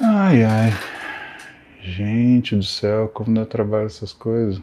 Ai, 0.00 0.44
ai. 0.44 0.70
Gente 1.82 2.54
do 2.56 2.62
céu, 2.62 3.08
como 3.08 3.34
dá 3.34 3.44
trabalho 3.44 3.86
essas 3.86 4.12
coisas. 4.12 4.62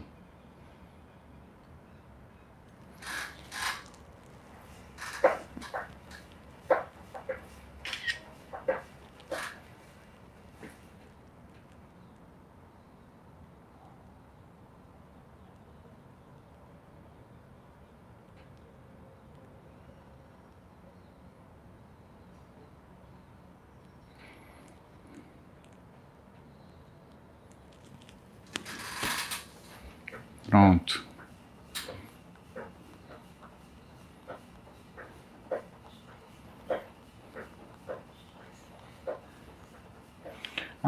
Pronto. 30.48 31.04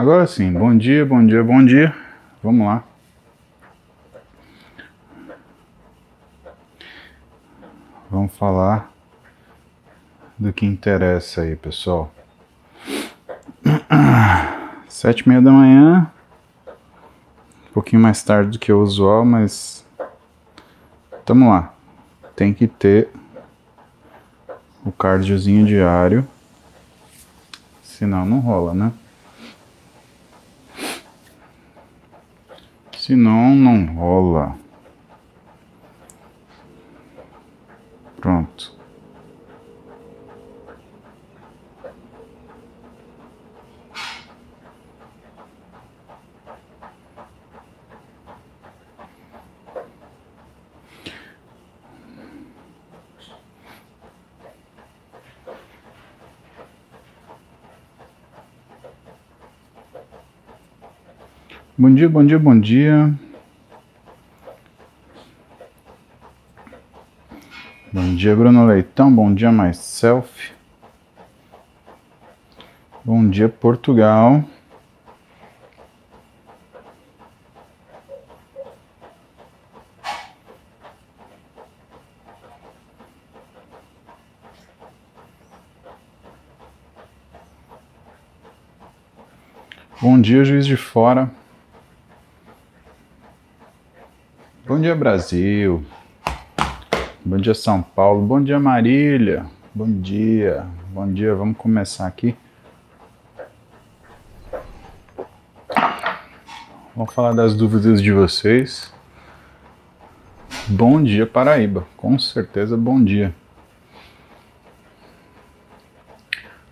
Agora 0.08 0.26
sim, 0.26 0.50
bom 0.50 0.74
dia, 0.74 1.04
bom 1.04 1.26
dia, 1.26 1.44
bom 1.44 1.62
dia. 1.62 1.94
Vamos 2.42 2.66
lá. 2.66 2.82
Vamos 8.10 8.34
falar 8.34 8.90
do 10.38 10.50
que 10.50 10.64
interessa 10.64 11.42
aí, 11.42 11.54
pessoal. 11.56 12.10
Sete 14.88 15.20
e 15.20 15.28
meia 15.28 15.42
da 15.42 15.52
manhã, 15.52 16.10
um 17.68 17.72
pouquinho 17.74 18.00
mais 18.00 18.22
tarde 18.22 18.52
do 18.52 18.58
que 18.58 18.72
o 18.72 18.80
usual, 18.80 19.26
mas 19.26 19.84
tamo 21.26 21.50
lá. 21.50 21.74
Tem 22.34 22.54
que 22.54 22.66
ter 22.66 23.10
o 24.86 24.90
cardiozinho 24.90 25.66
diário, 25.66 26.26
senão 27.82 28.24
não 28.24 28.40
rola, 28.40 28.72
né? 28.72 28.90
Senão 33.08 33.54
não 33.54 33.86
rola. 33.94 34.54
Pronto. 38.20 38.76
Bom 61.80 61.87
dia, 61.98 62.08
bom 62.08 62.24
dia, 62.24 62.38
bom 62.38 62.60
dia. 62.60 63.12
Bom 67.92 68.14
dia, 68.14 68.36
Bruno 68.36 68.66
Leitão. 68.66 69.12
Bom 69.12 69.34
dia, 69.34 69.50
myself. 69.50 70.52
Bom 73.04 73.28
dia, 73.28 73.48
Portugal. 73.48 74.44
Bom 90.00 90.20
dia, 90.20 90.44
juiz 90.44 90.64
de 90.64 90.76
fora. 90.76 91.28
Bom 94.68 94.78
dia, 94.78 94.94
Brasil. 94.94 95.82
Bom 97.24 97.38
dia, 97.38 97.54
São 97.54 97.80
Paulo. 97.80 98.20
Bom 98.26 98.38
dia, 98.38 98.60
Marília. 98.60 99.46
Bom 99.74 99.90
dia. 99.90 100.66
Bom 100.90 101.10
dia. 101.10 101.34
Vamos 101.34 101.56
começar 101.56 102.06
aqui. 102.06 102.36
Vamos 106.94 107.14
falar 107.14 107.32
das 107.32 107.54
dúvidas 107.54 108.02
de 108.02 108.12
vocês. 108.12 108.92
Bom 110.66 111.02
dia, 111.02 111.26
Paraíba. 111.26 111.86
Com 111.96 112.18
certeza, 112.18 112.76
bom 112.76 113.02
dia. 113.02 113.34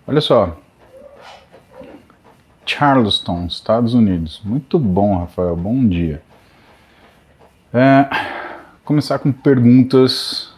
Olha 0.07 0.21
só. 0.21 0.61
Charleston, 2.67 3.47
Estados 3.47 3.95
Unidos. 3.95 4.43
Muito 4.45 4.79
bom, 4.79 5.17
Rafael. 5.21 5.57
Bom 5.57 5.89
dia. 5.89 6.26
É, 7.79 8.09
começar 8.87 9.19
com 9.19 9.31
perguntas 9.31 10.51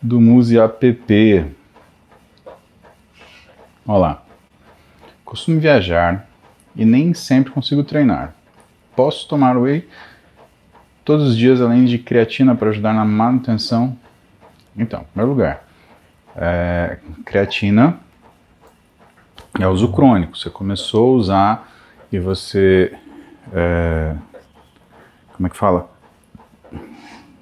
do 0.00 0.18
Muse 0.18 0.58
app. 0.58 1.44
Olá. 3.86 4.22
Costumo 5.22 5.60
viajar 5.60 6.26
e 6.74 6.86
nem 6.86 7.12
sempre 7.12 7.52
consigo 7.52 7.84
treinar. 7.84 8.34
Posso 8.96 9.28
tomar 9.28 9.58
whey 9.58 9.86
todos 11.04 11.28
os 11.28 11.36
dias 11.36 11.60
além 11.60 11.84
de 11.84 11.98
creatina 11.98 12.54
para 12.54 12.70
ajudar 12.70 12.94
na 12.94 13.04
manutenção? 13.04 13.94
Então, 14.74 15.02
em 15.02 15.04
primeiro 15.04 15.32
lugar, 15.32 15.68
é, 16.34 17.00
creatina 17.22 17.98
é 19.60 19.68
uso 19.68 19.92
crônico. 19.92 20.38
Você 20.38 20.48
começou 20.48 21.12
a 21.12 21.18
usar 21.18 21.72
e 22.10 22.18
você 22.18 22.98
é, 23.52 24.16
como 25.42 25.48
é 25.48 25.50
que 25.50 25.56
fala? 25.56 25.90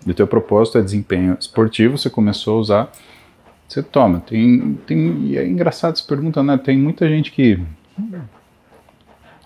E 0.07 0.11
o 0.11 0.15
teu 0.15 0.27
propósito 0.27 0.79
é 0.79 0.83
desempenho 0.83 1.37
esportivo, 1.39 1.99
você 1.99 2.09
começou 2.09 2.57
a 2.57 2.61
usar, 2.61 2.93
você 3.69 3.83
toma. 3.83 4.21
Tem, 4.21 4.79
tem, 4.87 5.27
e 5.27 5.37
é 5.37 5.47
engraçado 5.47 5.93
essa 5.93 6.07
pergunta, 6.07 6.43
né? 6.43 6.57
Tem 6.57 6.79
muita 6.79 7.07
gente 7.07 7.31
que 7.31 7.63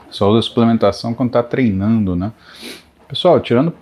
só 0.08 0.30
usa 0.30 0.42
suplementação 0.42 1.12
quando 1.12 1.30
está 1.30 1.42
treinando, 1.42 2.14
né? 2.14 2.32
Pessoal, 3.08 3.40
tirando 3.40 3.72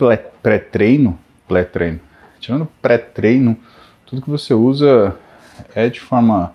pré-treino, 0.41 1.19
pré-treino, 1.47 1.99
tirando 2.39 2.67
pré-treino, 2.81 3.55
tudo 4.07 4.23
que 4.23 4.29
você 4.29 4.55
usa 4.55 5.15
é 5.75 5.87
de 5.87 5.99
forma 5.99 6.51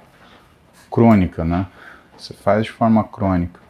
crônica, 0.91 1.45
né? 1.45 1.69
Você 2.17 2.35
faz 2.35 2.65
de 2.65 2.73
forma 2.73 3.05
crônica. 3.05 3.61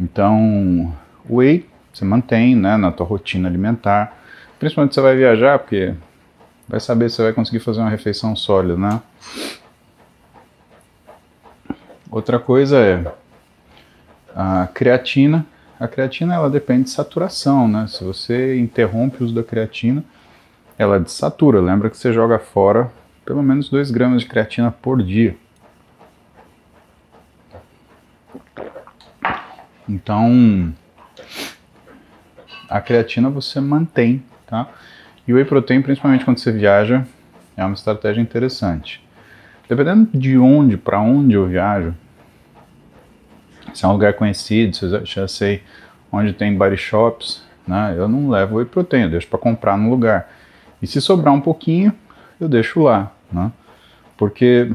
Então, 0.00 0.92
whey 1.30 1.72
você 1.94 2.04
mantém 2.04 2.56
né, 2.56 2.76
na 2.76 2.90
tua 2.90 3.06
rotina 3.06 3.48
alimentar. 3.48 4.16
Principalmente 4.58 4.94
você 4.94 5.00
vai 5.00 5.16
viajar, 5.16 5.58
porque 5.58 5.94
vai 6.68 6.80
saber 6.80 7.08
se 7.08 7.16
você 7.16 7.22
vai 7.22 7.32
conseguir 7.32 7.60
fazer 7.60 7.80
uma 7.80 7.90
refeição 7.90 8.34
sólida, 8.34 8.76
né? 8.76 9.00
Outra 12.10 12.38
coisa 12.38 12.78
é 12.78 13.12
a 14.34 14.68
creatina. 14.72 15.46
A 15.78 15.86
creatina 15.88 16.34
ela 16.34 16.50
depende 16.50 16.84
de 16.84 16.90
saturação, 16.90 17.68
né? 17.68 17.86
Se 17.88 18.02
você 18.02 18.58
interrompe 18.58 19.22
o 19.22 19.26
uso 19.26 19.34
da 19.34 19.42
creatina, 19.42 20.04
ela 20.78 20.98
desatura. 20.98 21.60
Lembra 21.60 21.90
que 21.90 21.96
você 21.96 22.12
joga 22.12 22.38
fora 22.38 22.90
pelo 23.24 23.42
menos 23.42 23.68
2 23.68 23.90
gramas 23.90 24.22
de 24.22 24.28
creatina 24.28 24.70
por 24.70 25.02
dia. 25.02 25.36
Então, 29.88 30.72
a 32.68 32.80
creatina 32.80 33.30
você 33.30 33.60
mantém, 33.60 34.22
tá? 34.46 34.68
E 35.26 35.32
o 35.32 35.36
whey 35.36 35.44
protein, 35.44 35.80
principalmente 35.82 36.24
quando 36.24 36.38
você 36.38 36.52
viaja, 36.52 37.06
é 37.56 37.64
uma 37.64 37.74
estratégia 37.74 38.20
interessante. 38.20 39.02
Dependendo 39.68 40.08
de 40.12 40.36
onde, 40.36 40.76
para 40.76 41.00
onde 41.00 41.34
eu 41.34 41.46
viajo, 41.46 41.94
se 43.72 43.84
é 43.84 43.88
um 43.88 43.92
lugar 43.92 44.12
conhecido, 44.14 44.76
se 44.76 44.84
eu 44.84 45.06
já 45.06 45.26
sei 45.26 45.62
onde 46.12 46.32
tem 46.32 46.56
body 46.56 46.76
shops, 46.76 47.42
né, 47.66 47.94
eu 47.96 48.06
não 48.06 48.28
levo 48.28 48.56
whey 48.56 48.66
protein, 48.66 49.04
eu 49.04 49.10
deixo 49.10 49.26
para 49.26 49.38
comprar 49.38 49.76
no 49.76 49.88
lugar. 49.88 50.30
E 50.82 50.86
se 50.86 51.00
sobrar 51.00 51.32
um 51.32 51.40
pouquinho, 51.40 51.92
eu 52.38 52.48
deixo 52.48 52.82
lá, 52.82 53.10
né? 53.32 53.50
Porque, 54.16 54.70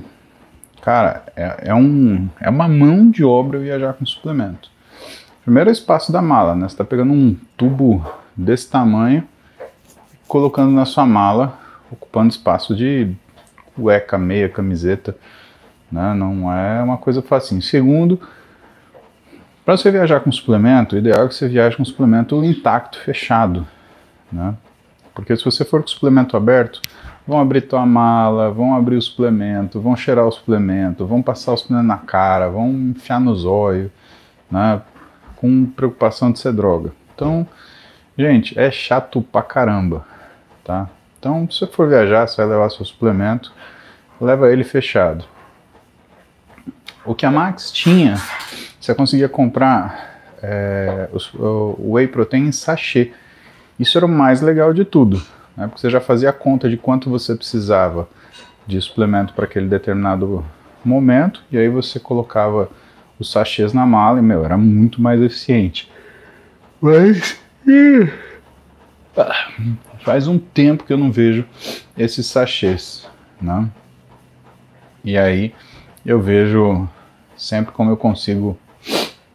cara, 0.81 1.23
é, 1.35 1.65
é, 1.67 1.75
um, 1.75 2.27
é 2.41 2.49
uma 2.49 2.67
mão 2.67 3.09
de 3.09 3.23
obra 3.23 3.59
viajar 3.59 3.93
com 3.93 4.05
suplemento. 4.05 4.69
Primeiro 5.49 5.71
é 5.71 5.71
o 5.71 5.73
espaço 5.73 6.11
da 6.11 6.21
mala, 6.21 6.53
né? 6.53 6.67
Você 6.69 6.75
está 6.75 6.85
pegando 6.85 7.11
um 7.11 7.35
tubo 7.57 8.05
desse 8.37 8.69
tamanho, 8.69 9.27
colocando 10.27 10.71
na 10.71 10.85
sua 10.85 11.07
mala, 11.07 11.57
ocupando 11.89 12.29
espaço 12.29 12.75
de 12.75 13.11
cueca, 13.75 14.15
meia, 14.15 14.47
camiseta, 14.47 15.17
né? 15.91 16.13
Não 16.13 16.53
é 16.53 16.83
uma 16.83 16.99
coisa 16.99 17.23
fácil. 17.23 17.59
Segundo, 17.63 18.21
Para 19.65 19.75
você 19.75 19.89
viajar 19.89 20.19
com 20.19 20.31
suplemento, 20.31 20.95
o 20.95 20.99
ideal 20.99 21.25
é 21.25 21.27
que 21.27 21.33
você 21.33 21.47
viaje 21.47 21.75
com 21.77 21.83
suplemento 21.83 22.43
intacto, 22.43 22.99
fechado, 22.99 23.65
né? 24.31 24.53
Porque 25.15 25.35
se 25.35 25.43
você 25.43 25.65
for 25.65 25.81
com 25.81 25.87
suplemento 25.87 26.37
aberto, 26.37 26.79
vão 27.25 27.41
abrir 27.41 27.61
tua 27.61 27.87
mala, 27.87 28.51
vão 28.51 28.75
abrir 28.75 28.97
o 28.97 29.01
suplemento, 29.01 29.81
vão 29.81 29.95
cheirar 29.95 30.27
o 30.27 30.31
suplemento, 30.31 31.07
vão 31.07 31.23
passar 31.23 31.53
o 31.53 31.57
suplemento 31.57 31.87
na 31.87 31.97
cara, 31.97 32.49
vão 32.49 32.69
enfiar 32.69 33.19
nos 33.19 33.45
olhos, 33.45 33.89
né? 34.51 34.79
Com 35.39 35.65
preocupação 35.65 36.31
de 36.31 36.39
ser 36.39 36.53
droga. 36.53 36.91
Então, 37.15 37.47
gente, 38.17 38.57
é 38.59 38.69
chato 38.69 39.21
pra 39.21 39.41
caramba, 39.41 40.05
tá? 40.63 40.89
Então, 41.17 41.49
se 41.49 41.59
você 41.59 41.67
for 41.67 41.87
viajar, 41.87 42.27
você 42.27 42.37
vai 42.37 42.47
levar 42.47 42.69
seu 42.69 42.85
suplemento, 42.85 43.51
leva 44.19 44.51
ele 44.51 44.63
fechado. 44.63 45.25
O 47.05 47.15
que 47.15 47.25
a 47.25 47.31
Max 47.31 47.71
tinha, 47.71 48.15
você 48.79 48.93
conseguia 48.93 49.27
comprar 49.27 50.21
é, 50.41 51.09
o, 51.11 51.75
o 51.77 51.93
whey 51.93 52.07
protein 52.07 52.47
em 52.47 52.51
sachê. 52.51 53.11
Isso 53.79 53.97
era 53.97 54.05
o 54.05 54.09
mais 54.09 54.41
legal 54.41 54.73
de 54.73 54.85
tudo 54.85 55.21
né? 55.59 55.67
porque 55.67 55.81
você 55.81 55.89
já 55.89 55.99
fazia 55.99 56.29
a 56.29 56.33
conta 56.33 56.69
de 56.69 56.77
quanto 56.77 57.09
você 57.09 57.35
precisava 57.35 58.07
de 58.65 58.79
suplemento 58.79 59.33
para 59.33 59.43
aquele 59.43 59.67
determinado 59.67 60.45
momento, 60.85 61.43
e 61.51 61.57
aí 61.57 61.67
você 61.67 61.99
colocava 61.99 62.69
os 63.19 63.31
sachês 63.31 63.73
na 63.73 63.85
mala 63.85 64.19
e, 64.19 64.21
meu, 64.21 64.45
era 64.45 64.57
muito 64.57 65.01
mais 65.01 65.21
eficiente. 65.21 65.91
Mas. 66.81 67.39
Faz 69.99 70.27
um 70.27 70.39
tempo 70.39 70.85
que 70.85 70.93
eu 70.93 70.97
não 70.97 71.11
vejo 71.11 71.45
esses 71.97 72.25
sachês, 72.25 73.07
né? 73.41 73.69
E 75.03 75.17
aí 75.17 75.53
eu 76.05 76.21
vejo 76.21 76.87
sempre 77.35 77.73
como 77.73 77.91
eu 77.91 77.97
consigo 77.97 78.57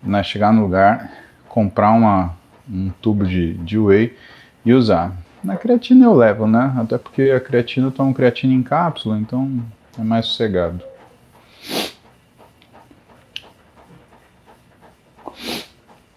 né, 0.03 0.23
chegar 0.23 0.53
no 0.53 0.63
lugar, 0.63 1.13
comprar 1.49 1.93
uma, 1.93 2.35
um 2.69 2.91
tubo 3.01 3.27
de, 3.27 3.55
de 3.55 3.79
whey 3.79 4.17
e 4.65 4.73
usar. 4.73 5.13
Na 5.43 5.57
creatina 5.57 6.07
eu 6.07 6.15
levo, 6.15 6.47
né? 6.47 6.75
Até 6.79 6.97
porque 6.97 7.23
a 7.23 7.41
creatina 7.41 7.89
eu 7.89 7.93
tomo 7.93 8.15
creatina 8.15 8.55
em 8.55 8.63
cápsula, 8.63 9.19
então 9.19 9.63
é 9.99 10.03
mais 10.03 10.27
sossegado. 10.27 10.83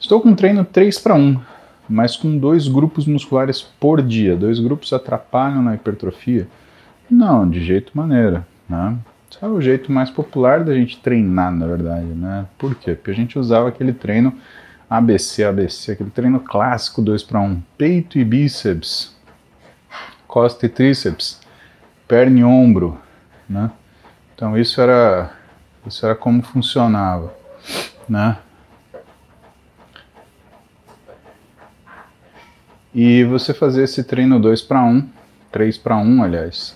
Estou 0.07 0.21
com 0.21 0.29
um 0.29 0.35
treino 0.35 0.63
3 0.63 0.99
para 0.99 1.15
1, 1.15 1.37
mas 1.89 2.15
com 2.15 2.37
dois 2.37 2.69
grupos 2.69 3.05
musculares 3.05 3.61
por 3.61 4.01
dia. 4.01 4.37
Dois 4.37 4.57
grupos 4.57 4.93
atrapalham 4.93 5.61
na 5.61 5.75
hipertrofia? 5.75 6.47
Não, 7.11 7.45
de 7.45 7.61
jeito 7.61 7.91
maneira, 7.93 8.47
né? 8.69 8.95
Esse 9.29 9.43
é 9.43 9.47
o 9.49 9.59
jeito 9.59 9.91
mais 9.91 10.09
popular 10.09 10.63
da 10.63 10.73
gente 10.73 10.97
treinar, 11.01 11.51
na 11.51 11.67
verdade, 11.67 12.05
né? 12.05 12.45
Por 12.57 12.73
quê? 12.75 12.95
Porque 12.95 13.11
a 13.11 13.13
gente 13.13 13.37
usava 13.37 13.67
aquele 13.67 13.91
treino 13.91 14.33
ABC, 14.89 15.43
ABC, 15.43 15.91
aquele 15.91 16.09
treino 16.09 16.39
clássico 16.39 17.01
2 17.01 17.23
para 17.23 17.41
1, 17.41 17.61
peito 17.77 18.17
e 18.17 18.23
bíceps, 18.23 19.13
costa 20.25 20.67
e 20.67 20.69
tríceps, 20.69 21.41
perna 22.07 22.39
e 22.39 22.43
ombro, 22.45 22.97
né? 23.49 23.69
Então 24.33 24.57
isso 24.57 24.79
era 24.79 25.33
isso 25.85 26.05
era 26.05 26.15
como 26.15 26.41
funcionava, 26.41 27.33
né? 28.07 28.37
E 32.93 33.23
você 33.25 33.53
fazer 33.53 33.83
esse 33.83 34.03
treino 34.03 34.39
2 34.39 34.61
para 34.61 34.83
1, 34.83 35.07
3 35.51 35.77
para 35.77 35.97
1, 35.97 36.23
aliás, 36.23 36.75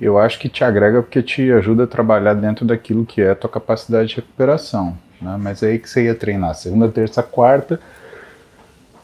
eu 0.00 0.18
acho 0.18 0.38
que 0.38 0.48
te 0.48 0.62
agrega 0.62 1.02
porque 1.02 1.22
te 1.22 1.50
ajuda 1.50 1.84
a 1.84 1.86
trabalhar 1.86 2.34
dentro 2.34 2.64
daquilo 2.64 3.04
que 3.04 3.20
é 3.20 3.30
a 3.30 3.36
tua 3.36 3.50
capacidade 3.50 4.10
de 4.10 4.16
recuperação. 4.16 4.96
Né? 5.20 5.36
Mas 5.40 5.62
é 5.62 5.68
aí 5.68 5.78
que 5.78 5.88
você 5.88 6.04
ia 6.04 6.14
treinar 6.14 6.54
segunda, 6.54 6.88
terça, 6.88 7.22
quarta, 7.22 7.80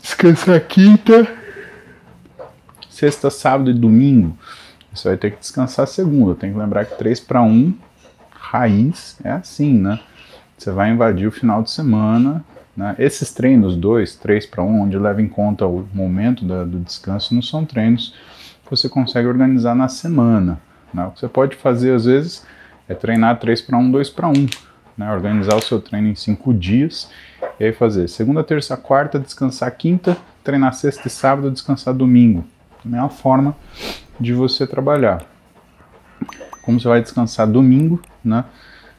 descansar 0.01 0.61
quinta, 0.61 1.27
sexta, 2.89 3.31
sábado 3.31 3.71
e 3.71 3.75
domingo, 3.75 4.39
você 4.95 5.09
vai 5.09 5.17
ter 5.17 5.33
que 5.33 5.41
descansar 5.41 5.87
segunda. 5.89 6.35
Tem 6.35 6.53
que 6.53 6.59
lembrar 6.59 6.85
que 6.85 6.97
3 6.97 7.19
para 7.21 7.43
1, 7.43 7.75
raiz, 8.31 9.17
é 9.25 9.33
assim, 9.33 9.75
né? 9.75 9.99
Você 10.56 10.71
vai 10.71 10.91
invadir 10.91 11.27
o 11.27 11.33
final 11.33 11.62
de 11.62 11.71
semana. 11.71 12.45
Né? 12.76 12.94
Esses 12.99 13.32
treinos 13.32 13.76
2, 13.76 14.17
3 14.17 14.47
para 14.47 14.62
1, 14.62 14.82
onde 14.82 14.99
leva 14.99 15.23
em 15.23 15.29
conta 15.29 15.67
o 15.67 15.87
momento 15.93 16.44
da, 16.44 16.65
do 16.65 16.81
descanso, 16.81 17.35
não 17.35 17.43
são 17.43 17.65
treinos 17.65 18.15
que 18.65 18.71
você 18.71 18.88
consegue 18.88 19.29
organizar 19.29 19.75
na 19.75 19.88
semana. 19.88 20.61
Né? 20.93 21.05
O 21.06 21.11
que 21.12 21.21
você 21.21 21.29
pode 21.29 21.56
fazer 21.56 21.94
às 21.94 22.05
vezes 22.05 22.44
é 22.88 22.94
treinar 22.94 23.38
3 23.38 23.61
para 23.62 23.79
1, 23.79 23.91
2 23.91 24.11
para 24.11 24.29
1. 24.29 24.32
Né? 24.97 25.12
Organizar 25.12 25.56
o 25.56 25.62
seu 25.62 25.81
treino 25.81 26.09
em 26.09 26.15
5 26.15 26.53
dias 26.55 27.11
e 27.59 27.65
aí 27.65 27.73
fazer 27.73 28.09
segunda, 28.09 28.43
terça, 28.43 28.77
quarta, 28.77 29.19
descansar 29.19 29.70
quinta, 29.77 30.17
treinar 30.43 30.75
sexta 30.75 31.06
e 31.06 31.11
sábado, 31.11 31.50
descansar 31.50 31.94
domingo. 31.94 32.44
Também 32.82 32.99
é 32.99 33.03
uma 33.03 33.09
forma 33.09 33.56
de 34.19 34.32
você 34.32 34.67
trabalhar. 34.67 35.25
Como 36.62 36.81
você 36.81 36.88
vai 36.88 37.00
descansar 37.00 37.47
domingo, 37.47 38.00
né? 38.25 38.44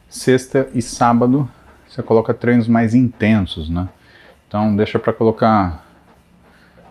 Sexta 0.08 0.70
e 0.74 0.82
sábado 0.82 1.50
você 1.96 2.04
coloca 2.04 2.34
treinos 2.34 2.68
mais 2.68 2.94
intensos, 2.94 3.70
né? 3.70 3.88
Então 4.48 4.76
deixa 4.76 5.00
para 5.00 5.14
colocar, 5.14 5.86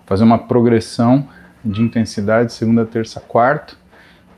fazer 0.06 0.24
uma 0.24 0.38
progressão 0.38 1.28
de 1.62 1.82
intensidade 1.82 2.52
segunda, 2.52 2.86
terça, 2.86 3.20
quarta, 3.20 3.74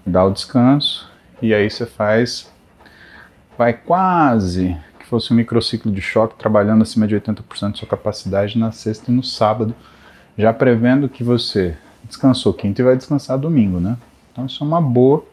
dá 0.05 0.25
o 0.25 0.31
descanso 0.31 1.09
e 1.41 1.55
aí 1.55 1.71
você 1.71 1.87
faz, 1.87 2.53
vai 3.57 3.73
quase 3.75 4.77
que 4.99 5.07
fosse 5.07 5.33
um 5.33 5.37
microciclo 5.37 5.93
de 5.93 6.01
choque 6.01 6.37
trabalhando 6.37 6.83
acima 6.83 7.07
de 7.07 7.15
80% 7.15 7.71
da 7.71 7.77
sua 7.77 7.89
capacidade 7.89 8.59
na 8.59 8.73
sexta 8.73 9.11
e 9.11 9.15
no 9.15 9.23
sábado, 9.23 9.73
já 10.37 10.53
prevendo 10.53 11.09
que 11.09 11.23
você 11.23 11.77
descansou 12.03 12.53
quinta 12.53 12.83
e 12.83 12.85
vai 12.85 12.97
descansar 12.97 13.39
domingo, 13.39 13.79
né? 13.79 13.97
Então 14.33 14.47
isso 14.47 14.63
é 14.63 14.67
uma 14.67 14.81
boa, 14.81 15.25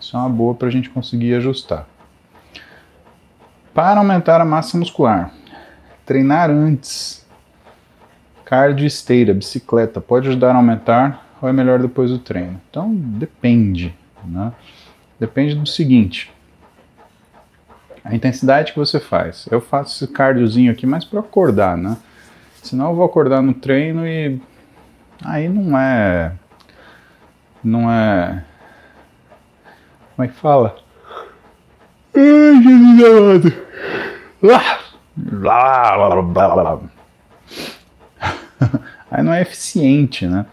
isso 0.00 0.16
é 0.16 0.18
uma 0.18 0.28
boa 0.28 0.54
para 0.54 0.66
a 0.66 0.70
gente 0.72 0.90
conseguir 0.90 1.34
ajustar. 1.34 1.86
Para 3.74 4.00
aumentar 4.00 4.40
a 4.40 4.44
massa 4.44 4.76
muscular, 4.76 5.32
treinar 6.04 6.50
antes, 6.50 7.26
cardio 8.44 8.86
esteira, 8.86 9.32
bicicleta, 9.32 10.00
pode 10.00 10.28
ajudar 10.28 10.52
a 10.52 10.56
aumentar 10.56 11.26
ou 11.40 11.48
é 11.48 11.52
melhor 11.52 11.78
depois 11.78 12.10
do 12.10 12.18
treino? 12.18 12.60
Então 12.70 12.94
depende, 12.94 13.94
né? 14.24 14.52
Depende 15.18 15.54
do 15.54 15.66
seguinte, 15.66 16.32
a 18.04 18.14
intensidade 18.14 18.72
que 18.72 18.78
você 18.78 18.98
faz. 18.98 19.46
Eu 19.50 19.60
faço 19.60 20.04
esse 20.04 20.12
cardiozinho 20.12 20.72
aqui 20.72 20.86
mais 20.86 21.04
para 21.04 21.20
acordar, 21.20 21.76
né? 21.76 21.96
Senão 22.62 22.90
eu 22.90 22.96
vou 22.96 23.04
acordar 23.04 23.40
no 23.40 23.54
treino 23.54 24.06
e 24.06 24.40
Aí 25.24 25.48
não 25.48 25.78
é. 25.78 26.32
Não 27.62 27.90
é. 27.90 28.44
Como 30.14 30.26
é 30.26 30.28
que 30.28 30.34
fala? 30.34 30.76
Ai, 32.14 32.62
Jesus 32.62 33.52
amado. 36.60 36.90
Aí 39.10 39.22
não 39.22 39.32
é 39.32 39.42
eficiente, 39.42 40.26
né? 40.26 40.46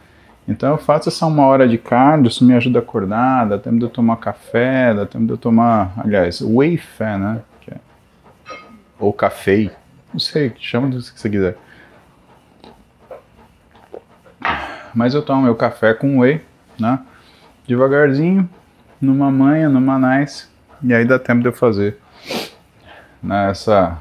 Então 0.48 0.72
eu 0.72 0.78
faço 0.78 1.10
essa 1.10 1.25
uma 1.25 1.46
hora 1.46 1.68
de 1.68 1.78
cardio, 1.78 2.28
isso 2.28 2.44
me 2.44 2.56
ajuda 2.56 2.80
a 2.80 2.82
acordar, 2.82 3.48
dá 3.48 3.58
tempo 3.58 3.78
de 3.78 3.86
eu 3.86 3.89
tomar 3.89 4.18
café, 4.18 4.94
dá 4.94 5.06
tempo 5.06 5.25
de 5.25 5.32
eu 5.32 5.38
tomar, 5.38 5.94
aliás, 5.98 6.42
whey 6.42 6.78
fé, 6.78 7.18
né? 7.18 7.42
É, 7.68 7.78
ou 8.98 9.13
café, 9.13 9.72
não 10.12 10.20
sei, 10.20 10.51
chama 10.60 10.88
do 10.88 10.98
que 10.98 11.20
você 11.20 11.30
quiser. 11.30 11.58
mas 14.94 15.13
eu 15.13 15.22
tomo 15.22 15.44
meu 15.44 15.56
café 15.56 15.94
com 15.94 16.20
whey, 16.20 16.42
né? 16.80 17.00
Devagarzinho, 17.68 18.50
numa 19.00 19.32
manhã, 19.32 19.70
numa 19.70 20.00
nice, 20.00 20.49
e 20.81 20.93
aí 20.93 21.05
dá 21.05 21.19
tempo 21.19 21.41
de 21.41 21.48
eu 21.48 21.53
fazer 21.53 21.98
nessa. 23.21 24.00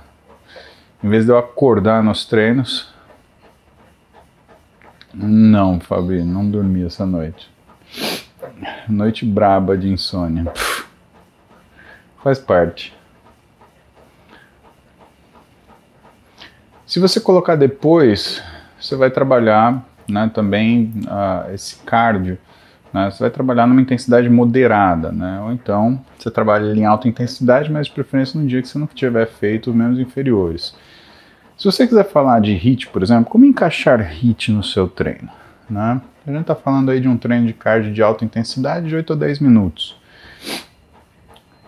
Em 1.02 1.08
vez 1.08 1.24
de 1.24 1.30
eu 1.30 1.38
acordar 1.38 2.02
nos 2.02 2.24
treinos. 2.24 2.92
Não, 5.14 5.80
Fabi, 5.80 6.22
não 6.22 6.48
dormi 6.48 6.84
essa 6.84 7.06
noite. 7.06 7.50
Noite 8.88 9.24
braba 9.24 9.76
de 9.76 9.88
insônia. 9.88 10.52
Faz 12.22 12.38
parte. 12.38 12.96
Se 16.86 16.98
você 16.98 17.20
colocar 17.20 17.54
depois, 17.54 18.42
você 18.80 18.96
vai 18.96 19.10
trabalhar 19.10 19.84
né, 20.08 20.30
também 20.32 20.92
uh, 21.06 21.52
esse 21.52 21.76
cardio, 21.80 22.38
né, 22.92 23.10
você 23.10 23.20
vai 23.20 23.30
trabalhar 23.30 23.66
numa 23.66 23.80
intensidade 23.80 24.28
moderada, 24.28 25.12
né, 25.12 25.40
ou 25.42 25.52
então 25.52 26.00
você 26.18 26.30
trabalha 26.30 26.72
em 26.74 26.84
alta 26.84 27.08
intensidade, 27.08 27.70
mas 27.70 27.86
de 27.86 27.92
preferência 27.92 28.40
no 28.40 28.46
dia 28.46 28.62
que 28.62 28.68
você 28.68 28.78
não 28.78 28.86
tiver 28.86 29.26
feito 29.26 29.72
menos 29.72 29.98
inferiores. 29.98 30.74
Se 31.56 31.64
você 31.64 31.86
quiser 31.86 32.08
falar 32.08 32.40
de 32.40 32.52
HIIT, 32.52 32.88
por 32.88 33.02
exemplo, 33.02 33.30
como 33.30 33.44
encaixar 33.44 34.00
HIIT 34.00 34.52
no 34.52 34.62
seu 34.62 34.86
treino? 34.86 35.28
Né? 35.68 36.00
A 36.26 36.30
gente 36.30 36.42
está 36.42 36.54
falando 36.54 36.90
aí 36.90 37.00
de 37.00 37.08
um 37.08 37.16
treino 37.16 37.46
de 37.46 37.52
cardio 37.52 37.92
de 37.92 38.02
alta 38.02 38.24
intensidade 38.24 38.88
de 38.88 38.94
8 38.94 39.12
a 39.12 39.16
10 39.16 39.40
minutos. 39.40 39.96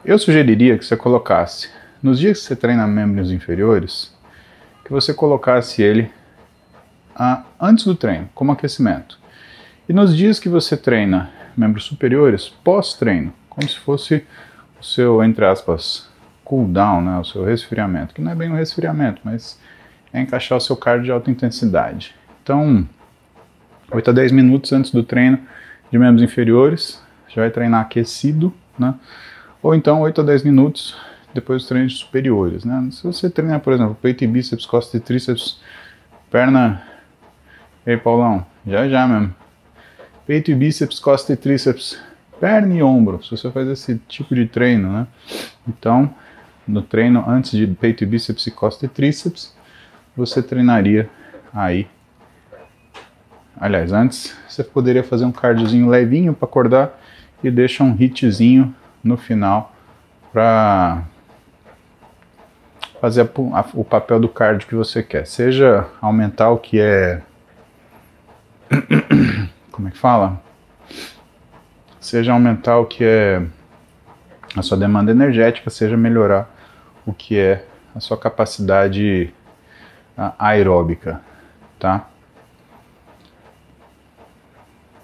Eu 0.05 0.19
sugeriria 0.19 0.79
que 0.79 0.85
você 0.85 0.97
colocasse 0.97 1.69
nos 2.03 2.19
dias 2.19 2.41
que 2.41 2.45
você 2.47 2.57
treina 2.57 2.87
membros 2.87 3.31
inferiores, 3.31 4.15
que 4.85 4.91
você 4.91 5.13
colocasse 5.13 5.83
ele 5.83 6.11
ah, 7.15 7.43
antes 7.61 7.85
do 7.85 7.95
treino, 7.95 8.31
como 8.35 8.53
aquecimento. 8.53 9.20
E 9.91 9.93
nos 9.93 10.17
dias 10.17 10.39
que 10.39 10.49
você 10.49 10.77
treina 10.77 11.31
membros 11.57 11.83
superiores, 11.83 12.49
pós-treino, 12.49 13.33
como 13.49 13.69
se 13.69 13.77
fosse 13.77 14.25
o 14.81 14.85
seu, 14.85 15.21
entre 15.25 15.45
aspas, 15.45 16.09
cool 16.45 16.69
down, 16.69 17.03
né, 17.03 17.19
o 17.19 17.25
seu 17.25 17.45
resfriamento, 17.45 18.15
que 18.15 18.21
não 18.21 18.31
é 18.31 18.37
bem 18.37 18.49
um 18.49 18.55
resfriamento, 18.55 19.21
mas 19.25 19.59
é 20.13 20.21
encaixar 20.21 20.59
o 20.59 20.61
seu 20.61 20.77
cardio 20.77 21.07
de 21.07 21.11
alta 21.11 21.29
intensidade. 21.29 22.15
Então, 22.41 22.89
8 23.91 24.11
a 24.11 24.13
10 24.13 24.31
minutos 24.31 24.73
antes 24.73 24.93
do 24.93 25.03
treino 25.03 25.41
de 25.91 25.99
membros 25.99 26.23
inferiores, 26.23 27.03
já 27.27 27.43
vai 27.43 27.51
treinar 27.51 27.81
aquecido, 27.81 28.55
né? 28.79 28.95
Ou 29.61 29.75
então 29.75 30.03
8 30.03 30.21
a 30.21 30.25
10 30.25 30.45
minutos 30.45 30.97
depois 31.35 31.63
dos 31.63 31.69
treinos 31.69 31.99
superiores, 31.99 32.65
né? 32.65 32.91
Se 32.93 33.03
você 33.03 33.29
treinar, 33.29 33.59
por 33.59 33.73
exemplo, 33.73 33.99
peito 34.01 34.23
e 34.23 34.27
bíceps, 34.29 34.67
costas 34.67 34.95
e 34.95 35.03
tríceps, 35.03 35.61
perna. 36.31 36.81
Ei, 37.85 37.97
Paulão, 37.97 38.47
já 38.65 38.89
já 38.89 39.09
mesmo. 39.09 39.40
Peito 40.31 40.49
e 40.49 40.55
bíceps, 40.55 41.01
costas 41.01 41.31
e 41.31 41.37
tríceps, 41.37 41.99
perna 42.39 42.73
e 42.73 42.81
ombro. 42.85 43.21
Se 43.21 43.33
você 43.33 43.51
faz 43.51 43.67
esse 43.67 43.99
tipo 44.07 44.33
de 44.33 44.47
treino, 44.47 44.93
né? 44.93 45.09
Então, 45.67 46.09
no 46.69 46.83
treino 46.83 47.29
antes 47.29 47.51
de 47.51 47.67
peito 47.67 48.05
e 48.05 48.07
bíceps 48.07 48.47
e 48.47 48.53
costas 48.53 48.85
e 48.85 48.93
tríceps, 48.93 49.53
você 50.17 50.41
treinaria 50.41 51.11
aí. 51.53 51.89
Aliás, 53.59 53.93
antes 53.93 54.37
você 54.49 54.63
poderia 54.63 55.03
fazer 55.03 55.25
um 55.25 55.33
cardiozinho 55.33 55.89
levinho 55.89 56.33
para 56.33 56.47
acordar 56.47 57.01
e 57.43 57.51
deixa 57.51 57.83
um 57.83 57.97
hitzinho 57.99 58.73
no 59.03 59.17
final 59.17 59.75
para 60.33 61.03
fazer 63.01 63.23
a, 63.23 63.59
a, 63.59 63.65
o 63.75 63.85
papel 63.85 64.21
do 64.21 64.29
cardio 64.29 64.69
que 64.69 64.77
você 64.77 65.03
quer. 65.03 65.27
Seja 65.27 65.89
aumentar 66.01 66.51
o 66.51 66.59
que 66.59 66.79
é. 66.79 67.21
Como 69.71 69.89
é 69.89 69.91
que 69.91 69.99
fala? 69.99 70.41
Seja 72.01 72.33
aumentar 72.33 72.79
o 72.79 72.87
que 72.87 73.05
é 73.05 73.43
a 74.57 74.63
sua 74.63 74.77
demanda 74.77 75.11
energética, 75.11 75.71
seja 75.71 75.97
melhorar 75.97 76.51
o 77.07 77.13
que 77.13 77.39
é 77.39 77.65
a 77.95 78.01
sua 78.01 78.17
capacidade 78.17 79.33
aeróbica, 80.39 81.21
tá? 81.79 82.09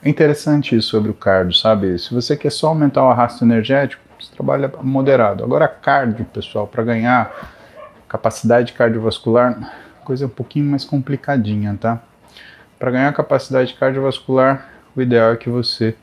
É 0.02 0.08
interessante 0.08 0.76
isso 0.76 0.88
sobre 0.88 1.10
o 1.10 1.14
cardio, 1.14 1.54
sabe? 1.54 1.98
Se 1.98 2.14
você 2.14 2.36
quer 2.36 2.50
só 2.50 2.68
aumentar 2.68 3.02
o 3.02 3.10
arrasto 3.10 3.44
energético, 3.44 4.02
você 4.20 4.32
trabalha 4.34 4.70
moderado. 4.82 5.42
Agora, 5.42 5.66
cardio, 5.66 6.24
pessoal, 6.26 6.66
para 6.66 6.82
ganhar 6.84 7.52
capacidade 8.08 8.72
cardiovascular, 8.72 9.72
coisa 10.04 10.26
um 10.26 10.30
pouquinho 10.30 10.70
mais 10.70 10.84
complicadinha, 10.84 11.76
tá? 11.80 12.00
Para 12.78 12.90
ganhar 12.90 13.12
capacidade 13.12 13.74
cardiovascular, 13.74 14.68
o 14.94 15.00
ideal 15.00 15.32
é 15.32 15.36
que 15.36 15.48
você 15.48 15.96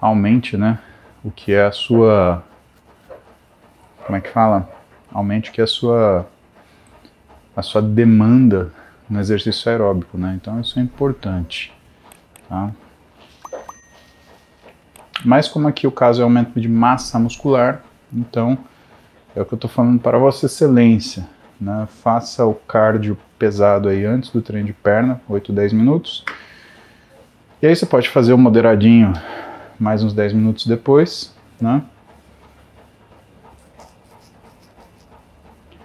aumente, 0.00 0.56
né? 0.56 0.78
O 1.24 1.30
que 1.30 1.52
é 1.52 1.64
a 1.64 1.72
sua. 1.72 2.44
Como 4.04 4.16
é 4.16 4.20
que 4.20 4.28
fala? 4.28 4.68
Aumente 5.12 5.50
o 5.50 5.52
que 5.52 5.60
é 5.60 5.64
a 5.64 5.66
sua. 5.66 6.28
A 7.56 7.62
sua 7.62 7.80
demanda 7.80 8.72
no 9.08 9.20
exercício 9.20 9.70
aeróbico, 9.70 10.18
né? 10.18 10.34
Então 10.40 10.60
isso 10.60 10.78
é 10.78 10.82
importante, 10.82 11.72
tá? 12.48 12.70
Mas 15.24 15.48
como 15.48 15.68
aqui 15.68 15.86
o 15.86 15.92
caso 15.92 16.20
é 16.20 16.24
aumento 16.24 16.60
de 16.60 16.68
massa 16.68 17.18
muscular, 17.18 17.82
então 18.12 18.58
é 19.34 19.40
o 19.40 19.44
que 19.44 19.54
eu 19.54 19.56
estou 19.56 19.70
falando 19.70 20.00
para 20.00 20.18
Vossa 20.18 20.46
Excelência. 20.46 21.26
Né? 21.60 21.86
Faça 22.02 22.44
o 22.44 22.54
cardio 22.54 23.16
pesado 23.38 23.88
aí 23.88 24.04
antes 24.04 24.30
do 24.30 24.42
treino 24.42 24.66
de 24.66 24.72
perna, 24.72 25.20
8, 25.28 25.52
10 25.52 25.72
minutos. 25.72 26.24
E 27.62 27.66
aí 27.66 27.74
você 27.74 27.86
pode 27.86 28.08
fazer 28.08 28.32
o 28.32 28.38
moderadinho 28.38 29.12
mais 29.78 30.02
uns 30.02 30.12
10 30.12 30.32
minutos 30.32 30.66
depois, 30.66 31.34
né? 31.60 31.82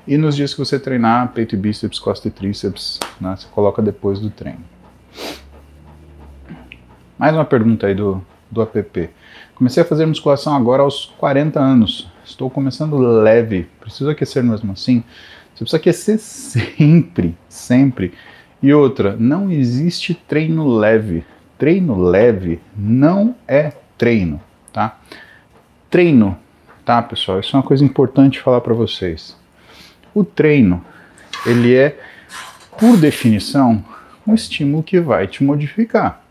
E 0.09 0.17
nos 0.17 0.35
dias 0.35 0.53
que 0.53 0.59
você 0.59 0.79
treinar 0.79 1.31
peito 1.33 1.53
e 1.53 1.57
bíceps, 1.57 1.99
costa 1.99 2.27
e 2.27 2.31
tríceps, 2.31 2.99
né, 3.21 3.35
você 3.37 3.47
coloca 3.51 3.79
depois 3.79 4.19
do 4.19 4.31
treino. 4.31 4.63
Mais 7.15 7.35
uma 7.35 7.45
pergunta 7.45 7.85
aí 7.85 7.93
do, 7.93 8.19
do 8.49 8.61
app. 8.61 9.09
Comecei 9.53 9.83
a 9.83 9.85
fazer 9.85 10.05
musculação 10.07 10.55
agora 10.55 10.81
aos 10.81 11.05
40 11.17 11.59
anos. 11.59 12.09
Estou 12.25 12.49
começando 12.49 12.97
leve. 12.97 13.67
Preciso 13.79 14.09
aquecer 14.09 14.43
mesmo 14.43 14.71
assim? 14.71 15.03
Você 15.59 15.63
precisa 15.65 15.77
aquecer 15.77 16.19
sempre, 16.19 17.37
sempre. 17.49 18.13
E 18.63 18.73
outra, 18.73 19.17
não 19.17 19.51
existe 19.51 20.13
treino 20.13 20.65
leve. 20.65 21.25
Treino 21.57 22.01
leve 22.01 22.61
não 22.77 23.35
é 23.45 23.73
treino, 23.97 24.41
tá? 24.71 24.97
Treino, 25.89 26.37
tá, 26.85 27.01
pessoal? 27.01 27.41
Isso 27.41 27.53
é 27.53 27.59
uma 27.59 27.65
coisa 27.65 27.83
importante 27.83 28.39
falar 28.39 28.61
para 28.61 28.73
vocês. 28.73 29.35
O 30.15 30.23
treino, 30.23 30.83
ele 31.45 31.75
é, 31.75 31.99
por 32.77 32.95
definição, 32.95 33.83
um 34.25 34.33
estímulo 34.33 34.81
que 34.81 34.97
vai 35.01 35.27
te 35.27 35.43
modificar. 35.43 36.23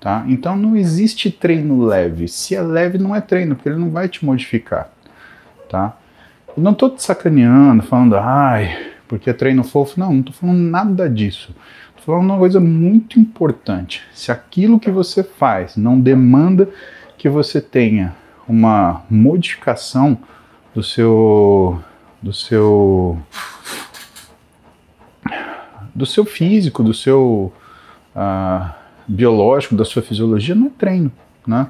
Tá? 0.00 0.24
Então 0.26 0.56
não 0.56 0.76
existe 0.76 1.30
treino 1.30 1.84
leve. 1.84 2.26
Se 2.26 2.56
é 2.56 2.62
leve, 2.62 2.98
não 2.98 3.14
é 3.14 3.20
treino, 3.20 3.54
porque 3.54 3.68
ele 3.68 3.78
não 3.78 3.90
vai 3.90 4.08
te 4.08 4.24
modificar. 4.24 4.90
Tá? 5.68 5.96
Não 6.58 6.72
estou 6.72 6.90
te 6.90 7.02
sacaneando, 7.02 7.82
falando, 7.82 8.16
ai, 8.16 8.92
porque 9.06 9.30
é 9.30 9.32
treino 9.32 9.62
fofo. 9.62 9.98
Não, 9.98 10.12
não 10.12 10.20
estou 10.20 10.34
falando 10.34 10.58
nada 10.58 11.08
disso. 11.08 11.54
Estou 11.96 12.14
falando 12.14 12.30
uma 12.30 12.38
coisa 12.38 12.58
muito 12.60 13.18
importante. 13.18 14.02
Se 14.12 14.32
aquilo 14.32 14.80
que 14.80 14.90
você 14.90 15.22
faz 15.22 15.76
não 15.76 16.00
demanda 16.00 16.68
que 17.16 17.28
você 17.28 17.60
tenha 17.60 18.14
uma 18.48 19.02
modificação 19.10 20.18
do 20.74 20.82
seu 20.82 21.80
do 22.20 22.32
seu 22.32 23.18
do 25.94 26.06
seu 26.06 26.24
físico, 26.24 26.82
do 26.82 26.94
seu 26.94 27.52
uh, 28.14 28.70
biológico, 29.06 29.74
da 29.74 29.84
sua 29.84 30.02
fisiologia, 30.02 30.54
não 30.54 30.66
é 30.68 30.70
treino, 30.70 31.10
né? 31.46 31.68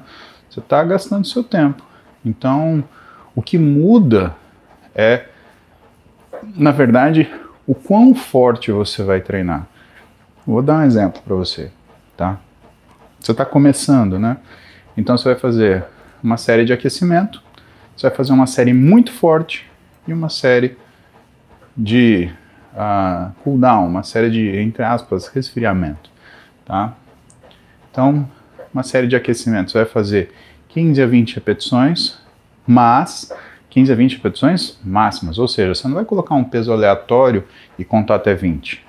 Você 0.49 0.59
está 0.59 0.83
gastando 0.83 1.25
seu 1.25 1.43
tempo. 1.43 1.83
Então, 2.23 2.83
o 3.35 3.41
que 3.41 3.57
muda 3.57 4.35
é, 4.99 5.25
na 6.57 6.71
verdade, 6.71 7.31
o 7.65 7.73
quão 7.73 8.13
forte 8.13 8.69
você 8.69 9.01
vai 9.01 9.21
treinar. 9.21 9.65
Vou 10.45 10.61
dar 10.61 10.79
um 10.79 10.83
exemplo 10.83 11.21
para 11.21 11.35
você, 11.35 11.71
tá? 12.17 12.37
Você 13.17 13.31
está 13.31 13.45
começando, 13.45 14.19
né? 14.19 14.35
Então 14.97 15.17
você 15.17 15.29
vai 15.29 15.39
fazer 15.39 15.85
uma 16.21 16.35
série 16.35 16.65
de 16.65 16.73
aquecimento, 16.73 17.41
você 17.95 18.09
vai 18.09 18.17
fazer 18.17 18.33
uma 18.33 18.45
série 18.45 18.73
muito 18.73 19.09
forte 19.13 19.65
e 20.05 20.11
uma 20.11 20.27
série 20.27 20.77
de 21.77 22.29
uh, 22.73 23.31
cool 23.41 23.57
down, 23.57 23.87
uma 23.87 24.03
série 24.03 24.29
de, 24.29 24.57
entre 24.57 24.83
aspas, 24.83 25.27
resfriamento, 25.27 26.09
tá? 26.65 26.93
Então, 27.89 28.29
uma 28.73 28.83
série 28.83 29.07
de 29.07 29.15
aquecimentos 29.15 29.73
vai 29.73 29.85
fazer 29.85 30.33
15 30.67 31.01
a 31.01 31.07
20 31.07 31.35
repetições, 31.35 32.19
mas 32.67 33.31
15 33.69 33.91
a 33.91 33.95
20 33.95 34.17
repetições 34.17 34.79
máximas, 34.83 35.37
ou 35.37 35.47
seja, 35.47 35.75
você 35.75 35.87
não 35.87 35.95
vai 35.95 36.05
colocar 36.05 36.35
um 36.35 36.43
peso 36.43 36.71
aleatório 36.71 37.43
e 37.77 37.85
contar 37.85 38.15
até 38.15 38.33
20. 38.33 38.85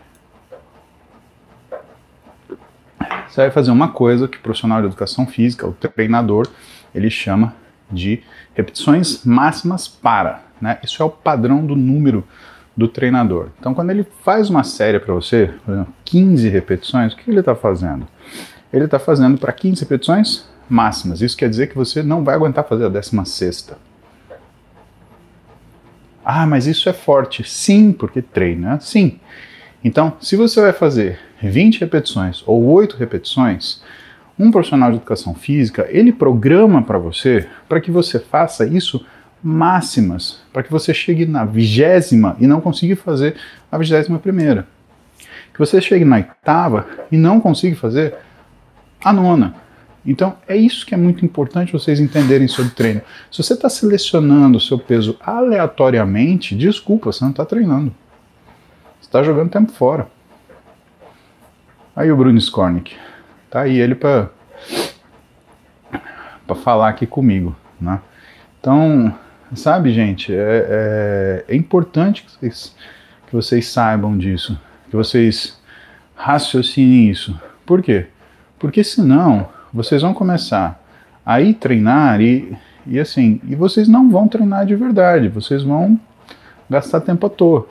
Você 3.29 3.43
vai 3.43 3.51
fazer 3.51 3.71
uma 3.71 3.89
coisa 3.89 4.27
que 4.27 4.39
o 4.39 4.41
profissional 4.41 4.81
de 4.81 4.89
educação 4.89 5.27
física, 5.27 5.67
o 5.67 5.73
treinador, 5.73 6.49
ele 6.95 7.11
chama 7.11 7.55
de 7.91 8.23
repetições 8.55 9.25
máximas 9.25 9.87
para. 9.87 10.43
Né? 10.61 10.79
Isso 10.83 11.03
é 11.03 11.07
o 11.07 11.11
padrão 11.11 11.65
do 11.65 11.77
número 11.77 12.25
do 12.77 12.89
treinador. 12.89 13.49
Então, 13.59 13.75
quando 13.75 13.91
ele 13.91 14.07
faz 14.25 14.51
uma 14.51 14.65
série 14.65 14.99
para 14.99 15.15
você, 15.15 15.53
por 15.65 15.75
exemplo, 15.75 15.95
15 16.05 16.49
repetições, 16.49 17.13
o 17.13 17.17
que 17.17 17.31
ele 17.31 17.41
está 17.41 17.55
fazendo? 17.55 18.07
ele 18.73 18.85
está 18.85 18.99
fazendo 18.99 19.39
para 19.39 19.53
15 19.53 19.81
repetições 19.83 20.45
máximas. 20.69 21.21
Isso 21.21 21.37
quer 21.37 21.49
dizer 21.49 21.67
que 21.69 21.75
você 21.75 22.03
não 22.03 22.23
vai 22.23 22.35
aguentar 22.35 22.65
fazer 22.65 22.87
a 22.87 22.89
16. 22.89 23.71
Ah, 26.33 26.47
mas 26.47 26.69
isso 26.69 26.89
é 26.89 26.93
forte. 26.93 27.43
Sim, 27.43 27.91
porque 27.91 28.23
treina 28.23 28.75
assim. 28.75 29.19
Então, 29.83 30.17
se 30.21 30.37
você 30.37 30.61
vai 30.61 30.73
fazer 30.73 31.19
20 31.43 31.81
repetições 31.81 32.45
ou 32.47 32.65
8 32.67 32.97
repetições, 32.97 33.83
um 34.39 34.53
profissional 34.53 34.93
de 34.93 34.99
educação 34.99 35.35
física, 35.35 35.89
ele 35.91 36.13
programa 36.13 36.83
para 36.83 36.99
você 36.99 37.49
para 37.69 37.81
que 37.81 37.91
você 37.91 38.21
faça 38.21 38.65
isso 38.65 39.05
máximas, 39.43 40.41
para 40.53 40.63
que 40.63 40.71
você 40.71 40.95
chegue 40.95 41.27
na 41.27 41.45
vigésima 41.45 42.37
e 42.39 42.47
não 42.47 42.61
consiga 42.61 42.95
fazer 42.95 43.35
a 43.73 43.77
vigésima 43.77 44.21
primeira. 44.21 44.69
Que 45.53 45.59
você 45.59 45.81
chegue 45.81 46.05
na 46.05 46.15
oitava 46.15 46.87
e 47.11 47.17
não 47.17 47.41
consiga 47.41 47.75
fazer 47.75 48.15
a 49.03 49.13
nona. 49.13 49.57
Então 50.05 50.37
é 50.49 50.57
isso 50.57 50.87
que 50.87 50.95
é 50.95 50.97
muito 50.97 51.25
importante 51.25 51.73
vocês 51.73 52.01
entenderem 52.01 52.49
sobre 52.49 52.73
treino. 52.73 53.03
Se 53.31 53.43
você 53.43 53.53
está 53.53 53.69
selecionando 53.69 54.59
o 54.59 54.61
seu 54.61 54.79
peso 54.79 55.17
aleatoriamente, 55.21 56.57
desculpa, 56.57 57.13
você 57.13 57.23
não 57.23 57.31
está 57.31 57.45
treinando. 57.45 57.95
Você 59.01 59.09
está 59.09 59.23
jogando 59.23 59.51
tempo 59.51 59.73
fora. 59.73 60.09
Aí 61.95 62.11
o 62.11 62.17
Bruno 62.17 62.39
Skornick. 62.39 62.97
Tá 63.51 63.63
aí 63.63 63.79
ele 63.79 63.95
para 63.95 64.31
para 66.47 66.57
falar 66.57 66.89
aqui 66.89 67.07
comigo, 67.07 67.55
né? 67.81 68.01
Então, 68.59 69.15
sabe, 69.55 69.93
gente, 69.93 70.35
é, 70.35 71.45
é, 71.49 71.55
é 71.55 71.57
importante 71.57 72.25
que 72.25 72.33
vocês, 72.33 72.77
que 73.29 73.33
vocês 73.33 73.69
saibam 73.69 74.19
disso, 74.19 74.61
que 74.91 74.97
vocês 74.97 75.61
raciocinem 76.17 77.09
isso. 77.09 77.41
Por 77.65 77.81
quê? 77.83 78.09
Porque 78.59 78.83
senão 78.83 79.49
vocês 79.73 80.03
vão 80.03 80.13
começar 80.13 80.81
a 81.25 81.41
ir 81.41 81.55
treinar 81.55 82.21
e, 82.21 82.57
e 82.87 82.99
assim, 82.99 83.41
e 83.47 83.55
vocês 83.55 83.89
não 83.89 84.11
vão 84.11 84.27
treinar 84.27 84.67
de 84.67 84.75
verdade, 84.75 85.29
vocês 85.29 85.63
vão 85.63 85.99
gastar 86.69 87.01
tempo 87.01 87.27
à 87.27 87.31
toa, 87.31 87.67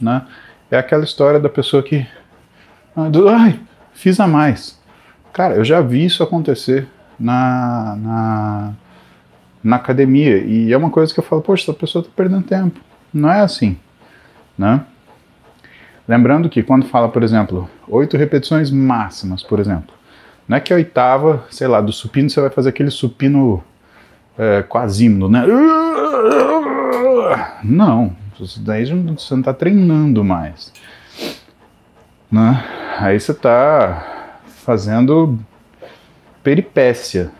né? 0.00 0.22
É 0.70 0.78
aquela 0.78 1.04
história 1.04 1.40
da 1.40 1.48
pessoa 1.48 1.82
que, 1.82 2.06
ai, 2.96 3.60
fiz 3.92 4.20
a 4.20 4.26
mais. 4.26 4.78
Cara, 5.32 5.54
eu 5.54 5.64
já 5.64 5.80
vi 5.80 6.04
isso 6.04 6.22
acontecer 6.22 6.88
na, 7.18 7.96
na, 7.96 8.72
na 9.62 9.76
academia 9.76 10.38
e 10.38 10.72
é 10.72 10.76
uma 10.76 10.90
coisa 10.90 11.12
que 11.12 11.20
eu 11.20 11.24
falo, 11.24 11.42
poxa, 11.42 11.64
essa 11.64 11.74
pessoa 11.74 12.02
está 12.02 12.12
perdendo 12.14 12.42
tempo. 12.42 12.80
Não 13.12 13.30
é 13.30 13.40
assim, 13.40 13.76
né? 14.56 14.84
Lembrando 16.06 16.48
que 16.48 16.62
quando 16.62 16.86
fala, 16.86 17.08
por 17.08 17.22
exemplo, 17.22 17.68
oito 17.88 18.16
repetições 18.16 18.70
máximas, 18.70 19.42
por 19.42 19.60
exemplo, 19.60 19.94
não 20.50 20.56
é 20.56 20.60
que 20.60 20.72
a 20.72 20.76
oitava, 20.76 21.46
sei 21.48 21.68
lá, 21.68 21.80
do 21.80 21.92
supino 21.92 22.28
você 22.28 22.40
vai 22.40 22.50
fazer 22.50 22.70
aquele 22.70 22.90
supino 22.90 23.62
é, 24.36 24.64
quasímodo, 24.64 25.28
né? 25.28 25.46
Não, 27.62 28.16
daí 28.56 28.84
você 28.84 28.94
não 28.94 29.14
está 29.14 29.54
treinando 29.54 30.24
mais. 30.24 30.72
Né? 32.28 32.64
Aí 32.98 33.20
você 33.20 33.30
está 33.30 34.40
fazendo 34.64 35.38
peripécia. 36.42 37.30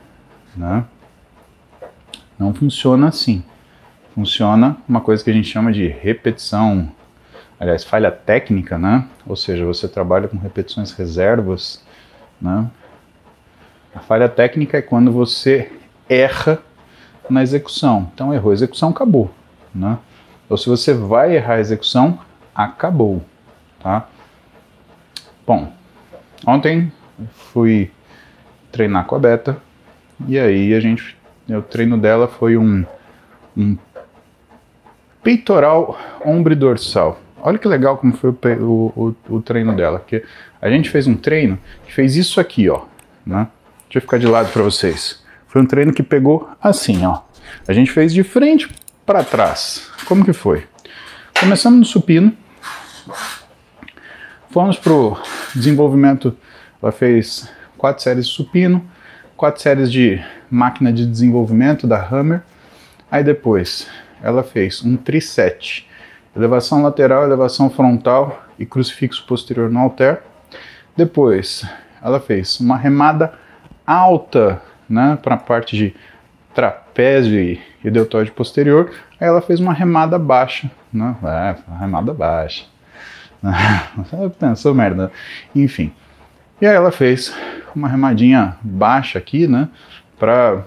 Né? 0.57 0.85
Não 2.39 2.55
funciona 2.55 3.09
assim. 3.09 3.43
Funciona 4.15 4.77
uma 4.89 5.01
coisa 5.01 5.25
que 5.25 5.31
a 5.31 5.35
gente 5.35 5.49
chama 5.49 5.73
de 5.73 5.89
repetição, 5.89 6.89
aliás, 7.59 7.83
falha 7.83 8.13
técnica, 8.13 8.79
né? 8.79 9.05
Ou 9.27 9.35
seja, 9.35 9.65
você 9.65 9.89
trabalha 9.89 10.29
com 10.29 10.37
repetições 10.37 10.93
reservas, 10.93 11.85
né? 12.41 12.71
A 13.95 14.01
falha 14.01 14.29
técnica 14.29 14.79
é 14.79 14.83
quando 14.83 15.11
você 15.11 15.71
erra 16.09 16.61
na 17.29 17.43
execução. 17.43 18.11
Então 18.15 18.33
errou 18.33 18.51
a 18.51 18.55
execução, 18.55 18.91
acabou. 18.91 19.31
Né? 19.75 19.99
Ou 20.49 20.57
se 20.57 20.69
você 20.69 20.93
vai 20.93 21.37
errar 21.37 21.55
a 21.55 21.61
execução, 21.61 22.19
acabou. 22.55 23.23
Tá? 23.81 24.09
Bom, 25.47 25.73
ontem 26.47 26.93
fui 27.53 27.91
treinar 28.71 29.07
com 29.07 29.17
a 29.17 29.19
Beta 29.19 29.57
e 30.27 30.39
aí 30.39 30.75
a 30.75 30.81
gente, 30.81 31.17
o 31.49 31.63
treino 31.63 31.99
dela 31.99 32.29
foi 32.29 32.57
um, 32.57 32.85
um 33.57 33.77
peitoral 35.23 35.99
ombro 36.25 36.55
dorsal. 36.55 37.21
Olha 37.43 37.59
que 37.59 37.67
legal 37.67 37.97
como 37.97 38.13
foi 38.13 38.31
o, 38.31 38.93
o, 38.95 39.17
o, 39.29 39.41
treino 39.41 39.75
dela, 39.75 40.03
que 40.07 40.23
a 40.61 40.69
gente 40.69 40.91
fez 40.91 41.07
um 41.07 41.17
treino 41.17 41.59
que 41.85 41.93
fez 41.93 42.17
isso 42.17 42.39
aqui, 42.39 42.69
ó, 42.69 42.83
né? 43.25 43.49
Deixa 43.91 43.99
eu 43.99 44.03
ficar 44.03 44.19
de 44.19 44.27
lado 44.29 44.53
para 44.53 44.63
vocês. 44.63 45.21
Foi 45.49 45.61
um 45.61 45.67
treino 45.67 45.93
que 45.93 46.01
pegou 46.01 46.49
assim, 46.63 47.05
ó. 47.05 47.23
A 47.67 47.73
gente 47.73 47.91
fez 47.91 48.15
de 48.15 48.23
frente 48.23 48.73
para 49.05 49.25
trás. 49.25 49.91
Como 50.07 50.25
que 50.25 50.33
foi? 50.33 50.65
Começamos 51.41 51.81
no 51.81 51.85
supino. 51.85 52.33
Fomos 54.49 54.79
pro 54.79 55.21
desenvolvimento. 55.57 56.37
Ela 56.81 56.93
fez 56.93 57.51
quatro 57.77 58.01
séries 58.01 58.29
de 58.29 58.33
supino, 58.33 58.89
quatro 59.37 59.61
séries 59.61 59.91
de 59.91 60.23
máquina 60.49 60.93
de 60.93 61.05
desenvolvimento 61.05 61.85
da 61.85 62.01
Hammer. 62.01 62.43
Aí 63.11 63.25
depois 63.25 63.89
ela 64.23 64.45
fez 64.45 64.85
um 64.85 64.97
triset, 64.97 65.85
elevação 66.37 66.81
lateral, 66.81 67.25
elevação 67.25 67.69
frontal 67.69 68.47
e 68.57 68.65
crucifixo 68.65 69.27
posterior 69.27 69.69
no 69.69 69.81
halter. 69.81 70.23
Depois 70.97 71.67
ela 72.01 72.21
fez 72.21 72.61
uma 72.61 72.77
remada 72.77 73.40
alta 73.91 74.63
né, 74.89 75.19
para 75.21 75.35
a 75.35 75.39
parte 75.39 75.77
de 75.77 75.95
trapézio 76.55 77.59
e 77.85 77.91
deltoide 77.91 78.31
posterior, 78.31 78.91
aí 79.21 79.27
ela 79.27 79.41
fez 79.41 79.61
uma 79.61 79.73
remada 79.73 80.19
baixa, 80.19 80.71
né, 80.93 81.17
é, 81.25 81.79
remada 81.79 82.13
baixa. 82.13 82.65
Pensou 84.39 84.75
merda. 84.75 85.11
Enfim. 85.55 85.93
E 86.61 86.67
aí 86.67 86.75
ela 86.75 86.93
fez 86.93 87.35
uma 87.75 87.89
remadinha 87.89 88.57
baixa 88.63 89.19
aqui, 89.19 89.47
né, 89.47 89.69
para 90.19 90.63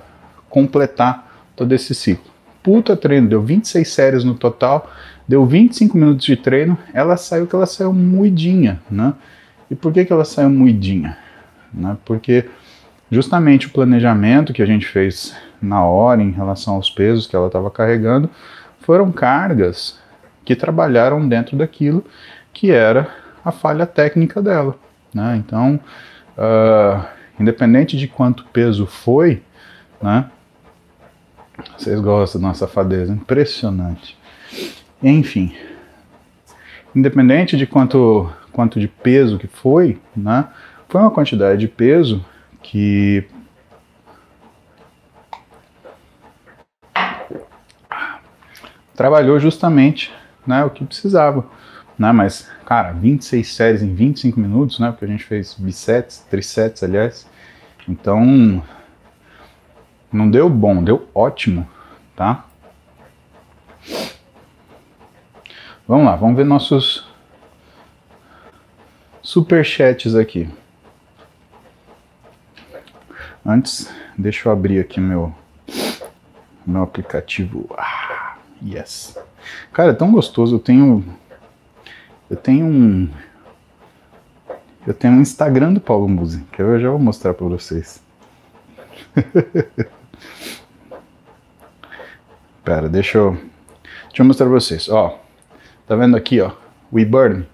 completar 0.49 1.31
todo 1.55 1.73
esse 1.73 1.93
ciclo. 1.93 2.31
Puta 2.63 2.95
treino, 2.95 3.27
deu 3.27 3.41
26 3.41 3.87
séries 3.87 4.23
no 4.23 4.35
total, 4.35 4.89
deu 5.27 5.45
25 5.45 5.97
minutos 5.97 6.25
de 6.25 6.35
treino, 6.35 6.77
ela 6.93 7.17
saiu 7.17 7.45
que 7.45 7.55
ela 7.55 7.65
saiu 7.65 7.93
moidinha, 7.93 8.81
né? 8.89 9.13
E 9.69 9.75
por 9.75 9.91
que 9.91 10.05
que 10.05 10.13
ela 10.13 10.23
saiu 10.23 10.49
moidinha? 10.49 11.17
Né? 11.73 11.97
Porque 12.05 12.45
justamente 13.13 13.67
o 13.67 13.69
planejamento 13.69 14.51
que 14.51 14.61
a 14.61 14.65
gente 14.65 14.85
fez 14.85 15.35
na 15.61 15.85
hora 15.85 16.21
em 16.21 16.31
relação 16.31 16.75
aos 16.75 16.89
pesos 16.89 17.27
que 17.27 17.35
ela 17.35 17.47
estava 17.47 17.69
carregando 17.69 18.29
foram 18.79 19.11
cargas 19.11 19.99
que 20.43 20.55
trabalharam 20.55 21.27
dentro 21.27 21.55
daquilo 21.55 22.03
que 22.51 22.71
era 22.71 23.07
a 23.45 23.51
falha 23.51 23.85
técnica 23.85 24.41
dela. 24.41 24.75
Né? 25.13 25.37
Então, 25.37 25.79
uh, 26.37 27.05
independente 27.39 27.95
de 27.97 28.07
quanto 28.07 28.45
peso 28.45 28.85
foi, 28.85 29.41
né? 30.01 30.25
vocês 31.77 31.99
gostam 31.99 32.41
da 32.41 32.47
nossa 32.47 32.65
safadeza, 32.65 33.13
impressionante. 33.13 34.17
Enfim, 35.01 35.55
independente 36.95 37.55
de 37.55 37.67
quanto, 37.67 38.29
quanto 38.51 38.79
de 38.79 38.87
peso 38.87 39.37
que 39.37 39.47
foi, 39.47 40.01
né? 40.15 40.45
foi 40.89 40.99
uma 40.99 41.11
quantidade 41.11 41.59
de 41.59 41.67
peso 41.67 42.25
que 42.73 43.23
trabalhou 48.95 49.39
justamente 49.39 50.11
né, 50.45 50.65
o 50.65 50.71
que 50.71 50.83
precisava. 50.83 51.45
Né, 51.99 52.11
mas, 52.11 52.49
cara, 52.65 52.91
26 52.91 53.47
séries 53.53 53.83
em 53.83 53.93
25 53.93 54.39
minutos, 54.39 54.79
né? 54.79 54.89
Porque 54.89 55.05
a 55.05 55.07
gente 55.07 55.23
fez 55.23 55.53
bisets, 55.53 56.25
trisets, 56.31 56.81
aliás. 56.81 57.29
Então, 57.87 58.63
não 60.11 60.27
deu 60.31 60.49
bom, 60.49 60.83
deu 60.83 61.07
ótimo, 61.13 61.69
tá? 62.15 62.43
Vamos 65.87 66.05
lá, 66.05 66.15
vamos 66.15 66.35
ver 66.35 66.43
nossos 66.43 67.07
superchats 69.21 70.15
aqui. 70.15 70.49
Antes, 73.45 73.89
deixa 74.17 74.47
eu 74.47 74.53
abrir 74.53 74.79
aqui 74.79 75.01
meu 75.01 75.35
meu 76.65 76.81
aplicativo. 76.81 77.69
Ah, 77.77 78.37
yes. 78.65 79.17
Cara, 79.73 79.91
é 79.91 79.93
tão 79.93 80.13
gostoso. 80.13 80.55
Eu 80.55 80.59
tenho 80.59 81.03
eu 82.29 82.37
tenho 82.37 82.65
um 82.65 83.09
eu 84.87 84.93
tenho 84.93 85.13
um 85.13 85.21
Instagram 85.21 85.73
do 85.73 85.81
Paulo 85.81 86.07
Musi, 86.07 86.41
que 86.53 86.61
eu 86.61 86.79
já 86.79 86.89
vou 86.89 86.99
mostrar 86.99 87.33
para 87.33 87.45
vocês. 87.45 88.01
Pera, 92.63 92.87
deixa 92.87 93.17
eu 93.17 93.31
deixa 94.07 94.21
eu 94.21 94.25
mostrar 94.25 94.45
para 94.45 94.55
vocês. 94.55 94.87
Ó, 94.87 95.19
tá 95.85 95.97
vendo 95.97 96.15
aqui, 96.15 96.39
ó, 96.39 96.51
WeBurn? 96.93 97.45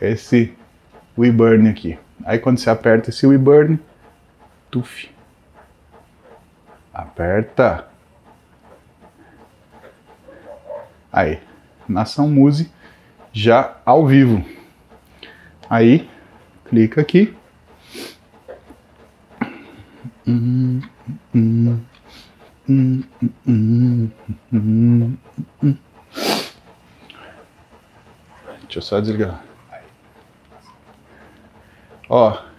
Esse 0.00 0.56
WeBurn 1.18 1.68
aqui. 1.68 1.98
Aí 2.24 2.38
quando 2.38 2.56
você 2.58 2.70
aperta 2.70 3.10
esse 3.10 3.26
WeBurn, 3.26 3.78
Tuf. 4.70 5.10
Aperta. 6.92 7.88
Aí, 11.12 11.40
Nação 11.88 12.28
Muse 12.28 12.70
já 13.32 13.76
ao 13.84 14.06
vivo. 14.06 14.44
Aí, 15.68 16.08
clica 16.66 17.00
aqui. 17.00 17.36
Deixa 28.62 28.78
eu 28.78 28.82
só 28.82 29.00
desligar. 29.00 29.42
Ó, 32.08 32.49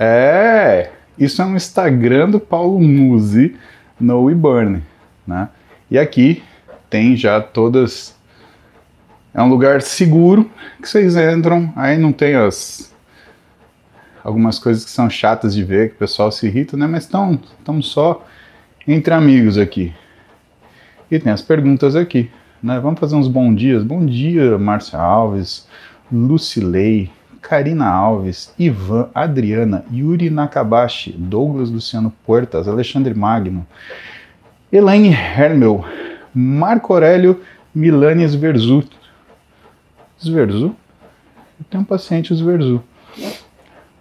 É, 0.00 0.92
isso 1.18 1.42
é 1.42 1.44
um 1.44 1.56
Instagram 1.56 2.30
do 2.30 2.38
Paulo 2.38 2.78
Musi 2.78 3.56
no 3.98 4.22
WeBurn, 4.22 4.80
né? 5.26 5.48
E 5.90 5.98
aqui 5.98 6.40
tem 6.88 7.16
já 7.16 7.40
todas. 7.40 8.14
É 9.34 9.42
um 9.42 9.48
lugar 9.48 9.82
seguro 9.82 10.48
que 10.80 10.88
vocês 10.88 11.16
entram, 11.16 11.72
aí 11.74 11.98
não 11.98 12.12
tem 12.12 12.36
as 12.36 12.94
algumas 14.22 14.58
coisas 14.60 14.84
que 14.84 14.90
são 14.90 15.10
chatas 15.10 15.52
de 15.52 15.64
ver, 15.64 15.88
que 15.88 15.94
o 15.96 15.98
pessoal 15.98 16.30
se 16.30 16.46
irrita, 16.46 16.76
né? 16.76 16.86
Mas 16.86 17.04
estamos 17.04 17.88
só 17.88 18.24
entre 18.86 19.12
amigos 19.12 19.58
aqui. 19.58 19.92
E 21.10 21.18
tem 21.18 21.32
as 21.32 21.42
perguntas 21.42 21.96
aqui, 21.96 22.30
né? 22.62 22.78
Vamos 22.78 23.00
fazer 23.00 23.16
uns 23.16 23.26
bom 23.26 23.52
dias. 23.52 23.82
Bom 23.82 24.06
dia, 24.06 24.56
Márcia 24.58 24.98
Alves, 24.98 25.66
Lucilei, 26.12 27.10
Karina 27.40 27.86
Alves, 27.86 28.52
Ivan, 28.58 29.08
Adriana, 29.14 29.84
Yuri 29.90 30.30
Nakabashi, 30.30 31.12
Douglas 31.12 31.70
Luciano 31.70 32.12
Puertas, 32.24 32.68
Alexandre 32.68 33.14
Magno, 33.14 33.66
Elaine 34.72 35.10
Hermel, 35.10 35.84
Marco 36.34 36.94
Aurélio 36.94 37.40
Milani 37.74 38.24
Sverzu. 38.28 38.84
Sverzu? 40.18 40.74
Eu 41.58 41.64
tenho 41.70 41.82
um 41.82 41.86
paciente 41.86 42.34
Sverzu. 42.34 42.82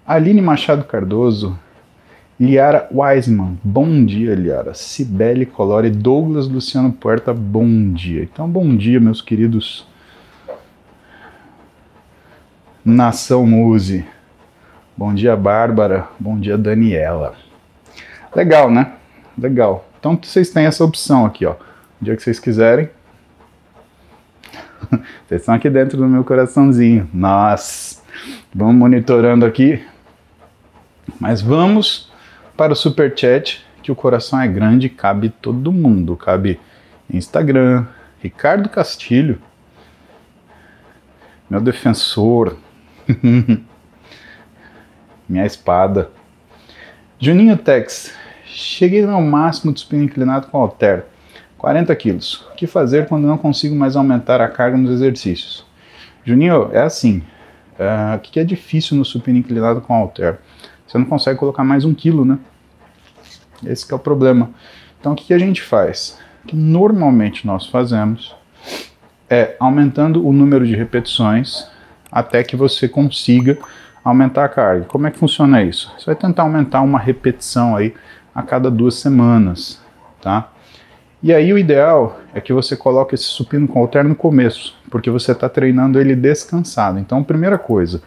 Aline 0.05 0.41
Machado 0.41 0.83
Cardoso, 0.83 1.57
Liara 2.39 2.87
Wiseman, 2.91 3.57
bom 3.63 4.05
dia, 4.05 4.35
Liara. 4.35 4.73
Cibele 4.73 5.45
Colore, 5.45 5.89
Douglas 5.89 6.47
Luciano 6.47 6.91
Puerta, 6.91 7.33
bom 7.33 7.91
dia. 7.91 8.23
Então, 8.23 8.47
bom 8.47 8.75
dia, 8.75 8.99
meus 8.99 9.21
queridos. 9.21 9.87
Nação 12.87 13.45
Muse. 13.45 14.05
Bom 14.95 15.13
dia, 15.13 15.35
Bárbara. 15.35 16.07
Bom 16.19 16.39
dia, 16.39 16.57
Daniela. 16.57 17.35
Legal, 18.35 18.71
né? 18.71 18.93
Legal. 19.37 19.87
Então, 19.99 20.17
vocês 20.21 20.49
têm 20.49 20.65
essa 20.65 20.83
opção 20.83 21.25
aqui, 21.25 21.45
ó. 21.45 21.55
O 22.01 22.05
dia 22.05 22.15
que 22.15 22.23
vocês 22.23 22.39
quiserem. 22.39 22.89
Vocês 25.27 25.41
estão 25.41 25.55
aqui 25.55 25.69
dentro 25.69 25.97
do 25.97 26.07
meu 26.07 26.23
coraçãozinho. 26.23 27.09
Nossa. 27.13 28.01
Vamos 28.53 28.75
monitorando 28.75 29.45
aqui 29.45 29.83
mas 31.19 31.41
vamos 31.41 32.11
para 32.55 32.73
o 32.73 32.75
super 32.75 33.13
chat, 33.17 33.65
que 33.81 33.91
o 33.91 33.95
coração 33.95 34.39
é 34.39 34.47
grande, 34.47 34.89
cabe 34.89 35.29
todo 35.29 35.71
mundo, 35.71 36.15
cabe 36.15 36.59
Instagram, 37.11 37.85
Ricardo 38.19 38.67
Castilho, 38.67 39.41
meu 41.49 41.61
defensor, 41.61 42.57
minha 45.27 45.45
espada. 45.45 46.09
Juninho 47.19 47.57
Tex, 47.57 48.13
cheguei 48.45 49.03
ao 49.05 49.21
máximo 49.21 49.73
de 49.73 49.79
supino 49.79 50.03
inclinado 50.03 50.47
com 50.47 50.57
halter, 50.57 51.05
40 51.57 51.95
quilos. 51.95 52.47
O 52.51 52.55
que 52.55 52.67
fazer 52.67 53.07
quando 53.07 53.27
não 53.27 53.37
consigo 53.37 53.75
mais 53.75 53.95
aumentar 53.95 54.41
a 54.41 54.47
carga 54.47 54.77
nos 54.77 54.91
exercícios? 54.91 55.65
Juninho, 56.23 56.69
é 56.73 56.81
assim, 56.81 57.23
uh, 57.79 58.15
o 58.15 58.19
que 58.19 58.39
é 58.39 58.43
difícil 58.43 58.97
no 58.97 59.05
supino 59.05 59.39
inclinado 59.39 59.81
com 59.81 59.93
halter? 59.93 60.39
Você 60.85 60.97
não 60.97 61.05
consegue 61.05 61.39
colocar 61.39 61.63
mais 61.63 61.85
um 61.85 61.93
quilo, 61.93 62.23
né? 62.23 62.37
Esse 63.65 63.91
é 63.91 63.95
o 63.95 63.99
problema. 63.99 64.51
Então 64.99 65.13
o 65.13 65.15
que 65.15 65.33
a 65.33 65.39
gente 65.39 65.61
faz? 65.61 66.19
O 66.43 66.47
que 66.47 66.55
normalmente 66.55 67.47
nós 67.47 67.65
fazemos 67.65 68.35
é 69.29 69.55
aumentando 69.59 70.25
o 70.25 70.31
número 70.31 70.65
de 70.65 70.75
repetições 70.75 71.67
até 72.19 72.43
que 72.43 72.55
você 72.55 72.87
consiga 72.87 73.57
aumentar 74.03 74.45
a 74.45 74.49
carga. 74.49 74.85
Como 74.85 75.07
é 75.07 75.11
que 75.11 75.19
funciona 75.19 75.61
isso? 75.63 75.93
Você 75.97 76.05
vai 76.05 76.15
tentar 76.15 76.43
aumentar 76.43 76.81
uma 76.81 76.99
repetição 76.99 77.75
aí 77.75 77.93
a 78.33 78.41
cada 78.41 78.71
duas 78.71 78.95
semanas, 78.95 79.81
tá? 80.21 80.49
E 81.21 81.33
aí 81.33 81.51
o 81.51 81.57
ideal 81.57 82.19
é 82.33 82.39
que 82.39 82.53
você 82.53 82.77
coloque 82.77 83.15
esse 83.15 83.25
supino 83.25 83.67
com 83.67 83.79
halter 83.79 84.03
no 84.03 84.15
começo, 84.15 84.75
porque 84.89 85.09
você 85.09 85.31
está 85.31 85.49
treinando 85.49 85.99
ele 85.99 86.15
descansado. 86.15 86.99
Então, 86.99 87.23
primeira 87.23 87.57
coisa, 87.57 88.01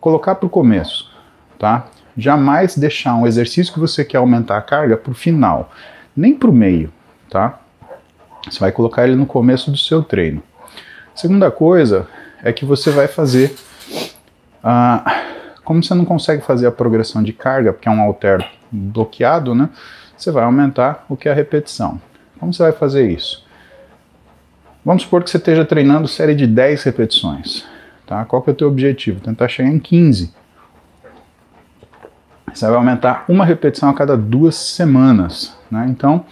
colocar 0.00 0.34
para 0.34 0.46
o 0.46 0.50
começo 0.50 1.16
tá? 1.58 1.86
Jamais 2.16 2.76
deixar 2.76 3.14
um 3.14 3.26
exercício 3.26 3.72
que 3.72 3.80
você 3.80 4.04
quer 4.04 4.18
aumentar 4.18 4.56
a 4.56 4.62
carga 4.62 4.96
para 4.96 5.12
o 5.12 5.14
final, 5.14 5.70
nem 6.16 6.34
para 6.34 6.48
o 6.48 6.52
meio, 6.52 6.90
tá? 7.30 7.60
Você 8.48 8.58
vai 8.58 8.72
colocar 8.72 9.04
ele 9.04 9.16
no 9.16 9.26
começo 9.26 9.70
do 9.70 9.76
seu 9.76 10.02
treino. 10.02 10.42
Segunda 11.14 11.50
coisa 11.50 12.06
é 12.42 12.52
que 12.52 12.64
você 12.64 12.90
vai 12.90 13.08
fazer, 13.08 13.54
ah, 14.62 15.22
como 15.64 15.82
você 15.82 15.94
não 15.94 16.04
consegue 16.04 16.42
fazer 16.42 16.66
a 16.66 16.72
progressão 16.72 17.22
de 17.22 17.32
carga, 17.32 17.72
porque 17.72 17.88
é 17.88 17.92
um 17.92 18.00
halter 18.00 18.46
bloqueado, 18.70 19.54
né? 19.54 19.68
Você 20.16 20.30
vai 20.30 20.44
aumentar 20.44 21.04
o 21.08 21.16
que 21.16 21.28
é 21.28 21.32
a 21.32 21.34
repetição. 21.34 22.00
Como 22.38 22.52
você 22.52 22.62
vai 22.62 22.72
fazer 22.72 23.10
isso? 23.10 23.44
Vamos 24.84 25.02
supor 25.02 25.22
que 25.22 25.30
você 25.30 25.36
esteja 25.36 25.64
treinando 25.64 26.08
série 26.08 26.34
de 26.34 26.46
10 26.46 26.84
repetições. 26.84 27.64
Tá? 28.06 28.24
Qual 28.24 28.40
que 28.40 28.50
é 28.50 28.52
o 28.52 28.56
teu 28.56 28.68
objetivo? 28.68 29.20
Tentar 29.20 29.48
chegar 29.48 29.68
em 29.68 29.78
15 29.78 30.32
você 32.56 32.66
vai 32.66 32.76
aumentar 32.76 33.24
uma 33.28 33.44
repetição 33.44 33.90
a 33.90 33.94
cada 33.94 34.16
duas 34.16 34.54
semanas. 34.54 35.54
Né? 35.70 35.86
Então, 35.90 36.24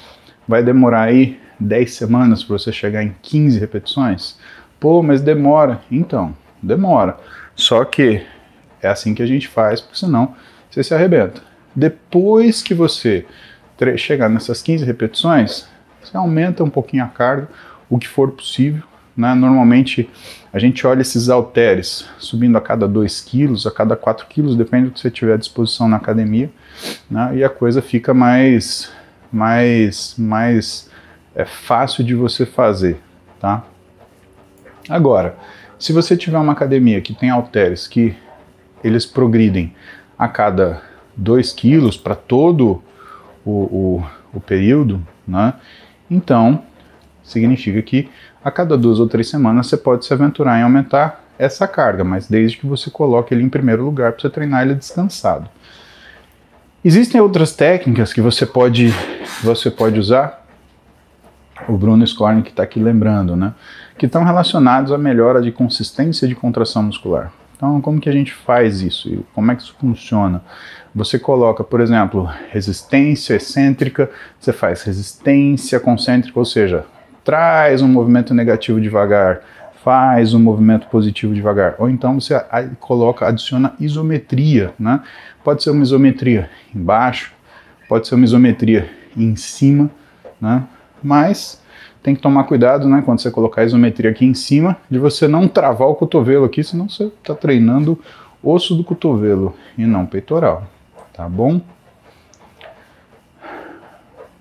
vai 0.49 0.62
demorar 0.62 1.03
aí 1.03 1.38
10 1.61 1.93
semanas 1.93 2.43
para 2.43 2.59
você 2.59 2.73
chegar 2.73 3.03
em 3.03 3.14
15 3.21 3.59
repetições? 3.59 4.38
Pô, 4.85 5.03
mas 5.03 5.23
demora. 5.23 5.81
Então, 5.90 6.37
demora. 6.62 7.16
Só 7.57 7.87
que 7.87 8.20
é 8.83 8.88
assim 8.88 9.14
que 9.14 9.23
a 9.23 9.27
gente 9.27 9.49
faz, 9.49 9.81
porque 9.81 9.97
senão 9.97 10.35
você 10.70 10.85
se 10.85 10.92
arrebenta. 10.92 11.40
Depois 11.75 12.62
que 12.62 12.75
você 12.75 13.25
chegar 13.97 14.29
nessas 14.29 14.61
15 14.61 14.85
repetições, 14.85 15.66
você 16.03 16.14
aumenta 16.14 16.62
um 16.62 16.68
pouquinho 16.68 17.03
a 17.03 17.07
carga, 17.07 17.49
o 17.88 17.99
que 17.99 18.07
for 18.07 18.33
possível, 18.33 18.83
né? 19.16 19.35
Normalmente 19.35 20.11
a 20.53 20.59
gente 20.59 20.87
olha 20.87 21.01
esses 21.01 21.31
halteres 21.31 22.07
subindo 22.18 22.59
a 22.59 22.61
cada 22.61 22.87
2 22.87 23.23
quilos, 23.23 23.66
a 23.66 23.70
cada 23.70 23.97
4 23.97 24.27
quilos, 24.27 24.55
depende 24.55 24.88
do 24.88 24.90
que 24.90 25.01
você 25.01 25.11
tiver 25.11 25.33
à 25.33 25.38
disposição 25.38 25.88
na 25.88 25.97
academia, 25.97 26.51
né? 27.11 27.38
e 27.38 27.42
a 27.42 27.49
coisa 27.49 27.81
fica 27.81 28.12
mais, 28.12 28.92
mais, 29.33 30.14
mais 30.18 30.90
é, 31.35 31.47
fácil 31.47 32.05
de 32.05 32.14
você 32.14 32.44
fazer. 32.44 33.01
Tá? 33.40 33.64
Agora, 34.88 35.37
se 35.79 35.92
você 35.92 36.16
tiver 36.16 36.38
uma 36.38 36.53
academia 36.53 37.01
que 37.01 37.14
tem 37.14 37.31
halteres 37.31 37.87
que 37.87 38.16
eles 38.83 39.07
progridem 39.07 39.75
a 40.18 40.29
cada 40.29 40.83
2 41.16 41.53
quilos 41.53 41.97
para 41.97 42.14
todo 42.14 42.83
o, 43.44 43.51
o, 43.51 44.07
o 44.35 44.40
período, 44.40 45.05
né? 45.27 45.55
então 46.11 46.62
significa 47.23 47.81
que 47.81 48.11
a 48.44 48.51
cada 48.51 48.77
duas 48.77 49.01
ou 49.01 49.09
três 49.09 49.29
semanas 49.29 49.66
você 49.66 49.77
pode 49.77 50.05
se 50.05 50.12
aventurar 50.12 50.59
em 50.59 50.62
aumentar 50.62 51.25
essa 51.38 51.66
carga, 51.66 52.05
mas 52.05 52.29
desde 52.29 52.59
que 52.59 52.66
você 52.66 52.90
coloque 52.90 53.33
ele 53.33 53.42
em 53.42 53.49
primeiro 53.49 53.85
lugar 53.85 54.12
para 54.12 54.20
você 54.20 54.31
treinar 54.31 54.62
ele 54.62 54.75
descansado. 54.75 55.49
Existem 56.85 57.20
outras 57.20 57.57
técnicas 57.57 58.12
que 58.12 58.20
você 58.20 58.44
pode, 58.44 58.92
você 59.42 59.70
pode 59.70 59.99
usar, 59.99 60.44
o 61.66 61.79
Bruno 61.79 62.07
Scorn 62.07 62.42
que 62.42 62.51
está 62.51 62.62
aqui 62.62 62.79
lembrando, 62.79 63.35
né? 63.35 63.55
Que 63.96 64.07
estão 64.07 64.24
relacionados 64.24 64.92
à 64.92 64.98
melhora 64.98 65.40
de 65.40 65.52
consistência 65.52 66.26
de 66.26 66.35
contração 66.35 66.83
muscular. 66.83 67.33
Então, 67.57 67.80
como 67.80 68.00
que 68.00 68.09
a 68.09 68.12
gente 68.12 68.33
faz 68.33 68.80
isso? 68.80 69.09
E 69.09 69.24
como 69.35 69.50
é 69.50 69.57
que 69.57 69.62
isso 69.62 69.76
funciona? 69.80 70.42
Você 70.94 71.18
coloca, 71.18 71.64
por 71.64 71.80
exemplo, 71.80 72.28
resistência 72.50 73.35
excêntrica, 73.35 74.11
você 74.38 74.52
faz 74.52 74.83
resistência 74.83 75.80
concêntrica, 75.80 76.38
ou 76.38 76.44
seja, 76.44 76.85
traz 77.24 77.80
um 77.80 77.88
movimento 77.88 78.35
negativo 78.35 78.80
devagar, 78.80 79.40
faz 79.85 80.35
um 80.35 80.40
movimento 80.40 80.87
positivo 80.88 81.35
devagar. 81.35 81.74
Ou 81.78 81.88
então 81.88 82.20
você 82.20 82.38
coloca, 82.80 83.26
adiciona 83.26 83.74
isometria, 83.78 84.72
né? 84.78 85.00
Pode 85.42 85.62
ser 85.62 85.70
uma 85.70 85.83
isometria 85.83 86.50
embaixo, 86.74 87.33
pode 87.88 88.09
ser 88.09 88.14
uma 88.14 88.24
isometria 88.24 88.90
em 89.16 89.37
cima, 89.37 89.90
né? 90.40 90.64
Mas 91.02 91.62
tem 92.05 92.14
que 92.14 92.21
tomar 92.21 92.45
cuidado, 92.45 92.87
né, 92.87 93.03
quando 93.03 93.19
você 93.19 93.31
colocar 93.31 93.62
a 93.62 93.64
isometria 93.64 94.11
aqui 94.11 94.27
em 94.27 94.35
cima, 94.35 94.77
de 94.90 94.99
você 94.99 95.27
não 95.27 95.49
travar 95.49 95.88
o 95.88 95.95
cotovelo 95.95 96.45
aqui, 96.45 96.62
senão 96.62 96.87
você 96.87 97.05
está 97.05 97.35
treinando 97.35 97.99
osso 98.43 98.75
do 98.75 98.85
cotovelo 98.85 99.57
e 99.79 99.87
não 99.87 100.05
peitoral, 100.05 100.64
tá 101.14 101.27
bom? 101.27 101.62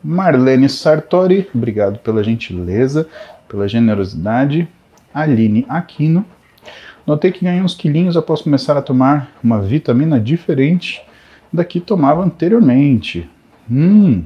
Marlene 0.04 0.68
Sartori, 0.68 1.50
obrigado 1.56 2.00
pela 2.00 2.22
gentileza, 2.22 3.08
pela 3.48 3.66
generosidade. 3.66 4.68
Aline 5.14 5.66
Aquino, 5.70 6.26
notei 7.08 7.32
que 7.32 7.46
ganhei 7.46 7.62
uns 7.62 7.76
quilinhos 7.76 8.18
após 8.18 8.42
começar 8.42 8.76
a 8.76 8.82
tomar 8.82 9.32
uma 9.42 9.62
vitamina 9.62 10.20
diferente 10.20 11.02
da 11.52 11.64
que 11.64 11.80
tomava 11.80 12.26
anteriormente. 12.26 13.30
Hum, 13.72 14.26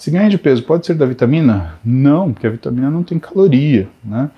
se 0.00 0.10
ganha 0.10 0.30
de 0.30 0.38
peso 0.38 0.62
pode 0.62 0.86
ser 0.86 0.94
da 0.94 1.04
vitamina? 1.04 1.74
Não, 1.84 2.32
porque 2.32 2.46
a 2.46 2.50
vitamina 2.50 2.90
não 2.90 3.02
tem 3.02 3.18
caloria, 3.18 3.86
né? 4.02 4.30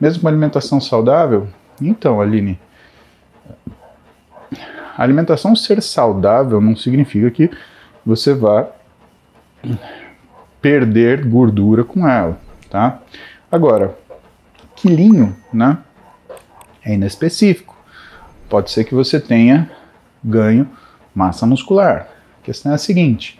Mesmo 0.00 0.22
com 0.22 0.28
alimentação 0.28 0.80
saudável? 0.80 1.46
Então, 1.78 2.22
Aline, 2.22 2.58
a 4.96 5.02
alimentação 5.02 5.54
ser 5.54 5.82
saudável 5.82 6.58
não 6.58 6.74
significa 6.74 7.30
que 7.30 7.50
você 8.04 8.32
vá 8.32 8.66
perder 10.62 11.26
gordura 11.26 11.84
com 11.84 12.08
ela, 12.08 12.40
tá? 12.70 13.02
Agora, 13.52 13.98
quilinho, 14.74 15.36
né? 15.52 15.76
É 16.82 16.94
inespecífico. 16.94 17.76
Pode 18.48 18.70
ser 18.70 18.84
que 18.84 18.94
você 18.94 19.20
tenha 19.20 19.70
ganho 20.24 20.66
massa 21.14 21.44
muscular. 21.44 22.08
A 22.40 22.42
questão 22.42 22.72
é 22.72 22.76
a 22.76 22.78
seguinte: 22.78 23.38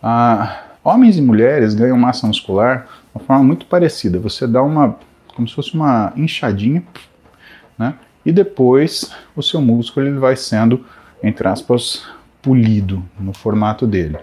ah, 0.00 0.65
homens 0.86 1.18
e 1.18 1.22
mulheres 1.22 1.74
ganham 1.74 1.98
massa 1.98 2.28
muscular 2.28 2.86
de 2.86 3.18
uma 3.18 3.24
forma 3.24 3.42
muito 3.42 3.66
parecida. 3.66 4.20
Você 4.20 4.46
dá 4.46 4.62
uma, 4.62 4.96
como 5.34 5.48
se 5.48 5.54
fosse 5.54 5.74
uma 5.74 6.12
inchadinha, 6.16 6.82
né? 7.76 7.94
E 8.24 8.30
depois 8.30 9.10
o 9.34 9.42
seu 9.42 9.60
músculo 9.60 10.06
ele 10.06 10.18
vai 10.18 10.36
sendo, 10.36 10.84
entre 11.22 11.46
aspas, 11.48 12.06
polido 12.40 13.02
no 13.18 13.32
formato 13.32 13.86
dele. 13.86 14.16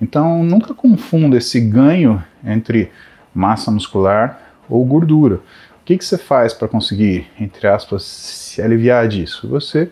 Então 0.00 0.42
nunca 0.42 0.74
confunda 0.74 1.36
esse 1.36 1.60
ganho 1.60 2.22
entre 2.44 2.90
massa 3.32 3.70
muscular 3.70 4.40
ou 4.68 4.84
gordura. 4.84 5.36
O 5.36 5.84
que, 5.84 5.96
que 5.96 6.04
você 6.04 6.18
faz 6.18 6.52
para 6.52 6.68
conseguir, 6.68 7.28
entre 7.38 7.66
aspas, 7.66 8.02
se 8.02 8.60
aliviar 8.60 9.06
disso? 9.08 9.48
Você 9.48 9.90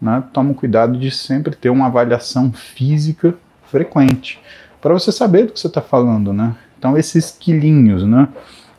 né, 0.00 0.22
toma 0.32 0.54
cuidado 0.54 0.98
de 0.98 1.10
sempre 1.10 1.54
ter 1.54 1.70
uma 1.70 1.86
avaliação 1.86 2.52
física 2.52 3.34
frequente, 3.70 4.40
para 4.80 4.94
você 4.94 5.10
saber 5.10 5.46
do 5.46 5.52
que 5.52 5.60
você 5.60 5.66
está 5.66 5.80
falando, 5.80 6.32
né? 6.32 6.54
Então 6.78 6.96
esses 6.96 7.30
quilinhos, 7.30 8.04
né? 8.04 8.28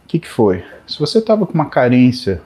O 0.03 0.07
que, 0.07 0.19
que 0.19 0.27
foi? 0.27 0.63
Se 0.87 0.99
você 0.99 1.19
estava 1.19 1.45
com 1.45 1.53
uma 1.53 1.69
carência 1.69 2.41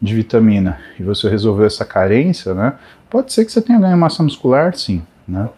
de 0.00 0.14
vitamina 0.14 0.78
e 0.98 1.02
você 1.02 1.28
resolveu 1.28 1.66
essa 1.66 1.84
carência, 1.84 2.54
né? 2.54 2.74
Pode 3.10 3.32
ser 3.32 3.44
que 3.44 3.52
você 3.52 3.60
tenha 3.60 3.78
ganho 3.78 3.96
massa 3.96 4.22
muscular, 4.22 4.74
sim, 4.74 5.02
né? 5.26 5.48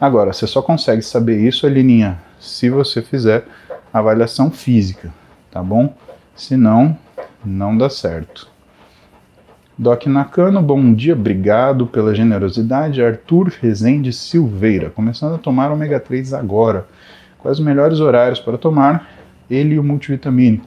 Agora, 0.00 0.32
você 0.32 0.46
só 0.46 0.62
consegue 0.62 1.02
saber 1.02 1.38
isso, 1.40 1.66
Alininha, 1.66 2.18
se 2.38 2.70
você 2.70 3.02
fizer 3.02 3.44
avaliação 3.92 4.50
física, 4.50 5.12
tá 5.50 5.62
bom? 5.62 5.94
Se 6.34 6.56
não, 6.56 6.96
não 7.44 7.76
dá 7.76 7.90
certo. 7.90 8.49
Doc 9.80 10.04
Nakano, 10.04 10.60
bom 10.60 10.92
dia, 10.92 11.14
obrigado 11.14 11.86
pela 11.86 12.14
generosidade. 12.14 13.02
Arthur 13.02 13.50
Rezende 13.62 14.12
Silveira, 14.12 14.90
começando 14.90 15.36
a 15.36 15.38
tomar 15.38 15.72
ômega 15.72 15.98
3 15.98 16.34
agora. 16.34 16.86
Quais 17.38 17.58
os 17.58 17.64
melhores 17.64 17.98
horários 17.98 18.38
para 18.38 18.58
tomar 18.58 19.08
ele 19.48 19.76
e 19.76 19.78
o 19.78 19.82
multivitamínico? 19.82 20.66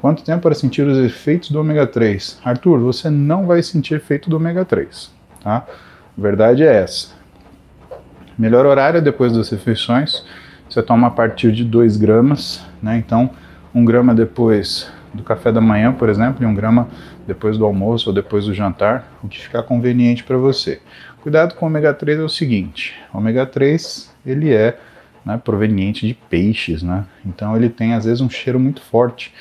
Quanto 0.00 0.24
tempo 0.24 0.40
para 0.40 0.54
sentir 0.54 0.80
os 0.86 0.96
efeitos 0.96 1.50
do 1.50 1.60
ômega 1.60 1.86
3? 1.86 2.40
Arthur, 2.42 2.80
você 2.80 3.10
não 3.10 3.44
vai 3.44 3.62
sentir 3.62 3.96
efeito 3.96 4.30
do 4.30 4.36
ômega 4.36 4.64
3, 4.64 5.12
tá? 5.44 5.66
A 6.16 6.20
verdade 6.20 6.62
é 6.62 6.74
essa. 6.74 7.08
Melhor 8.38 8.64
horário 8.64 8.96
é 8.96 9.02
depois 9.02 9.30
das 9.30 9.50
refeições. 9.50 10.24
Você 10.70 10.82
toma 10.82 11.08
a 11.08 11.10
partir 11.10 11.52
de 11.52 11.64
2 11.64 11.98
gramas, 11.98 12.64
né? 12.82 12.96
Então, 12.96 13.28
1 13.74 13.78
um 13.78 13.84
grama 13.84 14.14
depois 14.14 14.90
do 15.12 15.22
café 15.22 15.52
da 15.52 15.60
manhã, 15.60 15.92
por 15.92 16.08
exemplo, 16.08 16.42
e 16.42 16.46
1 16.46 16.48
um 16.48 16.54
grama 16.54 16.88
depois 17.28 17.58
do 17.58 17.66
almoço 17.66 18.08
ou 18.08 18.14
depois 18.14 18.46
do 18.46 18.54
jantar, 18.54 19.12
o 19.22 19.28
que 19.28 19.38
ficar 19.38 19.62
conveniente 19.62 20.24
para 20.24 20.38
você. 20.38 20.80
Cuidado 21.20 21.54
com 21.54 21.66
o 21.66 21.68
ômega 21.68 21.92
3 21.92 22.20
é 22.20 22.22
o 22.22 22.28
seguinte: 22.28 22.94
o 23.12 23.18
ômega 23.18 23.44
3 23.44 24.10
ele 24.24 24.52
é 24.52 24.78
né, 25.24 25.38
proveniente 25.44 26.06
de 26.06 26.14
peixes, 26.14 26.82
né? 26.82 27.04
Então 27.26 27.54
ele 27.54 27.68
tem 27.68 27.92
às 27.92 28.06
vezes 28.06 28.22
um 28.22 28.30
cheiro 28.30 28.58
muito 28.58 28.80
forte. 28.80 29.32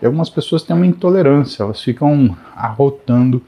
E 0.00 0.06
algumas 0.06 0.30
pessoas 0.30 0.62
têm 0.62 0.74
uma 0.74 0.86
intolerância, 0.86 1.62
elas 1.62 1.82
ficam 1.82 2.34
arrotando 2.56 3.42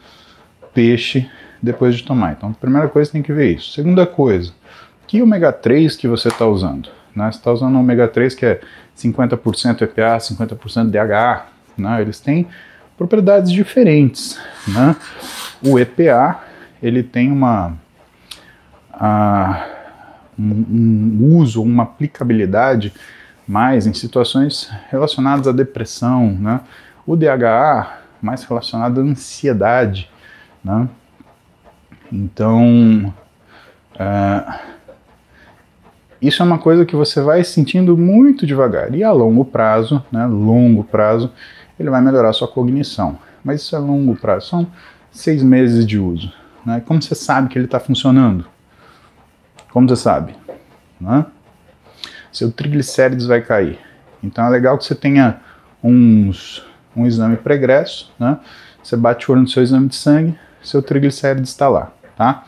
peixe 0.74 1.28
depois 1.60 1.96
de 1.96 2.04
tomar. 2.04 2.32
Então, 2.32 2.52
primeira 2.52 2.88
coisa 2.88 3.10
tem 3.10 3.22
que 3.22 3.32
ver 3.32 3.56
isso. 3.56 3.72
Segunda 3.72 4.06
coisa, 4.06 4.52
que 5.06 5.22
ômega 5.22 5.50
3 5.52 5.96
que 5.96 6.06
você 6.06 6.28
está 6.28 6.46
usando? 6.46 6.90
Né? 7.14 7.32
Você 7.32 7.38
está 7.38 7.50
usando 7.50 7.78
ômega 7.78 8.06
3 8.06 8.34
que 8.34 8.44
é 8.44 8.60
50% 8.96 9.82
EPA, 9.82 10.18
50% 10.18 10.90
DHA. 10.90 11.46
Né? 11.76 12.00
Eles 12.02 12.20
têm 12.20 12.46
propriedades 12.96 13.50
diferentes. 13.50 14.38
Né? 14.66 14.96
O 15.62 15.78
EPA 15.78 16.40
ele 16.82 17.02
tem 17.02 17.30
uma 17.30 17.74
um, 20.38 21.18
um 21.28 21.36
uso, 21.36 21.62
uma 21.62 21.82
aplicabilidade 21.82 22.92
mais 23.46 23.86
em 23.86 23.94
situações 23.94 24.70
relacionadas 24.90 25.46
à 25.46 25.52
depressão, 25.52 26.32
né? 26.32 26.60
O 27.06 27.14
DHA 27.14 28.00
mais 28.20 28.42
relacionado 28.44 29.00
à 29.00 29.04
ansiedade, 29.04 30.10
né? 30.64 30.88
Então, 32.10 33.14
uh, 33.94 34.54
isso 36.20 36.42
é 36.42 36.44
uma 36.44 36.58
coisa 36.58 36.84
que 36.84 36.96
você 36.96 37.20
vai 37.20 37.44
sentindo 37.44 37.96
muito 37.96 38.46
devagar 38.46 38.92
e 38.94 39.04
a 39.04 39.12
longo 39.12 39.44
prazo, 39.44 40.04
né? 40.10 40.26
Longo 40.26 40.82
prazo, 40.82 41.30
ele 41.78 41.90
vai 41.90 42.00
melhorar 42.00 42.30
a 42.30 42.32
sua 42.32 42.48
cognição. 42.48 43.18
Mas 43.44 43.62
isso 43.62 43.76
é 43.76 43.78
longo 43.78 44.16
prazo, 44.16 44.48
são 44.48 44.66
seis 45.10 45.42
meses 45.42 45.86
de 45.86 45.98
uso. 45.98 46.32
Né? 46.64 46.82
Como 46.84 47.00
você 47.00 47.14
sabe 47.14 47.48
que 47.48 47.58
ele 47.58 47.66
está 47.66 47.78
funcionando? 47.78 48.46
Como 49.70 49.88
você 49.88 49.96
sabe? 49.96 50.34
Né? 51.00 51.26
Seu 52.32 52.50
triglicérides 52.50 53.26
vai 53.26 53.40
cair. 53.40 53.78
Então 54.22 54.44
é 54.44 54.48
legal 54.50 54.76
que 54.76 54.84
você 54.84 54.94
tenha 54.94 55.40
uns, 55.82 56.64
um 56.94 57.06
exame 57.06 57.36
pregresso, 57.36 58.12
né? 58.18 58.38
Você 58.82 58.96
bate 58.96 59.30
o 59.30 59.32
olho 59.32 59.42
no 59.42 59.48
seu 59.48 59.62
exame 59.62 59.88
de 59.88 59.96
sangue, 59.96 60.38
seu 60.62 60.82
triglicérides 60.82 61.50
está 61.50 61.68
lá, 61.68 61.92
tá? 62.16 62.44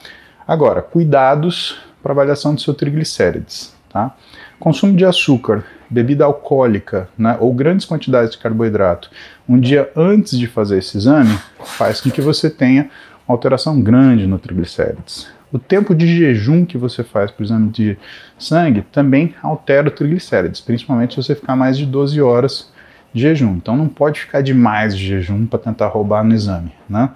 Agora, 0.47 0.83
cuidados 0.83 1.79
para 2.03 2.13
avaliação 2.13 2.55
do 2.55 2.61
seu 2.61 2.75
triglicérides, 2.75 3.75
tá? 3.91 4.15
Consumo 4.59 4.97
de 4.97 5.05
açúcar, 5.05 5.65
bebida 5.91 6.25
alcoólica 6.25 7.09
né, 7.17 7.37
ou 7.41 7.53
grandes 7.53 7.87
quantidades 7.87 8.33
de 8.33 8.39
carboidrato 8.39 9.11
um 9.49 9.59
dia 9.59 9.91
antes 9.97 10.39
de 10.39 10.47
fazer 10.47 10.79
esse 10.79 10.97
exame 10.99 11.39
faz 11.65 12.01
com 12.01 12.11
que 12.11 12.21
você 12.21 12.51
tenha 12.51 12.91
uma 13.27 13.35
alteração 13.35 13.81
grande 13.81 14.27
no 14.27 14.39
triglicérides. 14.39 15.29
O 15.51 15.59
tempo 15.59 15.95
de 15.95 16.07
jejum 16.07 16.67
que 16.67 16.77
você 16.77 17.03
faz 17.03 17.31
para 17.31 17.43
o 17.43 17.45
exame 17.47 17.71
de 17.71 17.99
sangue 18.39 18.83
também 18.93 19.35
altera 19.43 19.89
o 19.89 19.91
triglicérides, 19.91 20.61
principalmente 20.61 21.15
se 21.15 21.23
você 21.23 21.35
ficar 21.35 21.57
mais 21.57 21.79
de 21.79 21.87
12 21.87 22.21
horas 22.21 22.71
de 23.15 23.23
jejum. 23.23 23.55
Então 23.57 23.75
não 23.75 23.89
pode 23.89 24.21
ficar 24.21 24.43
demais 24.43 24.97
de 24.97 25.07
jejum 25.07 25.47
para 25.47 25.59
tentar 25.59 25.89
roubar 25.89 26.23
no 26.23 26.35
exame. 26.35 26.73
Né? 26.89 27.11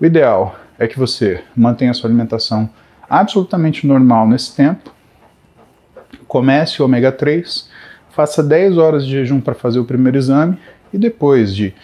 O 0.00 0.06
ideal 0.06 0.58
é 0.78 0.86
que 0.86 0.98
você 0.98 1.42
mantenha 1.54 1.90
a 1.90 1.94
sua 1.94 2.08
alimentação 2.08 2.68
absolutamente 3.08 3.86
normal 3.86 4.26
nesse 4.26 4.54
tempo, 4.54 4.90
comece 6.26 6.82
o 6.82 6.84
ômega 6.84 7.12
3, 7.12 7.65
faça 8.16 8.42
10 8.42 8.78
horas 8.78 9.04
de 9.04 9.12
jejum 9.12 9.42
para 9.42 9.54
fazer 9.54 9.78
o 9.78 9.84
primeiro 9.84 10.16
exame 10.16 10.56
e 10.90 10.96
depois 10.96 11.54
de 11.54 11.74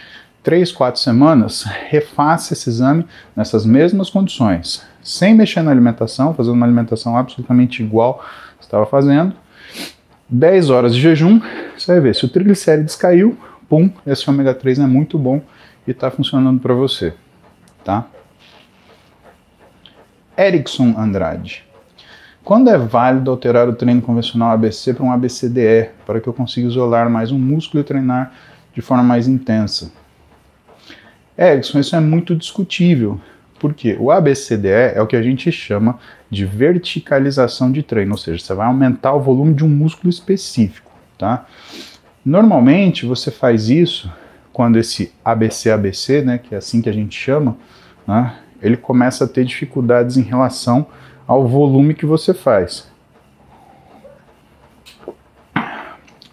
3, 0.42 0.73
4 0.73 0.99
semanas, 0.99 1.62
refaça 1.90 2.55
esse 2.55 2.71
exame 2.71 3.07
nessas 3.37 3.66
mesmas 3.66 4.09
condições, 4.09 4.83
sem 5.03 5.35
mexer 5.35 5.61
na 5.61 5.71
alimentação, 5.71 6.33
fazendo 6.33 6.55
uma 6.55 6.64
alimentação 6.64 7.18
absolutamente 7.18 7.83
igual 7.83 8.25
estava 8.59 8.87
fazendo. 8.87 9.35
10 10.27 10.71
horas 10.71 10.95
de 10.95 11.03
jejum, 11.03 11.38
você 11.77 11.92
vai 11.92 12.01
ver 12.01 12.14
se 12.14 12.25
o 12.25 12.29
triglicérides 12.29 12.97
caiu, 12.97 13.37
pum, 13.68 13.90
esse 14.07 14.29
ômega 14.29 14.55
3 14.55 14.79
é 14.79 14.87
muito 14.87 15.18
bom 15.18 15.42
e 15.87 15.90
está 15.90 16.11
funcionando 16.11 16.61
para 16.61 16.73
você, 16.73 17.12
tá? 17.85 18.07
Erickson 20.38 20.95
Andrade. 20.97 21.72
Quando 22.45 22.69
é 22.69 22.77
válido 22.77 23.31
alterar 23.31 23.69
o 23.69 23.73
treino 23.73 24.03
convencional 24.03 24.51
ABC 24.51 24.95
para 24.95 25.05
um 25.05 25.13
ABCDE, 25.13 25.91
para 26.05 26.21
que 26.21 26.29
eu 26.29 26.33
consiga 26.33 26.67
isolar 26.67 27.09
mais 27.09 27.31
um 27.31 27.39
músculo 27.39 27.81
e 27.81 27.85
treinar 27.85 28.33
de 28.75 28.83
forma 28.83 29.05
mais 29.05 29.29
intensa? 29.29 29.93
Erickson, 31.39 31.79
isso 31.79 31.95
é 31.95 32.01
muito 32.01 32.35
discutível, 32.35 33.21
porque 33.61 33.97
o 33.99 34.11
ABCDE 34.11 34.69
é 34.95 35.01
o 35.01 35.07
que 35.07 35.15
a 35.15 35.23
gente 35.23 35.53
chama 35.53 36.01
de 36.29 36.45
verticalização 36.45 37.71
de 37.71 37.81
treino, 37.81 38.13
ou 38.13 38.19
seja, 38.19 38.43
você 38.43 38.55
vai 38.55 38.67
aumentar 38.67 39.15
o 39.15 39.21
volume 39.21 39.55
de 39.55 39.65
um 39.65 39.69
músculo 39.69 40.11
específico, 40.11 40.91
tá? 41.17 41.47
Normalmente 42.25 43.07
você 43.07 43.31
faz 43.31 43.69
isso 43.69 44.13
quando 44.53 44.79
esse 44.81 45.13
ABC-ABC, 45.25 46.23
né, 46.23 46.39
que 46.39 46.57
é 46.57 46.59
assim 46.59 46.83
que 46.83 46.89
a 46.89 46.93
gente 46.93 47.17
chama, 47.17 47.57
né, 48.07 48.35
ele 48.61 48.77
começa 48.77 49.25
a 49.25 49.29
ter 49.29 49.45
dificuldades 49.45 50.17
em 50.17 50.23
relação 50.23 50.89
ao 51.27 51.47
volume 51.47 51.95
que 51.95 52.07
você 52.07 52.35
faz. 52.35 52.91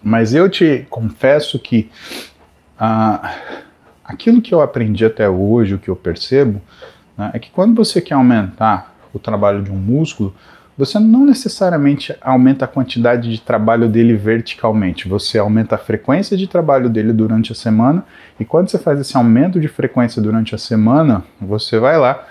Mas 0.02 0.34
eu 0.34 0.48
te 0.48 0.86
confesso 0.88 1.58
que 1.58 1.90
ah, 2.78 3.34
aquilo 4.04 4.40
que 4.40 4.54
eu 4.54 4.60
aprendi 4.60 5.04
até 5.04 5.28
hoje, 5.28 5.74
o 5.74 5.78
que 5.78 5.88
eu 5.88 5.96
percebo, 5.96 6.60
né, 7.16 7.30
é 7.34 7.38
que 7.38 7.50
quando 7.50 7.74
você 7.74 8.00
quer 8.00 8.14
aumentar 8.14 8.94
o 9.12 9.18
trabalho 9.18 9.62
de 9.62 9.70
um 9.70 9.76
músculo, 9.76 10.34
você 10.78 10.98
não 10.98 11.26
necessariamente 11.26 12.16
aumenta 12.22 12.64
a 12.64 12.68
quantidade 12.68 13.30
de 13.30 13.38
trabalho 13.38 13.86
dele 13.86 14.16
verticalmente, 14.16 15.06
você 15.06 15.36
aumenta 15.36 15.74
a 15.74 15.78
frequência 15.78 16.38
de 16.38 16.46
trabalho 16.46 16.88
dele 16.88 17.12
durante 17.12 17.52
a 17.52 17.54
semana, 17.54 18.02
e 18.38 18.46
quando 18.46 18.70
você 18.70 18.78
faz 18.78 18.98
esse 18.98 19.14
aumento 19.14 19.60
de 19.60 19.68
frequência 19.68 20.22
durante 20.22 20.54
a 20.54 20.58
semana, 20.58 21.22
você 21.38 21.78
vai 21.78 21.98
lá 21.98 22.24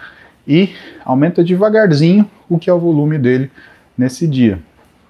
e 0.50 0.74
aumenta 1.06 1.44
devagarzinho 1.44 2.28
o 2.50 2.58
que 2.58 2.72
é 2.72 2.74
o 2.74 2.80
volume 2.80 3.20
dele 3.20 3.52
nesse 3.96 4.28
dia, 4.28 4.60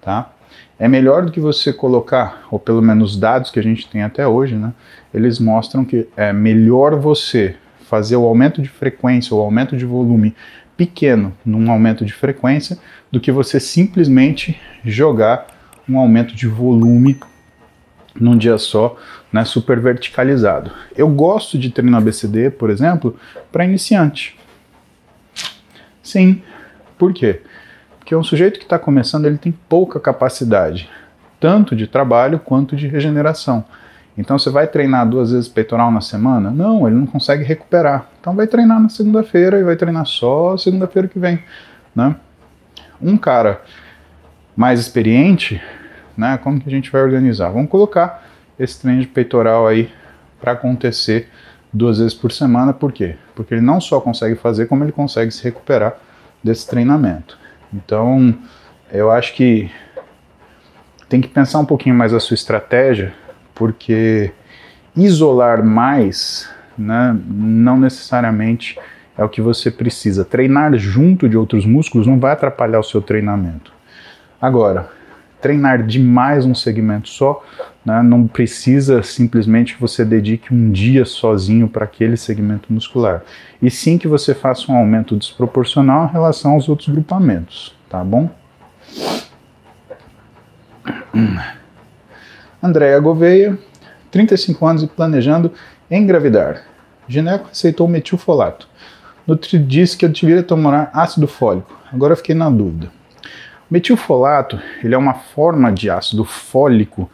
tá? 0.01 0.33
É 0.77 0.87
melhor 0.87 1.25
do 1.25 1.31
que 1.31 1.39
você 1.39 1.71
colocar, 1.71 2.43
ou 2.51 2.59
pelo 2.59 2.81
menos 2.81 3.13
os 3.13 3.19
dados 3.19 3.49
que 3.49 3.59
a 3.59 3.63
gente 3.63 3.87
tem 3.87 4.03
até 4.03 4.27
hoje, 4.27 4.55
né? 4.55 4.73
Eles 5.13 5.39
mostram 5.39 5.85
que 5.85 6.07
é 6.17 6.33
melhor 6.33 6.95
você 6.95 7.55
fazer 7.89 8.17
o 8.17 8.25
aumento 8.25 8.61
de 8.61 8.67
frequência 8.67 9.33
ou 9.33 9.41
aumento 9.41 9.77
de 9.77 9.85
volume 9.85 10.35
pequeno 10.75 11.33
num 11.45 11.71
aumento 11.71 12.05
de 12.05 12.13
frequência 12.13 12.77
do 13.11 13.19
que 13.19 13.31
você 13.31 13.59
simplesmente 13.59 14.59
jogar 14.83 15.47
um 15.87 15.97
aumento 15.97 16.35
de 16.35 16.47
volume 16.47 17.19
num 18.19 18.37
dia 18.37 18.57
só, 18.57 18.97
né, 19.31 19.43
super 19.45 19.79
verticalizado. 19.79 20.71
Eu 20.95 21.07
gosto 21.09 21.57
de 21.57 21.69
treinar 21.69 22.01
BCD, 22.01 22.51
por 22.51 22.69
exemplo, 22.69 23.17
para 23.51 23.65
iniciante. 23.65 24.38
Sim, 26.09 26.41
por 26.97 27.13
quê? 27.13 27.41
Porque 27.99 28.15
um 28.15 28.23
sujeito 28.23 28.57
que 28.57 28.65
está 28.65 28.79
começando 28.79 29.25
ele 29.25 29.37
tem 29.37 29.51
pouca 29.51 29.99
capacidade, 29.99 30.89
tanto 31.39 31.75
de 31.75 31.85
trabalho 31.85 32.39
quanto 32.39 32.75
de 32.75 32.87
regeneração. 32.87 33.63
Então 34.17 34.39
você 34.39 34.49
vai 34.49 34.65
treinar 34.65 35.07
duas 35.07 35.31
vezes 35.31 35.47
peitoral 35.47 35.91
na 35.91 36.01
semana? 36.01 36.49
Não, 36.49 36.87
ele 36.87 36.95
não 36.95 37.05
consegue 37.05 37.43
recuperar. 37.43 38.09
Então 38.19 38.35
vai 38.35 38.47
treinar 38.47 38.81
na 38.81 38.89
segunda-feira 38.89 39.59
e 39.59 39.63
vai 39.63 39.75
treinar 39.75 40.07
só 40.07 40.57
segunda-feira 40.57 41.07
que 41.07 41.19
vem, 41.19 41.43
né? 41.95 42.15
Um 42.99 43.15
cara 43.15 43.61
mais 44.57 44.79
experiente, 44.79 45.61
né? 46.17 46.39
Como 46.39 46.59
que 46.59 46.67
a 46.67 46.71
gente 46.71 46.91
vai 46.91 47.03
organizar? 47.03 47.49
Vamos 47.49 47.69
colocar 47.69 48.27
esse 48.57 48.81
treino 48.81 49.01
de 49.01 49.07
peitoral 49.07 49.67
aí 49.67 49.91
para 50.41 50.53
acontecer 50.53 51.29
duas 51.71 51.99
vezes 51.99 52.13
por 52.13 52.31
semana, 52.31 52.73
por 52.73 52.91
quê? 52.91 53.15
Porque 53.35 53.53
ele 53.53 53.61
não 53.61 53.79
só 53.79 53.99
consegue 54.01 54.35
fazer, 54.35 54.67
como 54.67 54.83
ele 54.83 54.91
consegue 54.91 55.31
se 55.31 55.43
recuperar 55.43 55.95
desse 56.43 56.67
treinamento. 56.67 57.37
Então, 57.73 58.35
eu 58.91 59.11
acho 59.11 59.35
que 59.35 59.69
tem 61.07 61.21
que 61.21 61.27
pensar 61.27 61.59
um 61.59 61.65
pouquinho 61.65 61.95
mais 61.95 62.13
a 62.13 62.19
sua 62.19 62.35
estratégia, 62.35 63.13
porque 63.53 64.31
isolar 64.95 65.63
mais 65.63 66.49
né, 66.77 67.15
não 67.27 67.77
necessariamente 67.77 68.77
é 69.17 69.23
o 69.23 69.29
que 69.29 69.41
você 69.41 69.69
precisa. 69.69 70.23
Treinar 70.23 70.77
junto 70.77 71.27
de 71.27 71.37
outros 71.37 71.65
músculos 71.65 72.07
não 72.07 72.19
vai 72.19 72.31
atrapalhar 72.31 72.79
o 72.79 72.83
seu 72.83 73.01
treinamento. 73.01 73.73
Agora, 74.41 74.89
treinar 75.41 75.83
demais 75.85 76.45
um 76.45 76.55
segmento 76.55 77.09
só, 77.09 77.43
né, 77.85 78.01
não 78.03 78.27
precisa 78.27 79.01
simplesmente 79.01 79.75
que 79.75 79.81
você 79.81 80.03
dedique 80.03 80.53
um 80.53 80.71
dia 80.71 81.05
sozinho 81.05 81.67
para 81.67 81.85
aquele 81.85 82.17
segmento 82.17 82.71
muscular. 82.71 83.23
E 83.61 83.71
sim 83.71 83.97
que 83.97 84.07
você 84.07 84.35
faça 84.35 84.71
um 84.71 84.75
aumento 84.75 85.15
desproporcional 85.15 86.07
em 86.07 86.11
relação 86.11 86.51
aos 86.51 86.67
outros 86.69 86.89
grupamentos, 86.89 87.75
tá 87.89 88.03
bom? 88.03 88.29
Andréa 92.61 92.99
Gouveia, 92.99 93.57
35 94.11 94.65
anos 94.65 94.83
e 94.83 94.87
planejando 94.87 95.53
engravidar. 95.89 96.63
Gineco 97.07 97.49
aceitou 97.51 97.87
metilfolato. 97.87 98.67
Nutri 99.25 99.57
disse 99.57 99.97
que 99.97 100.05
eu 100.05 100.09
deveria 100.09 100.43
tomar 100.43 100.89
ácido 100.93 101.27
fólico. 101.27 101.77
Agora 101.91 102.15
fiquei 102.15 102.35
na 102.35 102.49
dúvida. 102.49 102.91
Metilfolato 103.69 104.59
ele 104.83 104.95
é 104.95 104.97
uma 104.97 105.13
forma 105.13 105.71
de 105.71 105.89
ácido 105.89 106.25
fólico 106.25 107.09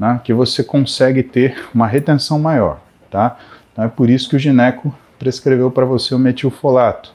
né, 0.00 0.18
que 0.24 0.32
você 0.32 0.64
consegue 0.64 1.22
ter 1.22 1.68
uma 1.74 1.86
retenção 1.86 2.38
maior. 2.38 2.80
Tá? 3.10 3.38
Então 3.70 3.84
é 3.84 3.88
por 3.88 4.08
isso 4.08 4.30
que 4.30 4.36
o 4.36 4.38
gineco 4.38 4.94
prescreveu 5.18 5.70
para 5.70 5.84
você 5.84 6.14
o 6.14 6.18
metilfolato. 6.18 7.12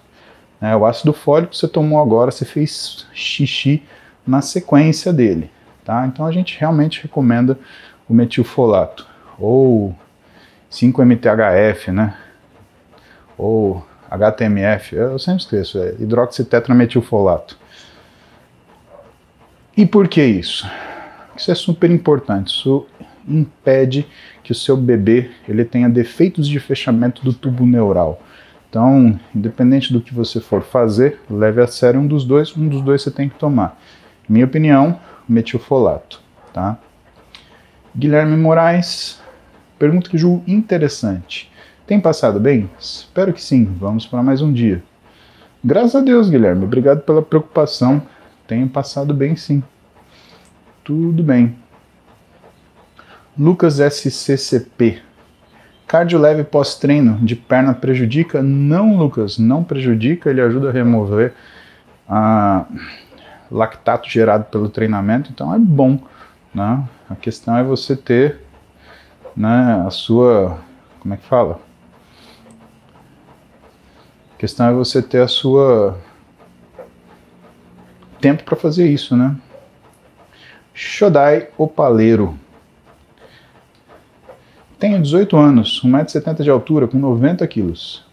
É, 0.61 0.75
o 0.75 0.85
ácido 0.85 1.11
fólico 1.11 1.55
você 1.55 1.67
tomou 1.67 1.99
agora, 1.99 2.29
você 2.29 2.45
fez 2.45 3.07
xixi 3.11 3.83
na 4.25 4.41
sequência 4.41 5.11
dele. 5.11 5.49
Tá? 5.83 6.05
Então 6.05 6.27
a 6.27 6.31
gente 6.31 6.59
realmente 6.59 7.01
recomenda 7.01 7.57
o 8.07 8.13
metilfolato 8.13 9.07
ou 9.39 9.95
5-MTHF, 10.71 11.91
né? 11.91 12.15
Ou 13.37 13.85
HTMF, 14.09 14.95
eu 14.95 15.19
sempre 15.19 15.41
esqueço, 15.41 15.79
é 15.79 15.95
hidroxitetrametilfolato. 15.99 17.57
E 19.75 19.85
por 19.85 20.07
que 20.07 20.23
isso? 20.23 20.65
Isso 21.35 21.51
é 21.51 21.55
super 21.55 21.89
importante. 21.91 22.47
Isso 22.47 22.85
impede 23.27 24.07
que 24.43 24.51
o 24.51 24.55
seu 24.55 24.77
bebê 24.77 25.31
ele 25.47 25.65
tenha 25.65 25.89
defeitos 25.89 26.47
de 26.47 26.59
fechamento 26.59 27.23
do 27.23 27.33
tubo 27.33 27.65
neural. 27.65 28.21
Então, 28.69 29.19
independente 29.33 29.91
do 29.93 30.01
que 30.01 30.13
você 30.13 30.39
for 30.39 30.61
fazer, 30.61 31.19
leve 31.29 31.61
a 31.61 31.67
sério 31.67 31.99
um 31.99 32.07
dos 32.07 32.25
dois, 32.25 32.55
um 32.55 32.67
dos 32.67 32.81
dois 32.81 33.01
você 33.01 33.11
tem 33.11 33.29
que 33.29 33.35
tomar. 33.35 33.79
Minha 34.27 34.45
opinião, 34.45 34.99
metilfolato, 35.27 36.21
tá? 36.53 36.77
Guilherme 37.95 38.35
Moraes, 38.35 39.21
pergunta 39.79 40.09
que 40.09 40.17
julgo 40.17 40.43
interessante. 40.45 41.49
Tem 41.87 41.99
passado 41.99 42.39
bem? 42.39 42.69
Espero 42.79 43.31
que 43.31 43.41
sim. 43.41 43.63
Vamos 43.79 44.05
para 44.05 44.23
mais 44.23 44.41
um 44.41 44.51
dia. 44.51 44.83
Graças 45.63 45.95
a 45.95 46.01
Deus, 46.01 46.29
Guilherme. 46.29 46.65
Obrigado 46.65 47.01
pela 47.01 47.21
preocupação. 47.21 48.01
Tenho 48.47 48.67
passado 48.67 49.13
bem 49.13 49.35
sim. 49.35 49.63
Tudo 50.85 51.23
bem. 51.23 51.57
Lucas 53.35 53.79
SCCP. 53.79 55.01
Cardio 55.87 56.19
leve 56.19 56.43
pós-treino 56.43 57.17
de 57.25 57.35
perna 57.35 57.73
prejudica? 57.73 58.43
Não, 58.43 58.95
Lucas, 58.95 59.39
não 59.39 59.63
prejudica. 59.63 60.29
Ele 60.29 60.41
ajuda 60.41 60.69
a 60.69 60.71
remover 60.71 61.33
a 62.07 62.67
lactato 63.49 64.07
gerado 64.07 64.45
pelo 64.45 64.69
treinamento, 64.69 65.31
então 65.33 65.51
é 65.51 65.57
bom. 65.57 65.99
Né? 66.53 66.83
A 67.09 67.15
questão 67.15 67.57
é 67.57 67.63
você 67.63 67.95
ter 67.95 68.41
né, 69.35 69.83
a 69.87 69.89
sua. 69.89 70.59
Como 70.99 71.15
é 71.15 71.17
que 71.17 71.25
fala? 71.25 71.59
A 74.35 74.37
questão 74.37 74.67
é 74.67 74.71
você 74.71 75.01
ter 75.01 75.21
a 75.23 75.27
sua 75.27 75.97
tempo 78.21 78.43
para 78.43 78.55
fazer 78.55 78.87
isso, 78.87 79.17
né? 79.17 79.35
Shodai 80.75 81.47
Opaleiro. 81.57 82.37
Tenho 84.77 85.01
18 85.01 85.37
anos, 85.37 85.81
1,70m 85.81 86.43
de 86.43 86.49
altura, 86.49 86.85
com 86.85 86.99
90 86.99 87.47
quilos. 87.47 88.05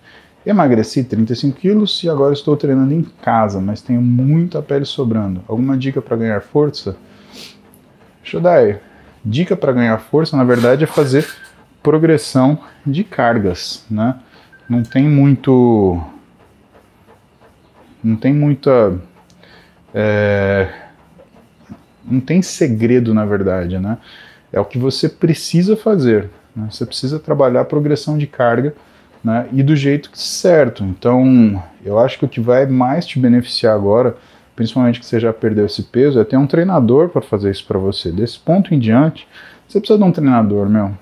Emagreci 0.46 1.02
35 1.02 1.58
quilos 1.58 2.02
e 2.04 2.08
agora 2.08 2.32
estou 2.32 2.56
treinando 2.56 2.94
em 2.94 3.02
casa, 3.02 3.60
mas 3.60 3.82
tenho 3.82 4.00
muita 4.00 4.62
pele 4.62 4.84
sobrando. 4.84 5.42
Alguma 5.48 5.76
dica 5.76 6.00
para 6.00 6.16
ganhar 6.16 6.40
força? 6.40 6.96
Shodai, 8.22 8.80
dica 9.24 9.56
para 9.56 9.72
ganhar 9.72 9.98
força, 9.98 10.36
na 10.36 10.44
verdade, 10.44 10.84
é 10.84 10.86
fazer 10.86 11.28
progressão 11.82 12.60
de 12.86 13.02
cargas, 13.02 13.84
né? 13.90 14.20
Não 14.68 14.84
tem 14.84 15.08
muito... 15.08 16.00
Não 18.02 18.16
tem 18.16 18.32
muita 18.32 19.00
é, 19.94 20.81
não 22.04 22.20
tem 22.20 22.42
segredo, 22.42 23.14
na 23.14 23.24
verdade, 23.24 23.78
né? 23.78 23.98
É 24.52 24.60
o 24.60 24.64
que 24.64 24.78
você 24.78 25.08
precisa 25.08 25.76
fazer. 25.76 26.28
Né? 26.54 26.68
Você 26.70 26.84
precisa 26.84 27.18
trabalhar 27.18 27.62
a 27.62 27.64
progressão 27.64 28.18
de 28.18 28.26
carga 28.26 28.74
né? 29.24 29.46
e 29.52 29.62
do 29.62 29.74
jeito 29.74 30.10
certo. 30.14 30.84
Então, 30.84 31.62
eu 31.84 31.98
acho 31.98 32.18
que 32.18 32.24
o 32.24 32.28
que 32.28 32.40
vai 32.40 32.66
mais 32.66 33.06
te 33.06 33.18
beneficiar 33.18 33.74
agora, 33.74 34.16
principalmente 34.54 35.00
que 35.00 35.06
você 35.06 35.18
já 35.18 35.32
perdeu 35.32 35.66
esse 35.66 35.82
peso, 35.82 36.20
é 36.20 36.24
ter 36.24 36.36
um 36.36 36.46
treinador 36.46 37.08
para 37.08 37.22
fazer 37.22 37.50
isso 37.50 37.66
para 37.66 37.78
você. 37.78 38.10
Desse 38.10 38.38
ponto 38.38 38.74
em 38.74 38.78
diante, 38.78 39.26
você 39.66 39.80
precisa 39.80 39.98
de 39.98 40.04
um 40.04 40.12
treinador, 40.12 40.68
meu. 40.68 40.92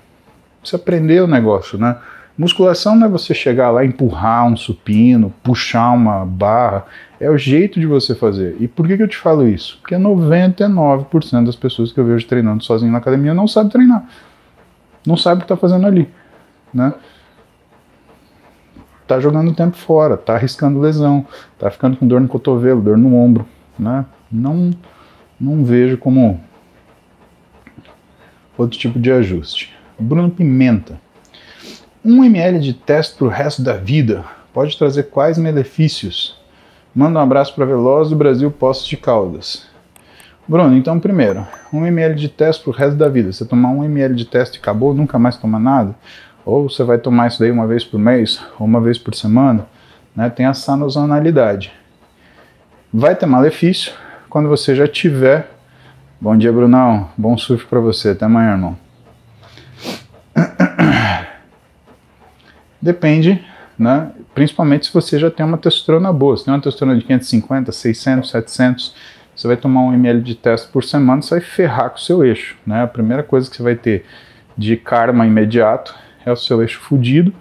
Precisa 0.61 0.81
aprender 0.81 1.21
o 1.21 1.27
negócio, 1.27 1.77
né? 1.77 1.97
Musculação 2.37 2.95
não 2.95 3.07
é 3.07 3.09
você 3.09 3.33
chegar 3.33 3.71
lá, 3.71 3.85
empurrar 3.85 4.47
um 4.47 4.55
supino, 4.55 5.33
puxar 5.43 5.91
uma 5.91 6.25
barra. 6.25 6.85
É 7.19 7.29
o 7.29 7.37
jeito 7.37 7.79
de 7.79 7.85
você 7.85 8.15
fazer. 8.15 8.55
E 8.59 8.67
por 8.67 8.87
que, 8.87 8.97
que 8.97 9.03
eu 9.03 9.07
te 9.07 9.17
falo 9.17 9.47
isso? 9.47 9.77
Porque 9.81 9.95
99% 9.95 11.45
das 11.45 11.55
pessoas 11.55 11.91
que 11.91 11.99
eu 11.99 12.05
vejo 12.05 12.25
treinando 12.25 12.63
sozinho 12.63 12.91
na 12.91 12.97
academia 12.97 13.33
não 13.33 13.47
sabe 13.47 13.69
treinar. 13.69 14.07
Não 15.05 15.17
sabe 15.17 15.37
o 15.37 15.39
que 15.39 15.45
está 15.45 15.57
fazendo 15.57 15.85
ali. 15.85 16.09
Né? 16.73 16.93
Tá 19.05 19.19
jogando 19.19 19.53
tempo 19.53 19.75
fora, 19.75 20.15
tá 20.15 20.35
arriscando 20.35 20.79
lesão, 20.79 21.25
tá 21.59 21.69
ficando 21.69 21.97
com 21.97 22.07
dor 22.07 22.21
no 22.21 22.27
cotovelo, 22.27 22.81
dor 22.81 22.97
no 22.97 23.15
ombro. 23.15 23.45
Né? 23.77 24.05
Não, 24.31 24.71
não 25.39 25.63
vejo 25.63 25.97
como 25.97 26.41
outro 28.57 28.79
tipo 28.79 28.97
de 28.97 29.11
ajuste. 29.11 29.73
Bruno 29.99 30.29
Pimenta. 30.29 30.99
1 32.03 32.23
ml 32.23 32.59
de 32.59 32.73
teste 32.73 33.15
para 33.17 33.27
o 33.27 33.29
resto 33.29 33.61
da 33.61 33.73
vida 33.73 34.23
pode 34.53 34.77
trazer 34.77 35.03
quais 35.03 35.37
benefícios? 35.37 36.39
Manda 36.93 37.19
um 37.19 37.23
abraço 37.23 37.53
para 37.55 37.65
Veloz 37.65 38.09
do 38.09 38.15
Brasil 38.15 38.51
Postos 38.51 38.87
de 38.87 38.97
Caldas. 38.97 39.67
Bruno, 40.47 40.75
então 40.75 40.99
primeiro, 40.99 41.45
1 41.71 41.85
ml 41.85 42.15
de 42.15 42.27
teste 42.27 42.63
para 42.63 42.71
o 42.71 42.75
resto 42.75 42.95
da 42.95 43.07
vida. 43.07 43.31
Você 43.31 43.45
tomar 43.45 43.69
1 43.69 43.83
ml 43.85 44.15
de 44.15 44.25
teste 44.25 44.57
e 44.57 44.59
acabou, 44.59 44.93
nunca 44.93 45.19
mais 45.19 45.37
tomar 45.37 45.59
nada? 45.59 45.95
Ou 46.43 46.69
você 46.69 46.83
vai 46.83 46.97
tomar 46.97 47.27
isso 47.27 47.39
daí 47.39 47.51
uma 47.51 47.67
vez 47.67 47.83
por 47.83 47.99
mês, 47.99 48.43
ou 48.59 48.65
uma 48.65 48.81
vez 48.81 48.97
por 48.97 49.13
semana? 49.13 49.67
né, 50.15 50.29
tem 50.29 50.45
a 50.45 50.53
sazonalidade. 50.53 51.71
Vai 52.93 53.15
ter 53.15 53.25
malefício 53.25 53.93
quando 54.29 54.49
você 54.49 54.75
já 54.75 54.87
tiver. 54.87 55.49
Bom 56.19 56.37
dia, 56.37 56.51
Brunão. 56.51 57.09
Bom 57.17 57.37
surf 57.37 57.65
para 57.65 57.79
você. 57.79 58.09
Até 58.09 58.25
amanhã, 58.25 58.51
irmão. 58.51 58.90
Depende, 62.81 63.43
né? 63.77 64.11
Principalmente 64.33 64.87
se 64.87 64.93
você 64.93 65.19
já 65.19 65.29
tem 65.29 65.45
uma 65.45 65.57
testosterona 65.57 66.11
boa. 66.11 66.35
Se 66.35 66.45
tem 66.45 66.53
uma 66.53 66.59
testosterona 66.59 66.97
de 66.97 67.05
550, 67.05 67.71
600, 67.71 68.29
700, 68.29 68.95
você 69.35 69.47
vai 69.47 69.57
tomar 69.57 69.81
um 69.81 69.93
ml 69.93 70.21
de 70.21 70.35
teste 70.35 70.67
por 70.69 70.83
semana, 70.83 71.21
você 71.21 71.35
vai 71.35 71.41
ferrar 71.41 71.89
com 71.89 71.97
o 71.97 72.01
seu 72.01 72.23
eixo, 72.23 72.55
né? 72.65 72.83
A 72.83 72.87
primeira 72.87 73.23
coisa 73.23 73.49
que 73.49 73.55
você 73.55 73.63
vai 73.63 73.75
ter 73.75 74.05
de 74.57 74.75
karma 74.77 75.25
imediato 75.25 75.95
é 76.25 76.31
o 76.31 76.35
seu 76.35 76.61
eixo 76.61 76.79
fudido, 76.79 77.33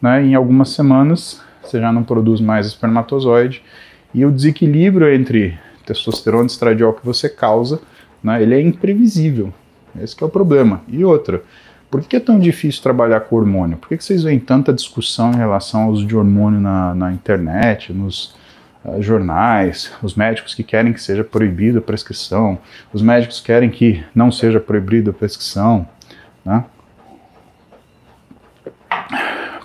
né? 0.00 0.22
Em 0.24 0.34
algumas 0.34 0.70
semanas 0.70 1.40
você 1.62 1.80
já 1.80 1.92
não 1.92 2.04
produz 2.04 2.40
mais 2.40 2.66
espermatozoide 2.66 3.62
e 4.14 4.24
o 4.24 4.30
desequilíbrio 4.30 5.12
entre 5.12 5.58
testosterona 5.84 6.44
e 6.44 6.46
estradiol 6.46 6.92
que 6.92 7.04
você 7.04 7.28
causa, 7.28 7.80
né? 8.22 8.42
Ele 8.42 8.54
é 8.54 8.60
imprevisível. 8.60 9.52
Esse 10.00 10.16
é 10.22 10.26
o 10.26 10.28
problema. 10.28 10.82
E 10.88 11.04
outra, 11.04 11.42
por 11.96 12.06
que 12.06 12.16
é 12.16 12.20
tão 12.20 12.38
difícil 12.38 12.82
trabalhar 12.82 13.20
com 13.20 13.36
hormônio? 13.36 13.78
Por 13.78 13.88
que, 13.88 13.96
vocês 13.96 14.22
veem 14.22 14.38
tanta 14.38 14.70
discussão 14.70 15.32
em 15.32 15.36
relação 15.36 15.84
ao 15.84 15.90
uso 15.92 16.04
de 16.04 16.14
hormônio 16.14 16.60
na, 16.60 16.94
na 16.94 17.10
internet, 17.10 17.90
nos 17.90 18.36
uh, 18.84 19.00
jornais, 19.00 19.90
os 20.02 20.14
médicos 20.14 20.54
que 20.54 20.62
querem 20.62 20.92
que 20.92 21.00
seja 21.00 21.24
proibida 21.24 21.78
a 21.78 21.80
prescrição, 21.80 22.58
os 22.92 23.00
médicos 23.00 23.40
querem 23.40 23.70
que 23.70 24.04
não 24.14 24.30
seja 24.30 24.60
proibida 24.60 25.10
a 25.10 25.14
prescrição, 25.14 25.88
né? 26.44 26.66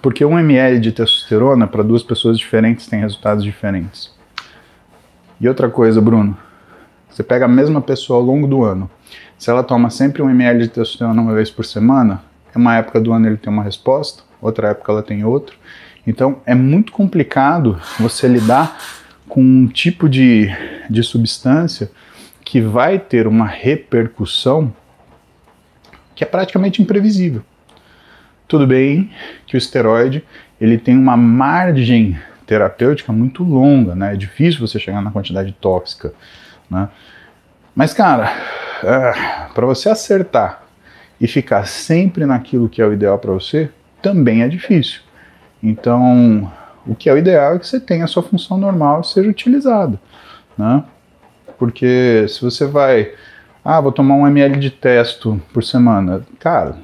Porque 0.01 0.23
um 0.23 0.39
ml 0.39 0.79
de 0.79 0.93
testosterona 0.93 1.67
para 1.67 1.83
duas 1.83 2.01
pessoas 2.01 2.39
diferentes 2.39 2.87
tem 2.87 3.01
resultados 3.01 3.43
diferentes. 3.43 4.09
E 5.37 5.49
outra 5.49 5.67
coisa, 5.67 5.99
Bruno, 5.99 6.37
você 7.11 7.23
pega 7.23 7.45
a 7.45 7.47
mesma 7.47 7.81
pessoa 7.81 8.19
ao 8.19 8.25
longo 8.25 8.47
do 8.47 8.63
ano. 8.63 8.89
Se 9.37 9.49
ela 9.49 9.63
toma 9.63 9.89
sempre 9.89 10.21
um 10.21 10.29
ml 10.29 10.63
de 10.63 10.67
testosterona 10.69 11.21
uma 11.21 11.33
vez 11.33 11.49
por 11.49 11.65
semana, 11.65 12.23
é 12.53 12.57
uma 12.57 12.75
época 12.77 12.99
do 12.99 13.11
ano 13.11 13.27
ele 13.27 13.37
tem 13.37 13.51
uma 13.51 13.63
resposta, 13.63 14.23
outra 14.41 14.69
época 14.69 14.91
ela 14.91 15.03
tem 15.03 15.23
outra. 15.25 15.55
Então 16.05 16.41
é 16.45 16.55
muito 16.55 16.91
complicado 16.91 17.79
você 17.99 18.27
lidar 18.27 18.77
com 19.27 19.41
um 19.41 19.67
tipo 19.67 20.09
de, 20.09 20.49
de 20.89 21.03
substância 21.03 21.91
que 22.43 22.59
vai 22.59 22.99
ter 22.99 23.27
uma 23.27 23.45
repercussão 23.45 24.73
que 26.13 26.23
é 26.23 26.27
praticamente 26.27 26.81
imprevisível. 26.81 27.41
Tudo 28.47 28.67
bem 28.67 29.09
que 29.45 29.55
o 29.55 29.57
esteroide 29.57 30.23
ele 30.59 30.77
tem 30.77 30.97
uma 30.97 31.15
margem 31.15 32.19
terapêutica 32.45 33.13
muito 33.13 33.43
longa, 33.43 33.95
né? 33.95 34.13
É 34.13 34.17
difícil 34.17 34.59
você 34.59 34.77
chegar 34.77 35.01
na 35.01 35.09
quantidade 35.09 35.53
tóxica, 35.53 36.13
né? 36.71 36.89
Mas 37.75 37.93
cara, 37.93 38.33
é, 38.83 39.47
para 39.53 39.65
você 39.65 39.89
acertar 39.89 40.63
e 41.19 41.27
ficar 41.27 41.67
sempre 41.67 42.25
naquilo 42.25 42.69
que 42.69 42.81
é 42.81 42.85
o 42.85 42.93
ideal 42.93 43.19
para 43.19 43.31
você, 43.31 43.69
também 44.01 44.41
é 44.41 44.47
difícil. 44.47 45.01
Então, 45.61 46.51
o 46.87 46.95
que 46.95 47.09
é 47.09 47.13
o 47.13 47.17
ideal 47.17 47.55
é 47.55 47.59
que 47.59 47.67
você 47.67 47.79
tenha 47.79 48.05
a 48.05 48.07
sua 48.07 48.23
função 48.23 48.57
normal 48.57 49.01
e 49.01 49.07
seja 49.07 49.29
utilizado, 49.29 49.99
né? 50.57 50.83
Porque 51.59 52.25
se 52.27 52.41
você 52.41 52.65
vai, 52.65 53.11
ah, 53.63 53.79
vou 53.79 53.91
tomar 53.91 54.15
um 54.15 54.25
ml 54.25 54.59
de 54.59 54.71
testo 54.71 55.39
por 55.53 55.63
semana, 55.63 56.25
cara, 56.39 56.75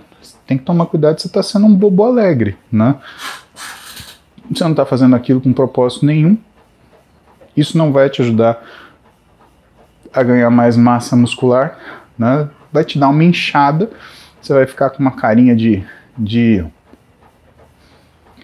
tem 0.46 0.58
que 0.58 0.64
tomar 0.64 0.86
cuidado, 0.86 1.20
você 1.20 1.26
está 1.26 1.42
sendo 1.42 1.66
um 1.66 1.74
bobo 1.74 2.04
alegre, 2.04 2.56
né? 2.72 2.96
Você 4.52 4.64
não 4.64 4.72
está 4.72 4.86
fazendo 4.86 5.16
aquilo 5.16 5.42
com 5.42 5.52
propósito 5.52 6.06
nenhum. 6.06 6.38
Isso 7.56 7.78
não 7.78 7.92
vai 7.92 8.10
te 8.10 8.22
ajudar 8.22 8.64
a 10.18 10.24
ganhar 10.24 10.50
mais 10.50 10.76
massa 10.76 11.16
muscular, 11.16 11.78
né? 12.18 12.50
Vai 12.74 12.84
te 12.84 12.98
dar 12.98 13.10
uma 13.10 13.24
inchada, 13.24 13.90
você 14.42 14.52
vai 14.52 14.66
ficar 14.66 14.90
com 14.90 15.00
uma 15.00 15.12
carinha 15.12 15.56
de, 15.56 15.84
de 16.18 16.66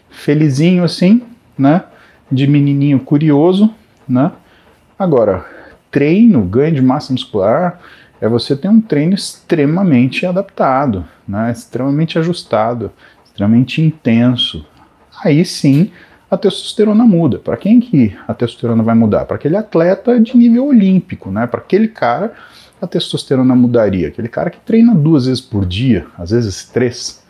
felizinho 0.10 0.84
assim, 0.84 1.24
né? 1.58 1.84
De 2.32 2.46
menininho 2.46 3.00
curioso, 3.00 3.74
né? 4.08 4.32
Agora, 4.98 5.46
treino, 5.90 6.44
ganho 6.44 6.76
de 6.76 6.82
massa 6.82 7.12
muscular, 7.12 7.80
é 8.22 8.28
você 8.28 8.56
ter 8.56 8.70
um 8.70 8.80
treino 8.80 9.16
extremamente 9.16 10.26
adaptado, 10.26 11.06
né, 11.28 11.52
extremamente 11.52 12.18
ajustado, 12.18 12.92
extremamente 13.26 13.82
intenso. 13.82 14.66
Aí 15.24 15.44
sim 15.44 15.92
a 16.34 16.38
testosterona 16.38 17.04
muda. 17.06 17.38
Para 17.38 17.56
quem 17.56 17.80
que 17.80 18.18
a 18.28 18.34
testosterona 18.34 18.82
vai 18.82 18.96
mudar? 18.96 19.26
Para 19.26 19.36
aquele 19.36 19.56
atleta 19.56 20.20
de 20.20 20.36
nível 20.36 20.66
olímpico, 20.68 21.30
né? 21.30 21.46
Para 21.46 21.60
aquele 21.60 21.88
cara 21.88 22.34
a 22.82 22.88
testosterona 22.88 23.56
mudaria. 23.56 24.08
Aquele 24.08 24.28
cara 24.28 24.50
que 24.50 24.60
treina 24.60 24.96
duas 24.96 25.28
vezes 25.28 25.42
por 25.42 25.66
dia, 25.66 26.08
às 26.18 26.32
vezes 26.32 26.66
três, 26.66 27.24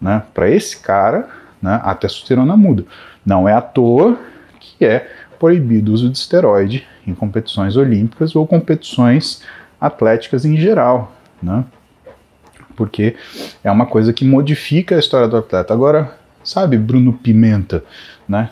né? 0.00 0.22
Para 0.34 0.50
esse 0.50 0.78
cara, 0.78 1.28
né, 1.62 1.80
a 1.84 1.94
testosterona 1.94 2.56
muda. 2.56 2.84
Não 3.24 3.48
é 3.48 3.52
à 3.52 3.60
toa 3.60 4.18
que 4.58 4.84
é 4.84 5.08
proibido 5.38 5.92
o 5.92 5.94
uso 5.94 6.10
de 6.10 6.18
esteroide 6.18 6.84
em 7.06 7.14
competições 7.14 7.76
olímpicas 7.76 8.34
ou 8.34 8.46
competições 8.46 9.42
atléticas 9.80 10.44
em 10.44 10.56
geral, 10.56 11.12
né? 11.40 11.64
Porque 12.74 13.14
é 13.62 13.70
uma 13.70 13.86
coisa 13.86 14.12
que 14.12 14.24
modifica 14.24 14.96
a 14.96 14.98
história 14.98 15.28
do 15.28 15.36
atleta. 15.36 15.72
Agora, 15.72 16.16
sabe, 16.44 16.76
Bruno 16.76 17.12
Pimenta, 17.12 17.84
né? 18.28 18.50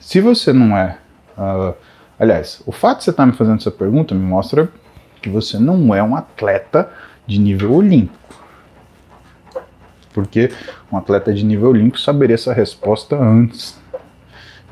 Se 0.00 0.20
você 0.20 0.52
não 0.52 0.76
é. 0.76 0.98
Uh, 1.36 1.74
aliás, 2.18 2.62
o 2.66 2.72
fato 2.72 2.98
de 2.98 3.04
você 3.04 3.10
estar 3.10 3.26
me 3.26 3.32
fazendo 3.32 3.58
essa 3.58 3.70
pergunta 3.70 4.14
me 4.14 4.24
mostra 4.24 4.68
que 5.20 5.28
você 5.28 5.58
não 5.58 5.94
é 5.94 6.02
um 6.02 6.16
atleta 6.16 6.90
de 7.26 7.38
nível 7.38 7.74
olímpico. 7.74 8.16
Porque 10.12 10.50
um 10.90 10.96
atleta 10.96 11.32
de 11.32 11.44
nível 11.44 11.68
olímpico 11.68 12.00
saberia 12.00 12.34
essa 12.34 12.52
resposta 12.52 13.16
antes 13.16 13.78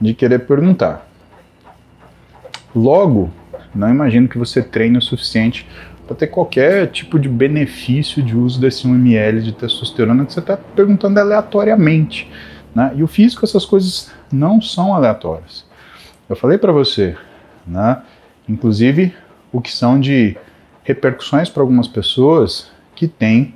de 0.01 0.15
querer 0.15 0.41
perguntar. 0.41 1.07
Logo, 2.75 3.31
não 3.75 3.89
imagino 3.89 4.29
que 4.29 4.39
você 4.39 4.63
treine 4.63 4.99
o 4.99 5.03
suficiente 5.03 5.67
para 6.07 6.17
ter 6.17 6.29
qualquer 6.29 6.87
tipo 6.89 7.19
de 7.19 7.29
benefício 7.29 8.23
de 8.23 8.37
uso 8.37 8.61
desse 8.61 8.87
1 8.87 8.95
ml 8.95 9.43
de 9.43 9.53
testosterona 9.53 10.25
que 10.25 10.33
você 10.33 10.41
está 10.41 10.57
perguntando 10.57 11.19
aleatoriamente. 11.19 12.31
Né? 12.77 12.93
E 12.95 13.03
o 13.03 13.07
físico, 13.07 13.43
essas 13.43 13.65
coisas 13.65 14.13
não 14.31 14.61
são 14.61 14.95
aleatórias. 14.95 15.65
Eu 16.29 16.37
falei 16.37 16.59
para 16.59 16.73
você, 16.73 17.17
né? 17.67 18.03
inclusive 18.47 19.15
o 19.51 19.63
que 19.63 19.73
são 19.73 19.99
de 19.99 20.37
repercussões 20.85 21.49
para 21.49 21.63
algumas 21.63 21.89
pessoas 21.89 22.71
que 22.95 23.09
têm 23.09 23.55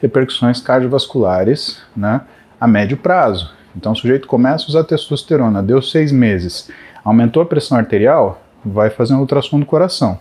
repercussões 0.00 0.58
cardiovasculares 0.58 1.78
né, 1.94 2.22
a 2.58 2.66
médio 2.66 2.96
prazo. 2.96 3.52
Então 3.76 3.92
o 3.92 3.96
sujeito 3.96 4.26
começa 4.26 4.64
a 4.64 4.68
usar 4.68 4.84
testosterona, 4.84 5.62
deu 5.62 5.82
seis 5.82 6.10
meses, 6.10 6.70
aumentou 7.04 7.42
a 7.42 7.46
pressão 7.46 7.76
arterial, 7.76 8.42
vai 8.64 8.88
fazer 8.88 9.12
um 9.12 9.20
ultrassom 9.20 9.60
do 9.60 9.66
coração, 9.66 10.18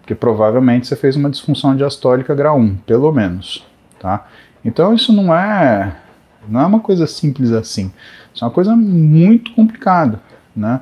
porque 0.00 0.14
provavelmente 0.14 0.88
você 0.88 0.96
fez 0.96 1.14
uma 1.14 1.30
disfunção 1.30 1.76
diastólica 1.76 2.34
grau 2.34 2.58
1, 2.58 2.78
pelo 2.78 3.12
menos, 3.12 3.64
tá? 4.00 4.26
Então 4.64 4.92
isso 4.92 5.12
não 5.12 5.32
é 5.32 5.94
não 6.48 6.60
é 6.60 6.66
uma 6.66 6.80
coisa 6.80 7.06
simples 7.06 7.52
assim. 7.52 7.92
Isso 8.34 8.44
é 8.44 8.46
uma 8.46 8.52
coisa 8.52 8.74
muito 8.76 9.52
complicada, 9.52 10.20
né? 10.54 10.80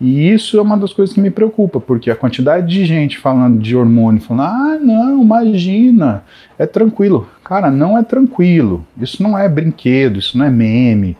E 0.00 0.32
isso 0.32 0.58
é 0.58 0.62
uma 0.62 0.78
das 0.78 0.94
coisas 0.94 1.14
que 1.14 1.20
me 1.20 1.30
preocupa, 1.30 1.78
porque 1.78 2.10
a 2.10 2.16
quantidade 2.16 2.66
de 2.66 2.86
gente 2.86 3.18
falando 3.18 3.60
de 3.60 3.76
hormônio, 3.76 4.22
falando, 4.22 4.48
ah, 4.48 4.78
não, 4.80 5.22
imagina, 5.22 6.24
é 6.58 6.64
tranquilo. 6.64 7.28
Cara, 7.44 7.70
não 7.70 7.98
é 7.98 8.02
tranquilo. 8.02 8.86
Isso 8.98 9.22
não 9.22 9.36
é 9.36 9.46
brinquedo, 9.46 10.18
isso 10.18 10.38
não 10.38 10.46
é 10.46 10.50
meme, 10.50 11.18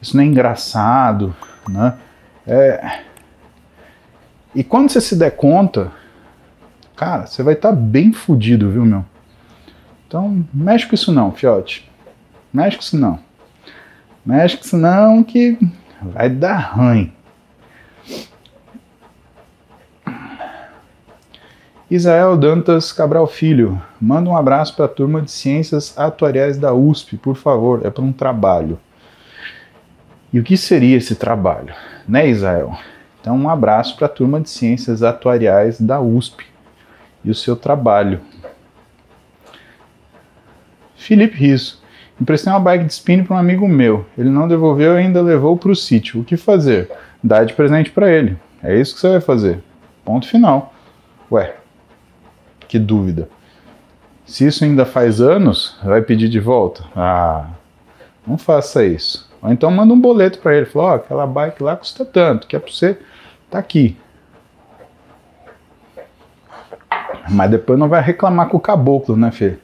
isso 0.00 0.16
não 0.16 0.22
é 0.22 0.26
engraçado, 0.26 1.34
né? 1.68 1.94
É, 2.46 3.00
e 4.54 4.64
quando 4.64 4.90
você 4.90 5.00
se 5.00 5.16
der 5.16 5.30
conta, 5.30 5.92
cara, 6.96 7.26
você 7.26 7.42
vai 7.42 7.54
estar 7.54 7.70
tá 7.70 7.76
bem 7.76 8.12
fudido, 8.12 8.70
viu, 8.70 8.84
meu? 8.84 9.04
Então, 10.06 10.44
mexe 10.52 10.86
com 10.86 10.94
isso 10.94 11.12
não, 11.12 11.30
fiote. 11.30 11.88
Mexe 12.52 12.76
com 12.76 12.82
isso 12.82 12.98
não. 12.98 13.18
Mexe 14.24 14.56
com 14.56 14.64
isso 14.64 14.76
não 14.76 15.22
que 15.22 15.58
vai 16.02 16.28
dar 16.28 16.74
ruim. 16.74 17.12
Israel 21.90 22.36
Dantas 22.36 22.92
Cabral 22.92 23.26
Filho, 23.26 23.82
manda 24.00 24.30
um 24.30 24.36
abraço 24.36 24.76
para 24.76 24.84
a 24.84 24.88
turma 24.88 25.20
de 25.20 25.30
Ciências 25.30 25.98
Atuariais 25.98 26.56
da 26.56 26.72
USP, 26.72 27.16
por 27.16 27.34
favor, 27.34 27.84
é 27.84 27.90
para 27.90 28.04
um 28.04 28.12
trabalho. 28.12 28.78
E 30.32 30.38
o 30.38 30.44
que 30.44 30.56
seria 30.56 30.96
esse 30.96 31.16
trabalho, 31.16 31.74
né, 32.06 32.28
Israel? 32.28 32.78
Então, 33.20 33.36
um 33.36 33.50
abraço 33.50 33.96
para 33.96 34.06
a 34.06 34.08
turma 34.08 34.40
de 34.40 34.48
Ciências 34.48 35.02
Atuariais 35.02 35.80
da 35.80 36.00
USP 36.00 36.46
e 37.24 37.30
o 37.30 37.34
seu 37.34 37.56
trabalho. 37.56 38.20
Felipe 40.94 41.36
Riso. 41.36 41.79
Emprestei 42.20 42.52
uma 42.52 42.60
bike 42.60 42.84
de 42.84 42.92
spin 42.92 43.24
para 43.24 43.36
um 43.36 43.38
amigo 43.38 43.66
meu. 43.66 44.04
Ele 44.18 44.28
não 44.28 44.46
devolveu 44.46 44.94
e 44.94 44.98
ainda 44.98 45.22
levou 45.22 45.56
para 45.56 45.70
o 45.70 45.76
sítio. 45.76 46.20
O 46.20 46.24
que 46.24 46.36
fazer? 46.36 46.90
Dá 47.24 47.42
de 47.42 47.54
presente 47.54 47.90
para 47.90 48.10
ele. 48.10 48.36
É 48.62 48.78
isso 48.78 48.94
que 48.94 49.00
você 49.00 49.08
vai 49.08 49.20
fazer. 49.20 49.62
Ponto 50.04 50.28
final. 50.28 50.74
Ué, 51.32 51.54
que 52.68 52.78
dúvida. 52.78 53.28
Se 54.26 54.46
isso 54.46 54.64
ainda 54.64 54.84
faz 54.84 55.20
anos, 55.20 55.78
vai 55.82 56.02
pedir 56.02 56.28
de 56.28 56.38
volta? 56.38 56.84
Ah, 56.94 57.46
não 58.26 58.36
faça 58.36 58.84
isso. 58.84 59.28
Ou 59.42 59.50
então 59.50 59.70
manda 59.70 59.94
um 59.94 60.00
boleto 60.00 60.38
para 60.40 60.54
ele. 60.54 60.66
Fala, 60.66 60.84
ó, 60.84 60.90
oh, 60.90 60.94
aquela 60.96 61.26
bike 61.26 61.62
lá 61.62 61.74
custa 61.74 62.04
tanto, 62.04 62.46
que 62.46 62.54
é 62.54 62.58
para 62.58 62.70
você 62.70 62.98
tá 63.50 63.58
aqui. 63.58 63.96
Mas 67.30 67.50
depois 67.50 67.78
não 67.78 67.88
vai 67.88 68.02
reclamar 68.02 68.48
com 68.48 68.56
o 68.56 68.60
caboclo, 68.60 69.16
né, 69.16 69.30
Fê? 69.30 69.56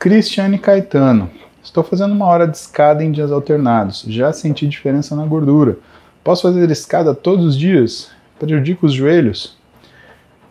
Cristiane 0.00 0.58
Caetano. 0.58 1.30
Estou 1.62 1.84
fazendo 1.84 2.12
uma 2.12 2.24
hora 2.24 2.48
de 2.48 2.56
escada 2.56 3.04
em 3.04 3.12
dias 3.12 3.30
alternados. 3.30 4.02
Já 4.08 4.32
senti 4.32 4.66
diferença 4.66 5.14
na 5.14 5.26
gordura. 5.26 5.76
Posso 6.24 6.40
fazer 6.40 6.70
escada 6.70 7.14
todos 7.14 7.44
os 7.44 7.54
dias? 7.54 8.10
Prejudica 8.38 8.86
os 8.86 8.94
joelhos? 8.94 9.58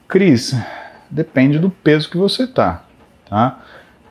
Cris, 0.08 0.56
depende 1.10 1.58
do 1.58 1.72
peso 1.72 2.12
que 2.12 2.16
você 2.16 2.46
tá, 2.46 2.84
tá? 3.28 3.60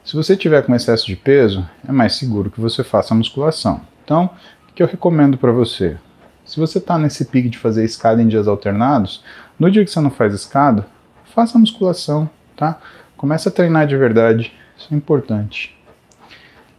Se 0.04 0.16
você 0.16 0.36
tiver 0.36 0.60
com 0.62 0.74
excesso 0.74 1.06
de 1.06 1.14
peso, 1.14 1.64
é 1.88 1.92
mais 1.92 2.16
seguro 2.16 2.50
que 2.50 2.60
você 2.60 2.82
faça 2.82 3.14
a 3.14 3.16
musculação. 3.16 3.80
Então, 4.04 4.30
o 4.68 4.72
que 4.72 4.82
eu 4.82 4.88
recomendo 4.88 5.38
para 5.38 5.52
você? 5.52 5.96
Se 6.44 6.58
você 6.58 6.78
está 6.78 6.98
nesse 6.98 7.26
pique 7.26 7.48
de 7.48 7.58
fazer 7.58 7.84
escada 7.84 8.20
em 8.20 8.26
dias 8.26 8.48
alternados, 8.48 9.22
no 9.56 9.70
dia 9.70 9.84
que 9.84 9.90
você 9.92 10.00
não 10.00 10.10
faz 10.10 10.34
escada, 10.34 10.84
faça 11.32 11.56
a 11.56 11.60
musculação, 11.60 12.28
tá? 12.56 12.80
Comece 13.16 13.46
a 13.46 13.52
treinar 13.52 13.86
de 13.86 13.96
verdade, 13.96 14.52
isso 14.78 14.88
é 14.92 14.96
importante. 14.96 15.76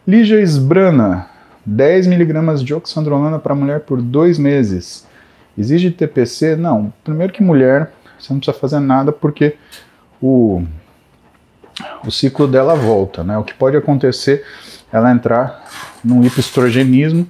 Lígia 0.08 0.40
Esbrana, 0.40 1.28
10mg 1.70 2.64
de 2.64 2.74
oxandrolona 2.74 3.38
para 3.38 3.54
mulher 3.54 3.82
por 3.82 4.02
dois 4.02 4.40
meses. 4.40 5.06
Exige 5.58 5.92
TPC? 5.92 6.56
Não. 6.56 6.94
Primeiro 7.04 7.34
que 7.34 7.44
mulher, 7.44 7.92
você 8.18 8.34
não 8.34 8.40
precisa 8.40 8.58
fazer 8.58 8.80
nada 8.80 9.12
porque 9.12 9.58
o, 10.22 10.64
o 12.06 12.10
ciclo 12.10 12.48
dela 12.48 12.74
volta, 12.74 13.24
né? 13.24 13.38
O 13.38 13.44
que 13.44 13.54
pode 13.54 13.76
acontecer 13.76 14.46
é 14.92 14.98
ela 14.98 15.12
entrar 15.12 15.66
num 16.04 16.24
hipoestrogenismo 16.24 17.28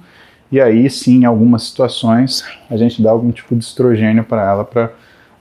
e 0.50 0.60
aí 0.60 0.88
sim, 0.88 1.22
em 1.22 1.24
algumas 1.24 1.64
situações, 1.64 2.44
a 2.70 2.76
gente 2.76 3.02
dá 3.02 3.10
algum 3.10 3.30
tipo 3.30 3.54
de 3.54 3.64
estrogênio 3.64 4.24
para 4.24 4.48
ela 4.48 4.64
para 4.64 4.90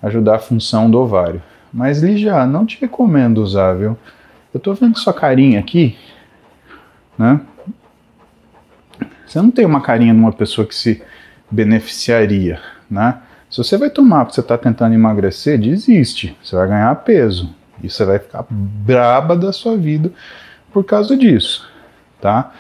ajudar 0.02 0.36
a 0.36 0.40
função 0.40 0.90
do 0.90 1.00
ovário. 1.00 1.42
Mas 1.72 2.02
Lígia, 2.02 2.46
não 2.46 2.66
te 2.66 2.80
recomendo 2.82 3.40
usar, 3.40 3.74
viu? 3.74 3.98
Eu 4.54 4.60
tô 4.60 4.74
vendo 4.74 4.98
sua 4.98 5.14
carinha 5.14 5.60
aqui, 5.60 5.98
né? 7.18 7.40
Você 9.26 9.40
não 9.42 9.52
tem 9.52 9.66
uma 9.66 9.82
carinha 9.82 10.14
de 10.14 10.20
uma 10.20 10.34
pessoa 10.34 10.66
que 10.66 10.74
se 10.74 11.04
beneficiaria, 11.52 12.60
né? 12.90 13.22
Se 13.50 13.58
você 13.58 13.78
vai 13.78 13.90
tomar 13.90 14.26
porque 14.26 14.36
você 14.36 14.42
está 14.42 14.58
tentando 14.58 14.94
emagrecer, 14.94 15.60
desiste. 15.60 16.38
Você 16.44 16.56
vai 16.56 16.68
ganhar 16.68 16.96
peso. 16.98 17.54
E 17.82 17.90
você 17.90 18.04
vai 18.04 18.20
ficar 18.20 18.46
braba 18.50 19.36
da 19.36 19.52
sua 19.54 19.78
vida 19.78 20.12
por 20.72 20.84
causa 20.84 21.16
disso, 21.16 21.68
tá? 22.22 22.52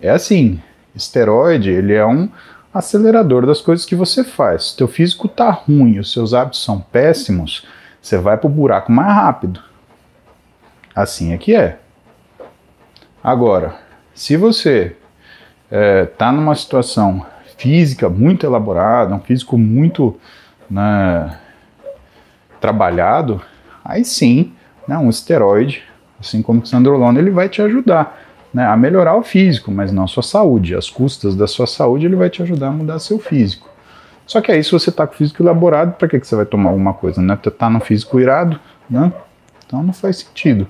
É 0.00 0.10
assim, 0.10 0.60
esteroide, 0.94 1.70
ele 1.70 1.92
é 1.92 2.06
um 2.06 2.28
acelerador 2.72 3.44
das 3.44 3.60
coisas 3.60 3.84
que 3.84 3.96
você 3.96 4.22
faz. 4.22 4.66
Se 4.66 4.76
teu 4.76 4.86
físico 4.86 5.28
tá 5.28 5.50
ruim, 5.50 5.98
os 5.98 6.12
seus 6.12 6.32
hábitos 6.32 6.62
são 6.62 6.80
péssimos, 6.80 7.66
você 8.00 8.18
vai 8.18 8.36
pro 8.36 8.48
buraco 8.48 8.92
mais 8.92 9.14
rápido. 9.14 9.60
Assim 10.96 11.34
é 11.34 11.36
que 11.36 11.54
é. 11.54 11.78
Agora, 13.22 13.76
se 14.14 14.34
você 14.34 14.96
é, 15.70 16.06
tá 16.06 16.32
numa 16.32 16.54
situação 16.54 17.26
física 17.58 18.08
muito 18.08 18.46
elaborada, 18.46 19.14
um 19.14 19.20
físico 19.20 19.58
muito 19.58 20.18
né, 20.70 21.38
trabalhado, 22.58 23.42
aí 23.84 24.06
sim, 24.06 24.54
né, 24.88 24.96
um 24.96 25.10
esteroide, 25.10 25.82
assim 26.18 26.40
como 26.40 26.62
o 26.62 26.66
Sandrolona, 26.66 27.18
ele 27.18 27.30
vai 27.30 27.50
te 27.50 27.60
ajudar 27.60 28.18
né, 28.54 28.64
a 28.64 28.74
melhorar 28.74 29.16
o 29.16 29.22
físico, 29.22 29.70
mas 29.70 29.92
não 29.92 30.04
a 30.04 30.08
sua 30.08 30.22
saúde. 30.22 30.74
As 30.74 30.88
custas 30.88 31.36
da 31.36 31.46
sua 31.46 31.66
saúde, 31.66 32.06
ele 32.06 32.16
vai 32.16 32.30
te 32.30 32.42
ajudar 32.42 32.68
a 32.68 32.72
mudar 32.72 32.98
seu 33.00 33.18
físico. 33.18 33.68
Só 34.26 34.40
que 34.40 34.50
aí, 34.50 34.64
se 34.64 34.72
você 34.72 34.88
está 34.88 35.06
com 35.06 35.12
o 35.12 35.16
físico 35.16 35.42
elaborado, 35.42 35.92
para 35.92 36.08
que, 36.08 36.18
que 36.18 36.26
você 36.26 36.34
vai 36.34 36.46
tomar 36.46 36.70
alguma 36.70 36.94
coisa? 36.94 37.20
Né? 37.20 37.36
Tá 37.36 37.68
no 37.68 37.80
físico 37.80 38.18
irado, 38.18 38.58
né? 38.88 39.12
Então 39.66 39.82
não 39.82 39.92
faz 39.92 40.18
sentido. 40.18 40.66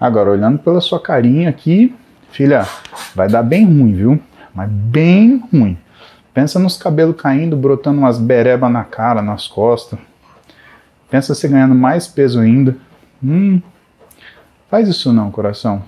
Agora, 0.00 0.30
olhando 0.30 0.58
pela 0.58 0.80
sua 0.80 1.00
carinha 1.00 1.48
aqui, 1.48 1.94
filha, 2.30 2.66
vai 3.14 3.28
dar 3.28 3.42
bem 3.42 3.64
ruim, 3.64 3.92
viu? 3.94 4.20
Mas 4.54 4.68
bem 4.68 5.42
ruim. 5.52 5.78
Pensa 6.34 6.58
nos 6.58 6.76
cabelos 6.76 7.20
caindo, 7.20 7.56
brotando 7.56 8.00
umas 8.00 8.18
bereba 8.18 8.68
na 8.68 8.84
cara, 8.84 9.22
nas 9.22 9.46
costas. 9.46 9.98
Pensa 11.10 11.34
você 11.34 11.46
ganhando 11.46 11.74
mais 11.74 12.08
peso 12.08 12.40
ainda. 12.40 12.76
Hum, 13.22 13.60
faz 14.70 14.88
isso 14.88 15.12
não, 15.12 15.30
coração. 15.30 15.82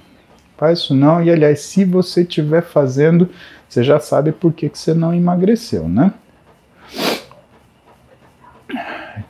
Faz 0.56 0.80
isso 0.80 0.94
não. 0.94 1.22
E 1.22 1.30
aliás, 1.30 1.60
se 1.60 1.84
você 1.84 2.22
estiver 2.22 2.62
fazendo, 2.62 3.28
você 3.68 3.82
já 3.82 3.98
sabe 3.98 4.32
por 4.32 4.52
que, 4.52 4.68
que 4.68 4.78
você 4.78 4.94
não 4.94 5.14
emagreceu, 5.14 5.88
né? 5.88 6.12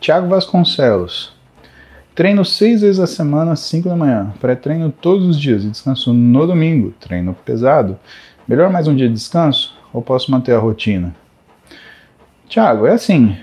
Tiago 0.00 0.28
Vasconcelos. 0.28 1.33
Treino 2.14 2.44
seis 2.44 2.80
vezes 2.82 3.00
a 3.00 3.06
semana, 3.06 3.56
5 3.56 3.88
da 3.88 3.96
manhã. 3.96 4.32
Pré-treino 4.40 4.92
todos 4.92 5.26
os 5.26 5.40
dias 5.40 5.64
e 5.64 5.68
descanso 5.68 6.12
no 6.12 6.46
domingo. 6.46 6.92
Treino 7.00 7.34
pesado. 7.44 7.98
Melhor 8.46 8.70
mais 8.70 8.86
um 8.86 8.94
dia 8.94 9.08
de 9.08 9.14
descanso? 9.14 9.74
ou 9.94 10.02
posso 10.02 10.30
manter 10.30 10.52
a 10.52 10.58
rotina? 10.58 11.14
Tiago, 12.48 12.86
é 12.86 12.92
assim: 12.92 13.36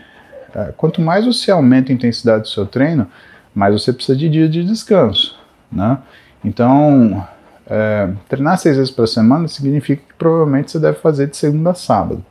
é, 0.53 0.74
quanto 0.76 1.01
mais 1.01 1.26
você 1.26 1.49
aumenta 1.49 1.91
a 1.91 1.95
intensidade 1.95 2.43
do 2.43 2.49
seu 2.49 2.65
treino, 2.65 3.07
mais 3.55 3.74
você 3.74 3.93
precisa 3.93 4.17
de 4.17 4.30
dias 4.30 4.51
de 4.51 4.63
descanso. 4.63 5.39
Né? 5.72 5.97
Então, 6.43 7.26
é, 7.65 8.09
treinar 8.28 8.57
seis 8.57 8.76
vezes 8.76 8.91
por 8.91 9.07
semana 9.07 9.47
significa 9.47 10.03
que 10.05 10.13
provavelmente 10.15 10.69
você 10.69 10.80
deve 10.80 10.99
fazer 10.99 11.28
de 11.28 11.38
segunda 11.38 11.72
a 11.72 11.74
sábado. 11.74 12.24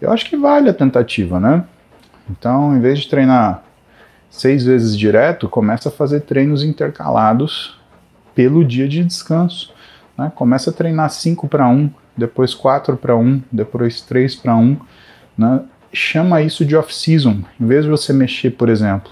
Eu 0.00 0.10
acho 0.10 0.24
que 0.24 0.36
vale 0.36 0.70
a 0.70 0.74
tentativa, 0.74 1.38
né? 1.38 1.62
Então, 2.30 2.74
em 2.74 2.80
vez 2.80 3.00
de 3.00 3.08
treinar 3.08 3.62
seis 4.30 4.64
vezes 4.64 4.96
direto, 4.96 5.48
começa 5.48 5.88
a 5.88 5.92
fazer 5.92 6.20
treinos 6.20 6.62
intercalados 6.62 7.78
pelo 8.34 8.64
dia 8.64 8.88
de 8.88 9.04
descanso. 9.04 9.74
Né? 10.16 10.30
Começa 10.34 10.70
a 10.70 10.72
treinar 10.72 11.10
5 11.10 11.48
para 11.48 11.68
1, 11.68 11.90
depois 12.16 12.54
4 12.54 12.96
para 12.96 13.16
1, 13.16 13.42
depois 13.50 14.00
3 14.00 14.36
para 14.36 14.56
1. 14.56 14.76
Né? 15.36 15.60
Chama 15.92 16.40
isso 16.40 16.64
de 16.64 16.76
off-season. 16.76 17.42
Em 17.60 17.66
vez 17.66 17.84
de 17.84 17.90
você 17.90 18.12
mexer, 18.12 18.50
por 18.50 18.68
exemplo, 18.68 19.10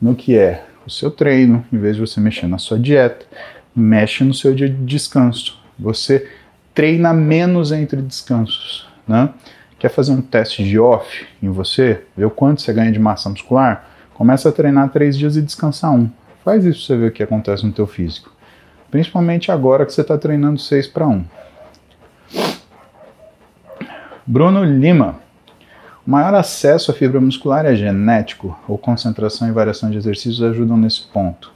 no 0.00 0.14
que 0.14 0.38
é 0.38 0.64
o 0.86 0.90
seu 0.90 1.10
treino, 1.10 1.64
em 1.72 1.78
vez 1.78 1.96
de 1.96 2.00
você 2.00 2.20
mexer 2.20 2.46
na 2.46 2.58
sua 2.58 2.78
dieta, 2.78 3.26
mexe 3.74 4.22
no 4.22 4.32
seu 4.32 4.54
dia 4.54 4.68
de 4.68 4.84
descanso. 4.84 5.60
Você 5.78 6.30
treina 6.74 7.12
menos 7.12 7.72
entre 7.72 8.00
descansos. 8.00 8.88
Né? 9.06 9.28
Quer 9.78 9.88
fazer 9.88 10.12
um 10.12 10.22
teste 10.22 10.62
de 10.62 10.78
off 10.78 11.26
em 11.42 11.50
você? 11.50 12.04
Ver 12.16 12.26
o 12.26 12.30
quanto 12.30 12.62
você 12.62 12.72
ganha 12.72 12.92
de 12.92 12.98
massa 12.98 13.28
muscular? 13.28 13.91
Começa 14.22 14.50
a 14.50 14.52
treinar 14.52 14.88
três 14.90 15.18
dias 15.18 15.34
e 15.34 15.42
descansar 15.42 15.90
um. 15.90 16.08
Faz 16.44 16.64
isso 16.64 16.86
para 16.86 16.94
você 16.94 16.96
ver 16.96 17.08
o 17.08 17.12
que 17.12 17.24
acontece 17.24 17.66
no 17.66 17.72
teu 17.72 17.88
físico. 17.88 18.32
Principalmente 18.88 19.50
agora 19.50 19.84
que 19.84 19.92
você 19.92 20.00
está 20.00 20.16
treinando 20.16 20.60
6 20.60 20.86
para 20.86 21.08
1. 21.08 21.24
Bruno 24.24 24.62
Lima. 24.62 25.16
O 26.06 26.10
maior 26.12 26.32
acesso 26.34 26.92
à 26.92 26.94
fibra 26.94 27.20
muscular 27.20 27.66
é 27.66 27.74
genético 27.74 28.56
ou 28.68 28.78
concentração 28.78 29.48
e 29.48 29.50
variação 29.50 29.90
de 29.90 29.98
exercícios 29.98 30.40
ajudam 30.40 30.76
nesse 30.76 31.02
ponto? 31.08 31.52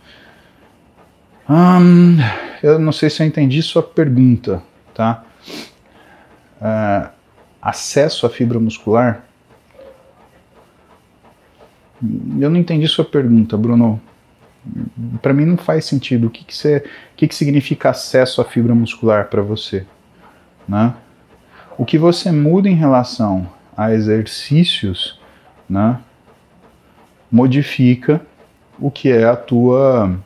Hum, 1.48 2.16
eu 2.64 2.80
não 2.80 2.90
sei 2.90 3.08
se 3.10 3.22
eu 3.22 3.28
entendi 3.28 3.62
sua 3.62 3.84
pergunta, 3.84 4.60
tá? 4.92 5.22
Uh, 6.60 7.08
acesso 7.62 8.26
à 8.26 8.28
fibra 8.28 8.58
muscular? 8.58 9.25
Eu 12.40 12.50
não 12.50 12.56
entendi 12.56 12.86
sua 12.86 13.04
pergunta, 13.04 13.56
Bruno. 13.56 14.00
Para 15.22 15.32
mim 15.32 15.44
não 15.44 15.56
faz 15.56 15.84
sentido. 15.84 16.26
O 16.26 16.30
que 16.30 16.44
que, 16.44 16.54
você, 16.54 16.78
o 16.78 17.16
que, 17.16 17.28
que 17.28 17.34
significa 17.34 17.90
acesso 17.90 18.40
à 18.40 18.44
fibra 18.44 18.74
muscular 18.74 19.28
para 19.28 19.42
você? 19.42 19.86
Né? 20.68 20.94
O 21.78 21.84
que 21.84 21.98
você 21.98 22.32
muda 22.32 22.68
em 22.68 22.74
relação 22.74 23.48
a 23.76 23.92
exercícios, 23.92 25.20
né, 25.68 25.98
modifica 27.30 28.22
o 28.78 28.90
que 28.90 29.10
é 29.10 29.24
a 29.24 29.36
tua 29.36 30.18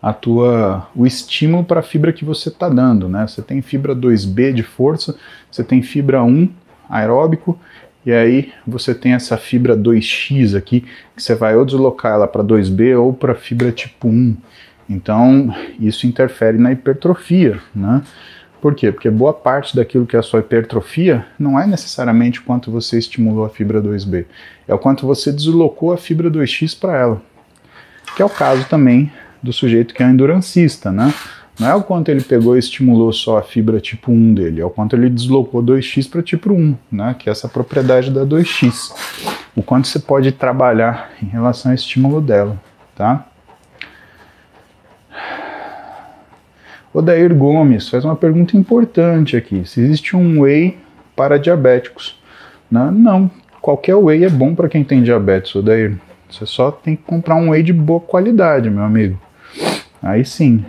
a 0.00 0.12
tua 0.12 0.88
o 0.94 1.04
estímulo 1.04 1.64
para 1.64 1.80
a 1.80 1.82
fibra 1.82 2.12
que 2.12 2.24
você 2.24 2.48
está 2.48 2.68
dando, 2.68 3.08
né? 3.08 3.26
Você 3.26 3.42
tem 3.42 3.60
fibra 3.60 3.96
2B 3.96 4.52
de 4.52 4.62
força, 4.62 5.16
você 5.50 5.64
tem 5.64 5.82
fibra 5.82 6.22
1 6.22 6.48
aeróbico 6.88 7.58
e 8.08 8.12
aí 8.14 8.54
você 8.66 8.94
tem 8.94 9.12
essa 9.12 9.36
fibra 9.36 9.76
2X 9.76 10.56
aqui 10.56 10.82
que 11.14 11.22
você 11.22 11.34
vai 11.34 11.54
ou 11.54 11.62
deslocar 11.62 12.14
ela 12.14 12.26
para 12.26 12.42
2B 12.42 12.98
ou 12.98 13.12
para 13.12 13.34
fibra 13.34 13.70
tipo 13.70 14.08
1. 14.08 14.34
Então, 14.88 15.54
isso 15.78 16.06
interfere 16.06 16.56
na 16.56 16.72
hipertrofia, 16.72 17.60
né? 17.74 18.00
Por 18.62 18.74
quê? 18.74 18.90
Porque 18.90 19.10
boa 19.10 19.34
parte 19.34 19.76
daquilo 19.76 20.06
que 20.06 20.16
é 20.16 20.20
a 20.20 20.22
sua 20.22 20.40
hipertrofia 20.40 21.26
não 21.38 21.60
é 21.60 21.66
necessariamente 21.66 22.40
o 22.40 22.44
quanto 22.44 22.70
você 22.70 22.98
estimulou 22.98 23.44
a 23.44 23.50
fibra 23.50 23.78
2B, 23.78 24.24
é 24.66 24.72
o 24.72 24.78
quanto 24.78 25.06
você 25.06 25.30
deslocou 25.30 25.92
a 25.92 25.98
fibra 25.98 26.30
2X 26.30 26.80
para 26.80 26.96
ela. 26.96 27.22
Que 28.16 28.22
é 28.22 28.24
o 28.24 28.30
caso 28.30 28.66
também 28.70 29.12
do 29.42 29.52
sujeito 29.52 29.92
que 29.92 30.02
é 30.02 30.06
endurancista, 30.06 30.90
né? 30.90 31.12
Não 31.58 31.68
é 31.68 31.74
o 31.74 31.82
quanto 31.82 32.08
ele 32.08 32.20
pegou 32.20 32.54
e 32.54 32.58
estimulou 32.58 33.12
só 33.12 33.38
a 33.38 33.42
fibra 33.42 33.80
tipo 33.80 34.12
1 34.12 34.34
dele, 34.34 34.60
é 34.60 34.64
o 34.64 34.70
quanto 34.70 34.94
ele 34.94 35.10
deslocou 35.10 35.62
2x 35.62 36.08
para 36.08 36.22
tipo 36.22 36.52
1, 36.52 36.76
né? 36.90 37.16
Que 37.18 37.28
é 37.28 37.32
essa 37.32 37.48
propriedade 37.48 38.10
da 38.10 38.24
2x. 38.24 38.92
O 39.56 39.62
quanto 39.62 39.88
você 39.88 39.98
pode 39.98 40.30
trabalhar 40.30 41.10
em 41.20 41.26
relação 41.26 41.72
ao 41.72 41.74
estímulo 41.74 42.20
dela, 42.20 42.56
tá? 42.94 43.26
Odair 46.94 47.34
Gomes 47.34 47.88
faz 47.88 48.04
uma 48.04 48.16
pergunta 48.16 48.56
importante 48.56 49.36
aqui. 49.36 49.68
Se 49.68 49.80
existe 49.80 50.16
um 50.16 50.42
whey 50.42 50.78
para 51.14 51.38
diabéticos? 51.38 52.20
Não, 52.70 52.90
né? 52.90 52.98
não. 52.98 53.30
qualquer 53.60 53.96
whey 53.96 54.24
é 54.24 54.30
bom 54.30 54.54
para 54.54 54.68
quem 54.68 54.84
tem 54.84 55.02
diabetes, 55.02 55.54
Odair. 55.54 55.98
Você 56.30 56.46
só 56.46 56.70
tem 56.70 56.94
que 56.94 57.02
comprar 57.02 57.36
um 57.36 57.50
whey 57.50 57.62
de 57.62 57.72
boa 57.72 58.00
qualidade, 58.00 58.70
meu 58.70 58.82
amigo. 58.82 59.18
Aí 60.02 60.24
sim. 60.24 60.64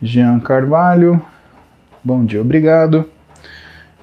Jean 0.00 0.38
Carvalho, 0.38 1.20
bom 2.04 2.24
dia, 2.24 2.40
obrigado. 2.40 3.04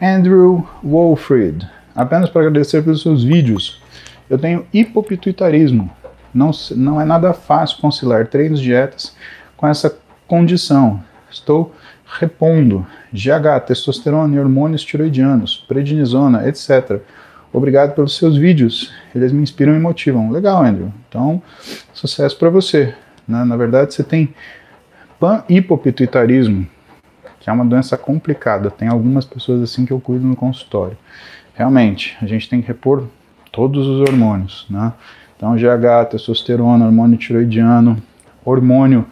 Andrew 0.02 0.68
Wolfried, 0.84 1.66
apenas 1.96 2.30
para 2.30 2.42
agradecer 2.42 2.84
pelos 2.84 3.02
seus 3.02 3.24
vídeos. 3.24 3.82
Eu 4.30 4.38
tenho 4.38 4.66
hipopituitarismo. 4.74 5.90
Não, 6.34 6.52
não 6.76 7.00
é 7.00 7.06
nada 7.06 7.34
fácil 7.34 7.80
conciliar 7.80 8.28
treinos 8.28 8.60
dietas 8.60 9.16
com 9.56 9.66
essa 9.66 9.98
condição. 10.28 11.02
Estou 11.32 11.74
repondo 12.20 12.86
GH, 13.14 13.66
testosterona 13.66 14.36
e 14.36 14.40
hormônios 14.40 14.84
tiroidianos, 14.84 15.64
prednisona, 15.66 16.46
etc. 16.48 17.00
Obrigado 17.54 17.96
pelos 17.96 18.18
seus 18.18 18.36
vídeos, 18.36 18.94
eles 19.16 19.32
me 19.32 19.42
inspiram 19.42 19.74
e 19.74 19.80
motivam. 19.80 20.30
Legal, 20.30 20.62
Andrew. 20.62 20.92
Então, 21.08 21.42
sucesso 21.94 22.38
para 22.38 22.50
você. 22.50 22.94
Na, 23.26 23.46
na 23.46 23.56
verdade, 23.56 23.94
você 23.94 24.04
tem 24.04 24.34
pan-hipopituitarismo, 25.26 26.68
que 27.40 27.50
é 27.50 27.54
uma 27.54 27.66
doença 27.66 27.98
complicada. 27.98 28.70
Tem 28.70 28.88
algumas 28.88 29.26
pessoas 29.26 29.62
assim 29.64 29.84
que 29.84 29.92
eu 29.92 30.00
cuido 30.00 30.26
no 30.26 30.36
consultório. 30.36 30.96
Realmente, 31.56 32.16
a 32.22 32.28
gente 32.28 32.48
tem 32.48 32.62
que 32.62 32.68
repor 32.68 33.08
todos 33.52 33.88
os 33.88 34.02
hormônios, 34.02 34.68
né? 34.70 34.94
Então, 35.36 35.56
GH, 35.56 36.12
testosterona, 36.12 36.86
hormônio 36.86 37.18
tiroidiano, 37.18 38.02
hormônio 38.44 39.06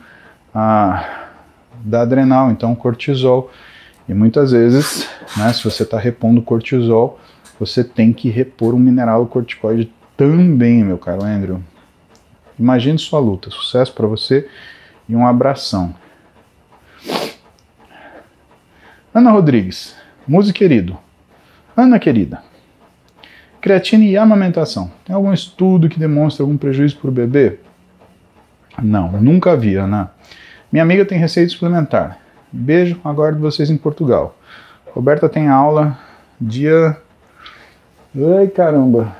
ah, 0.53 1.29
da 1.83 2.01
adrenal, 2.01 2.51
então 2.51 2.75
cortisol. 2.75 3.51
E 4.07 4.13
muitas 4.13 4.51
vezes, 4.51 5.09
né, 5.35 5.51
se 5.51 5.63
você 5.63 5.81
está 5.81 5.97
repondo 5.97 6.41
cortisol, 6.41 7.19
você 7.59 7.83
tem 7.83 8.13
que 8.13 8.29
repor 8.29 8.75
um 8.75 8.79
mineral 8.79 9.25
corticoide 9.25 9.91
também, 10.15 10.83
meu 10.83 10.97
caro 10.97 11.23
Andrew. 11.23 11.59
Imagine 12.59 12.99
sua 12.99 13.19
luta. 13.19 13.49
Sucesso 13.49 13.93
para 13.93 14.05
você 14.05 14.47
e 15.09 15.15
um 15.15 15.25
abração. 15.25 15.95
Ana 19.13 19.29
Rodrigues, 19.29 19.95
música 20.27 20.57
querido. 20.57 20.97
Ana 21.77 21.99
querida, 21.99 22.41
Creatina 23.61 24.03
e 24.03 24.17
amamentação. 24.17 24.91
Tem 25.05 25.15
algum 25.15 25.31
estudo 25.31 25.87
que 25.87 25.99
demonstra 25.99 26.43
algum 26.43 26.57
prejuízo 26.57 26.97
para 26.97 27.09
o 27.09 27.13
bebê? 27.13 27.59
Não, 28.81 29.11
nunca 29.13 29.55
vi, 29.55 29.75
Ana. 29.75 30.11
Minha 30.71 30.83
amiga 30.83 31.05
tem 31.05 31.19
receita 31.19 31.51
suplementar. 31.51 32.17
Beijo, 32.51 32.99
aguardo 33.05 33.39
vocês 33.39 33.69
em 33.69 33.77
Portugal. 33.77 34.35
Roberta 34.93 35.29
tem 35.29 35.47
aula 35.47 35.97
dia. 36.41 36.97
Ai 38.37 38.47
caramba! 38.47 39.15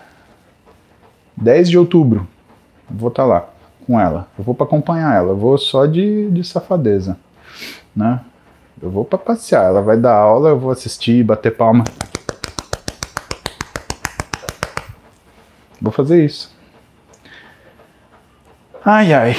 10 1.37 1.69
de 1.69 1.77
outubro. 1.77 2.27
Vou 2.89 3.09
estar 3.09 3.23
tá 3.23 3.29
lá 3.29 3.49
com 3.85 3.99
ela. 3.99 4.27
Eu 4.37 4.43
vou 4.43 4.55
para 4.55 4.65
acompanhar 4.65 5.15
ela. 5.15 5.29
Eu 5.29 5.37
vou 5.37 5.57
só 5.57 5.85
de, 5.85 6.31
de 6.31 6.43
safadeza. 6.43 7.15
Né? 7.95 8.19
Eu 8.83 8.91
vou 8.91 9.05
para 9.05 9.17
passear. 9.17 9.63
Ela 9.63 9.81
vai 9.81 9.95
dar 9.95 10.13
aula, 10.13 10.49
eu 10.49 10.59
vou 10.59 10.69
assistir, 10.69 11.23
bater 11.23 11.55
palma. 11.55 11.85
Vou 15.81 15.91
fazer 15.91 16.25
isso. 16.25 16.53
Ai, 18.83 19.13
ai. 19.13 19.35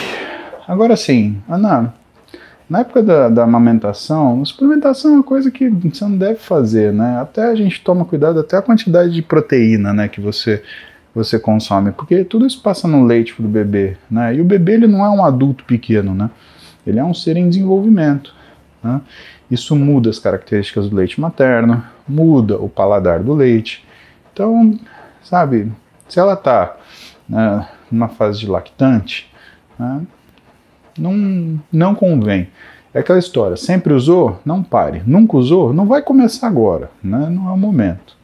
Agora 0.67 0.97
sim, 0.97 1.43
Ana, 1.47 1.95
na 2.71 2.81
época 2.81 3.03
da, 3.03 3.29
da, 3.29 3.45
amamentação, 3.45 4.43
suplementação 4.47 5.11
é 5.11 5.15
uma 5.17 5.23
coisa 5.23 5.51
que 5.51 5.69
você 5.69 6.05
não 6.05 6.17
deve 6.17 6.39
fazer, 6.39 6.91
né? 6.91 7.19
Até 7.21 7.45
a 7.45 7.55
gente 7.55 7.85
toma 7.85 8.07
cuidado 8.07 8.41
até 8.41 8.57
a 8.57 8.63
quantidade 8.63 9.13
de 9.13 9.21
proteína, 9.21 9.93
né, 9.93 10.09
que 10.09 10.23
você 10.23 10.63
você 11.15 11.39
consome, 11.39 11.93
porque 11.93 12.25
tudo 12.25 12.45
isso 12.45 12.61
passa 12.61 12.89
no 12.89 13.05
leite 13.05 13.41
do 13.41 13.47
bebê, 13.47 13.97
né? 14.11 14.35
E 14.35 14.41
o 14.41 14.45
bebê 14.45 14.73
ele 14.73 14.87
não 14.87 15.05
é 15.05 15.11
um 15.11 15.25
adulto 15.25 15.65
pequeno, 15.65 16.15
né? 16.15 16.31
Ele 16.87 16.99
é 16.99 17.05
um 17.05 17.15
ser 17.15 17.37
em 17.37 17.49
desenvolvimento, 17.49 18.35
né? 18.85 19.01
Isso 19.51 19.75
muda 19.75 20.11
as 20.11 20.19
características 20.19 20.89
do 20.89 20.97
leite 20.97 21.21
materno, 21.21 21.83
muda 22.07 22.59
o 22.59 22.69
paladar 22.69 23.23
do 23.23 23.33
leite. 23.33 23.85
Então, 24.33 24.79
sabe, 25.23 25.73
se 26.09 26.21
ela 26.21 26.35
está 26.35 26.77
né, 27.29 27.69
numa 27.91 28.09
fase 28.09 28.41
de 28.41 28.47
lactante, 28.47 29.31
né, 29.79 30.03
não, 30.99 31.61
não 31.73 31.95
convém. 31.95 32.49
É 32.93 33.01
aquela 33.01 33.19
história, 33.19 33.57
sempre 33.57 33.93
usou? 33.93 34.41
Não 34.45 34.63
pare. 34.63 35.03
Nunca 35.05 35.37
usou? 35.37 35.73
Não 35.73 35.87
vai 35.87 36.01
começar 36.01 36.47
agora, 36.47 36.91
né? 37.03 37.29
não 37.29 37.49
é 37.49 37.53
o 37.53 37.57
momento. 37.57 38.17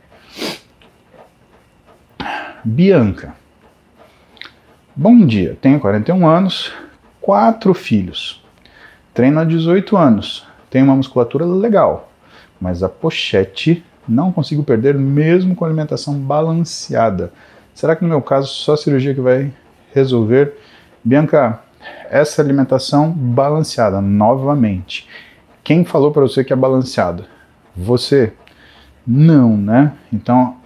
Bianca. 2.62 3.34
Bom 4.94 5.26
dia, 5.26 5.56
tenho 5.60 5.80
41 5.80 6.28
anos, 6.28 6.72
quatro 7.20 7.72
filhos. 7.74 8.44
Treino 9.14 9.40
há 9.40 9.44
18 9.44 9.96
anos, 9.96 10.46
tenho 10.70 10.84
uma 10.84 10.96
musculatura 10.96 11.44
legal, 11.44 12.10
mas 12.60 12.82
a 12.82 12.88
pochete 12.88 13.84
não 14.08 14.32
consigo 14.32 14.62
perder 14.62 14.94
mesmo 14.94 15.54
com 15.54 15.64
alimentação 15.64 16.14
balanceada. 16.14 17.32
Será 17.74 17.94
que 17.96 18.02
no 18.02 18.08
meu 18.08 18.22
caso 18.22 18.48
só 18.48 18.74
a 18.74 18.76
cirurgia 18.76 19.14
que 19.14 19.20
vai 19.20 19.52
resolver? 19.92 20.54
Bianca, 21.04 21.60
essa 22.08 22.40
alimentação 22.40 23.10
balanceada, 23.10 24.00
novamente. 24.00 25.08
Quem 25.62 25.84
falou 25.84 26.10
para 26.10 26.22
você 26.22 26.44
que 26.44 26.52
é 26.52 26.56
balanceada? 26.56 27.24
Você? 27.76 28.32
Não, 29.06 29.56
né? 29.56 29.92
Então, 30.12 30.56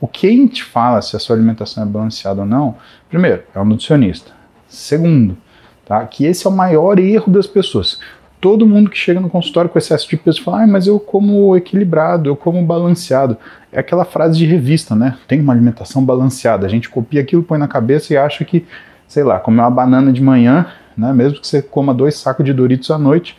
o 0.00 0.06
que 0.06 0.48
te 0.48 0.62
fala 0.64 1.02
se 1.02 1.16
a 1.16 1.18
sua 1.18 1.36
alimentação 1.36 1.82
é 1.82 1.86
balanceada 1.86 2.40
ou 2.40 2.46
não? 2.46 2.76
Primeiro, 3.08 3.42
é 3.54 3.60
um 3.60 3.64
nutricionista. 3.64 4.32
Segundo, 4.68 5.36
tá? 5.84 6.04
Que 6.06 6.24
esse 6.24 6.46
é 6.46 6.50
o 6.50 6.52
maior 6.52 6.98
erro 6.98 7.32
das 7.32 7.46
pessoas 7.46 7.98
todo 8.40 8.66
mundo 8.66 8.88
que 8.88 8.96
chega 8.96 9.20
no 9.20 9.28
consultório 9.28 9.68
com 9.68 9.78
excesso 9.78 10.08
de 10.08 10.16
peso 10.16 10.42
fala, 10.42 10.62
ah, 10.62 10.66
mas 10.66 10.86
eu 10.86 10.98
como 10.98 11.54
equilibrado, 11.54 12.28
eu 12.28 12.34
como 12.34 12.64
balanceado. 12.64 13.36
É 13.70 13.78
aquela 13.78 14.04
frase 14.04 14.38
de 14.38 14.46
revista, 14.46 14.96
né? 14.96 15.18
Tem 15.28 15.40
uma 15.40 15.52
alimentação 15.52 16.02
balanceada. 16.02 16.66
A 16.66 16.70
gente 16.70 16.88
copia 16.88 17.20
aquilo, 17.20 17.42
põe 17.42 17.58
na 17.58 17.68
cabeça 17.68 18.12
e 18.12 18.16
acha 18.16 18.44
que, 18.44 18.64
sei 19.06 19.22
lá, 19.22 19.38
comer 19.38 19.60
uma 19.60 19.70
banana 19.70 20.10
de 20.10 20.22
manhã, 20.22 20.66
né? 20.96 21.12
Mesmo 21.12 21.38
que 21.38 21.46
você 21.46 21.60
coma 21.60 21.92
dois 21.92 22.16
sacos 22.16 22.44
de 22.44 22.52
Doritos 22.52 22.90
à 22.90 22.98
noite, 22.98 23.36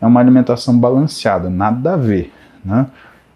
é 0.00 0.06
uma 0.06 0.20
alimentação 0.20 0.78
balanceada. 0.78 1.50
Nada 1.50 1.94
a 1.94 1.96
ver, 1.96 2.32
né? 2.64 2.86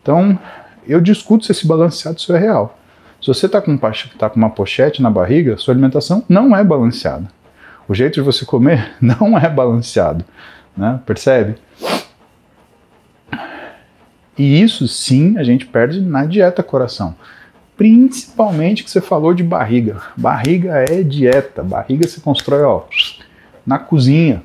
Então, 0.00 0.38
eu 0.86 1.00
discuto 1.00 1.44
se 1.44 1.52
esse 1.52 1.66
balanceado 1.66 2.18
isso 2.18 2.32
é 2.34 2.38
real. 2.38 2.78
Se 3.20 3.26
você 3.26 3.46
está 3.46 3.60
com, 3.60 3.76
tá 3.76 4.30
com 4.30 4.36
uma 4.36 4.50
pochete 4.50 5.02
na 5.02 5.10
barriga, 5.10 5.56
sua 5.56 5.74
alimentação 5.74 6.22
não 6.28 6.56
é 6.56 6.62
balanceada. 6.62 7.26
O 7.88 7.94
jeito 7.94 8.14
de 8.14 8.20
você 8.20 8.44
comer 8.44 8.92
não 9.02 9.36
é 9.36 9.48
balanceado 9.48 10.24
né? 10.78 11.00
Percebe? 11.04 11.56
E 14.38 14.62
isso 14.62 14.86
sim 14.86 15.36
a 15.36 15.42
gente 15.42 15.66
perde 15.66 16.00
na 16.00 16.24
dieta 16.24 16.62
coração. 16.62 17.16
Principalmente 17.76 18.84
que 18.84 18.90
você 18.90 19.00
falou 19.00 19.34
de 19.34 19.42
barriga. 19.42 20.00
Barriga 20.16 20.84
é 20.88 21.02
dieta. 21.02 21.62
Barriga 21.62 22.06
se 22.06 22.20
constrói 22.20 22.62
ó, 22.62 22.84
na 23.66 23.78
cozinha. 23.78 24.42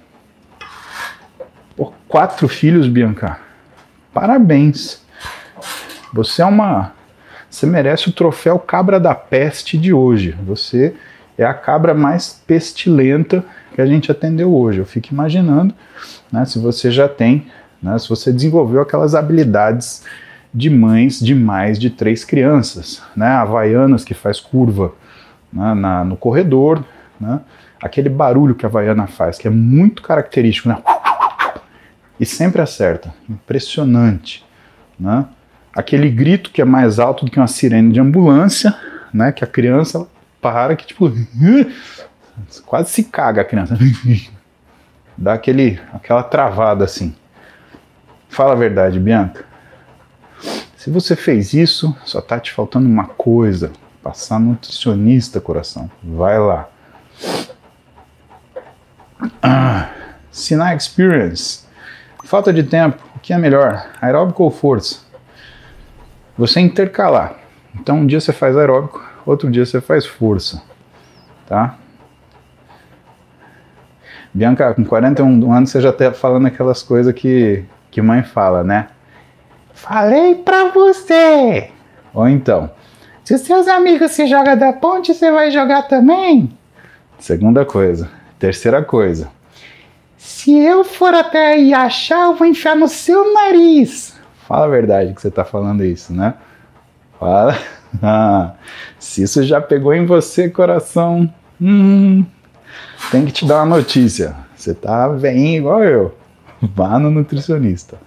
Por 1.75 1.93
quatro 2.07 2.47
filhos, 2.47 2.88
Bianca. 2.88 3.39
Parabéns. 4.11 5.03
Você 6.11 6.41
é 6.41 6.45
uma. 6.45 6.93
Você 7.49 7.67
merece 7.67 8.09
o 8.09 8.11
troféu 8.11 8.57
cabra 8.57 8.99
da 8.99 9.13
peste 9.13 9.77
de 9.77 9.93
hoje. 9.93 10.36
Você 10.43 10.95
é 11.38 11.45
a 11.45 11.53
cabra 11.53 11.93
mais 11.93 12.41
pestilenta 12.45 13.43
que 13.73 13.81
a 13.81 13.86
gente 13.86 14.11
atendeu 14.11 14.53
hoje. 14.53 14.79
Eu 14.79 14.86
fico 14.86 15.11
imaginando 15.11 15.73
né, 16.34 16.43
se 16.45 16.59
você 16.59 16.91
já 16.91 17.07
tem, 17.07 17.45
né, 17.81 17.97
se 17.99 18.09
você 18.09 18.34
desenvolveu 18.34 18.81
aquelas 18.81 19.15
habilidades 19.15 20.03
de 20.53 20.69
mães 20.69 21.19
de 21.19 21.34
mais 21.34 21.79
de 21.79 21.89
três 21.89 22.25
crianças, 22.25 23.01
né? 23.15 23.27
Havaianas 23.27 24.03
que 24.03 24.13
faz 24.13 24.39
curva 24.39 24.93
né? 25.53 25.73
Na, 25.73 26.03
no 26.03 26.17
corredor, 26.17 26.84
né? 27.19 27.41
Aquele 27.81 28.09
barulho 28.09 28.55
que 28.55 28.65
a 28.65 28.69
Havaiana 28.69 29.07
faz, 29.07 29.38
que 29.38 29.47
é 29.47 29.51
muito 29.51 30.01
característico, 30.01 30.69
né? 30.69 30.81
E 32.19 32.25
sempre 32.25 32.61
acerta, 32.61 33.13
impressionante, 33.29 34.45
né? 34.99 35.25
Aquele 35.75 36.09
grito 36.09 36.51
que 36.51 36.61
é 36.61 36.65
mais 36.65 36.99
alto 36.99 37.25
do 37.25 37.31
que 37.31 37.39
uma 37.39 37.47
sirene 37.47 37.91
de 37.91 37.99
ambulância, 37.99 38.75
né? 39.13 39.31
Que 39.31 39.43
a 39.43 39.47
criança 39.47 40.07
para, 40.41 40.75
que 40.75 40.88
tipo 40.88 41.11
quase 42.65 42.89
se 42.89 43.03
caga 43.03 43.41
a 43.41 43.45
criança, 43.45 43.77
dá 45.18 45.34
aquele, 45.34 45.80
aquela 45.93 46.24
travada 46.24 46.86
assim. 46.86 47.16
Fala 48.30 48.53
a 48.53 48.55
verdade, 48.55 48.99
Bianca. 48.99 49.45
Se 50.76 50.89
você 50.89 51.16
fez 51.16 51.53
isso, 51.53 51.95
só 52.03 52.20
tá 52.20 52.39
te 52.39 52.51
faltando 52.51 52.88
uma 52.88 53.05
coisa: 53.05 53.72
passar 54.01 54.39
nutricionista, 54.39 55.39
coração. 55.39 55.89
Vai 56.03 56.39
lá. 56.39 56.68
Ah, 59.41 59.89
Sinai 60.32 60.76
Experience. 60.76 61.64
Falta 62.26 62.51
de 62.51 62.64
tempo. 62.64 63.01
O 63.16 63.20
que 63.20 63.32
é 63.32 63.38
melhor? 63.38 63.88
Aeróbico 64.01 64.43
ou 64.43 64.51
força? 64.51 65.01
Você 66.38 66.59
intercalar. 66.59 67.36
Então, 67.76 67.99
um 67.99 68.07
dia 68.07 68.20
você 68.20 68.34
faz 68.34 68.57
aeróbico, 68.57 69.03
outro 69.26 69.49
dia 69.49 69.66
você 69.66 69.80
faz 69.80 70.05
força. 70.05 70.61
Tá? 71.47 71.78
Bianca, 74.34 74.73
com 74.73 74.84
41 74.84 75.53
anos 75.53 75.69
você 75.69 75.79
já 75.79 75.93
tá 75.93 76.11
falando 76.11 76.47
aquelas 76.47 76.81
coisas 76.81 77.13
que, 77.13 77.63
que 77.91 78.01
mãe 78.01 78.23
fala, 78.23 78.63
né? 78.63 78.88
Falei 79.73 80.36
pra 80.36 80.69
você! 80.69 81.69
Ou 82.13 82.27
então, 82.27 82.71
se 83.23 83.34
os 83.34 83.41
seus 83.41 83.67
amigos 83.67 84.11
se 84.11 84.25
jogam 84.27 84.57
da 84.57 84.73
ponte, 84.73 85.13
você 85.13 85.31
vai 85.31 85.51
jogar 85.51 85.84
também? 85.84 86.51
Segunda 87.19 87.63
coisa. 87.63 88.09
Terceira 88.39 88.84
coisa. 88.84 89.29
Se 90.17 90.57
eu 90.57 90.84
for 90.84 91.13
até 91.13 91.53
aí 91.53 91.73
achar, 91.73 92.25
eu 92.25 92.36
vou 92.36 92.47
enfiar 92.47 92.75
no 92.75 92.88
seu 92.88 93.34
nariz. 93.34 94.19
Fala 94.47 94.65
a 94.65 94.69
verdade 94.69 95.13
que 95.13 95.21
você 95.21 95.31
tá 95.31 95.45
falando 95.45 95.84
isso, 95.86 96.13
né? 96.13 96.34
Fala. 97.19 97.57
Ah, 98.01 98.53
se 98.97 99.21
isso 99.21 99.43
já 99.43 99.61
pegou 99.61 99.93
em 99.93 100.03
você, 100.03 100.49
coração, 100.49 101.31
hum, 101.61 102.25
tem 103.11 103.26
que 103.26 103.32
te 103.32 103.45
dar 103.45 103.63
uma 103.63 103.78
notícia. 103.78 104.36
Você 104.55 104.74
tá 104.74 105.09
bem 105.09 105.57
igual 105.57 105.84
eu. 105.84 106.15
Vá 106.61 106.97
no 106.97 107.11
nutricionista. 107.11 107.97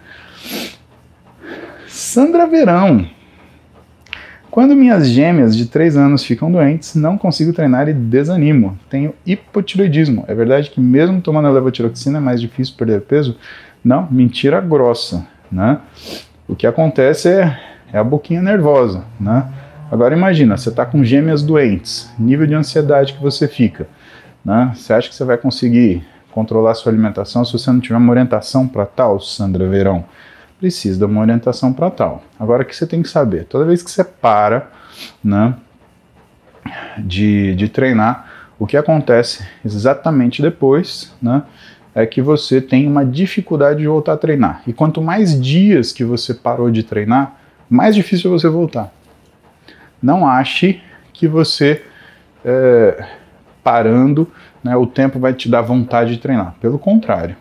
Sandra 1.86 2.46
Verão. 2.46 3.06
Quando 4.50 4.74
minhas 4.74 5.08
gêmeas 5.08 5.54
de 5.54 5.66
3 5.66 5.98
anos 5.98 6.24
ficam 6.24 6.50
doentes, 6.50 6.94
não 6.94 7.18
consigo 7.18 7.52
treinar 7.52 7.90
e 7.90 7.92
desanimo. 7.92 8.78
Tenho 8.88 9.14
hipotiroidismo. 9.26 10.24
É 10.26 10.34
verdade 10.34 10.70
que 10.70 10.80
mesmo 10.80 11.20
tomando 11.20 11.48
a 11.48 11.50
levotiroxina 11.50 12.16
é 12.16 12.20
mais 12.20 12.40
difícil 12.40 12.74
perder 12.74 13.02
peso? 13.02 13.36
Não, 13.84 14.08
mentira 14.10 14.60
grossa, 14.62 15.26
né? 15.52 15.78
O 16.48 16.56
que 16.56 16.66
acontece 16.66 17.28
é, 17.28 17.60
é 17.92 17.98
a 17.98 18.04
boquinha 18.04 18.40
nervosa, 18.40 19.04
né? 19.20 19.46
Agora 19.90 20.16
imagina, 20.16 20.56
você 20.56 20.70
está 20.70 20.86
com 20.86 21.04
gêmeas 21.04 21.42
doentes, 21.42 22.10
nível 22.18 22.46
de 22.46 22.54
ansiedade 22.54 23.12
que 23.12 23.22
você 23.22 23.46
fica. 23.46 23.86
Né? 24.46 24.72
Você 24.76 24.92
acha 24.92 25.08
que 25.08 25.14
você 25.16 25.24
vai 25.24 25.36
conseguir 25.36 26.06
controlar 26.30 26.74
sua 26.74 26.92
alimentação 26.92 27.44
se 27.44 27.52
você 27.52 27.68
não 27.72 27.80
tiver 27.80 27.96
uma 27.96 28.12
orientação 28.12 28.68
para 28.68 28.86
tal, 28.86 29.18
Sandra 29.18 29.66
Verão? 29.66 30.04
Precisa 30.60 30.96
de 30.96 31.04
uma 31.04 31.20
orientação 31.20 31.72
para 31.72 31.90
tal. 31.90 32.22
Agora, 32.38 32.62
o 32.62 32.64
que 32.64 32.76
você 32.76 32.86
tem 32.86 33.02
que 33.02 33.08
saber? 33.08 33.46
Toda 33.46 33.64
vez 33.64 33.82
que 33.82 33.90
você 33.90 34.04
para 34.04 34.70
né, 35.22 35.52
de, 36.96 37.56
de 37.56 37.68
treinar, 37.68 38.30
o 38.56 38.68
que 38.68 38.76
acontece 38.76 39.44
exatamente 39.64 40.40
depois 40.40 41.12
né, 41.20 41.42
é 41.92 42.06
que 42.06 42.22
você 42.22 42.60
tem 42.60 42.86
uma 42.86 43.04
dificuldade 43.04 43.80
de 43.80 43.88
voltar 43.88 44.12
a 44.12 44.16
treinar. 44.16 44.62
E 44.64 44.72
quanto 44.72 45.02
mais 45.02 45.40
dias 45.40 45.92
que 45.92 46.04
você 46.04 46.32
parou 46.32 46.70
de 46.70 46.84
treinar, 46.84 47.34
mais 47.68 47.96
difícil 47.96 48.30
é 48.32 48.38
você 48.38 48.48
voltar. 48.48 48.92
Não 50.00 50.24
ache 50.24 50.80
que 51.12 51.26
você. 51.26 51.82
É, 52.44 53.04
parando, 53.66 54.30
né, 54.62 54.76
o 54.76 54.86
tempo 54.86 55.18
vai 55.18 55.34
te 55.34 55.48
dar 55.48 55.60
vontade 55.60 56.14
de 56.14 56.20
treinar. 56.20 56.54
Pelo 56.60 56.78
contrário. 56.78 57.36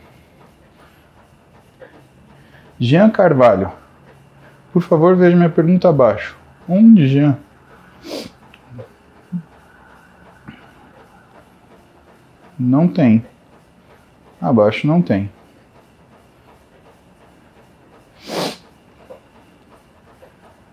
Jean 2.79 3.11
Carvalho, 3.11 3.71
por 4.73 4.81
favor, 4.81 5.15
veja 5.15 5.37
minha 5.37 5.51
pergunta 5.51 5.87
abaixo. 5.87 6.35
Onde, 6.67 7.07
Jean? 7.07 7.37
Não 12.57 12.87
tem. 12.87 13.23
Abaixo 14.41 14.87
não 14.87 15.03
tem. 15.03 15.29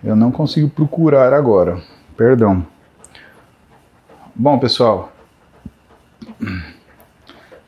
Eu 0.02 0.16
não 0.16 0.32
consigo 0.32 0.70
procurar 0.70 1.34
agora. 1.34 1.78
Perdão. 2.16 2.66
Bom, 4.34 4.58
pessoal, 4.58 5.11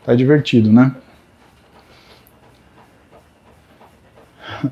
Tá 0.05 0.15
divertido, 0.15 0.71
né? 0.73 0.95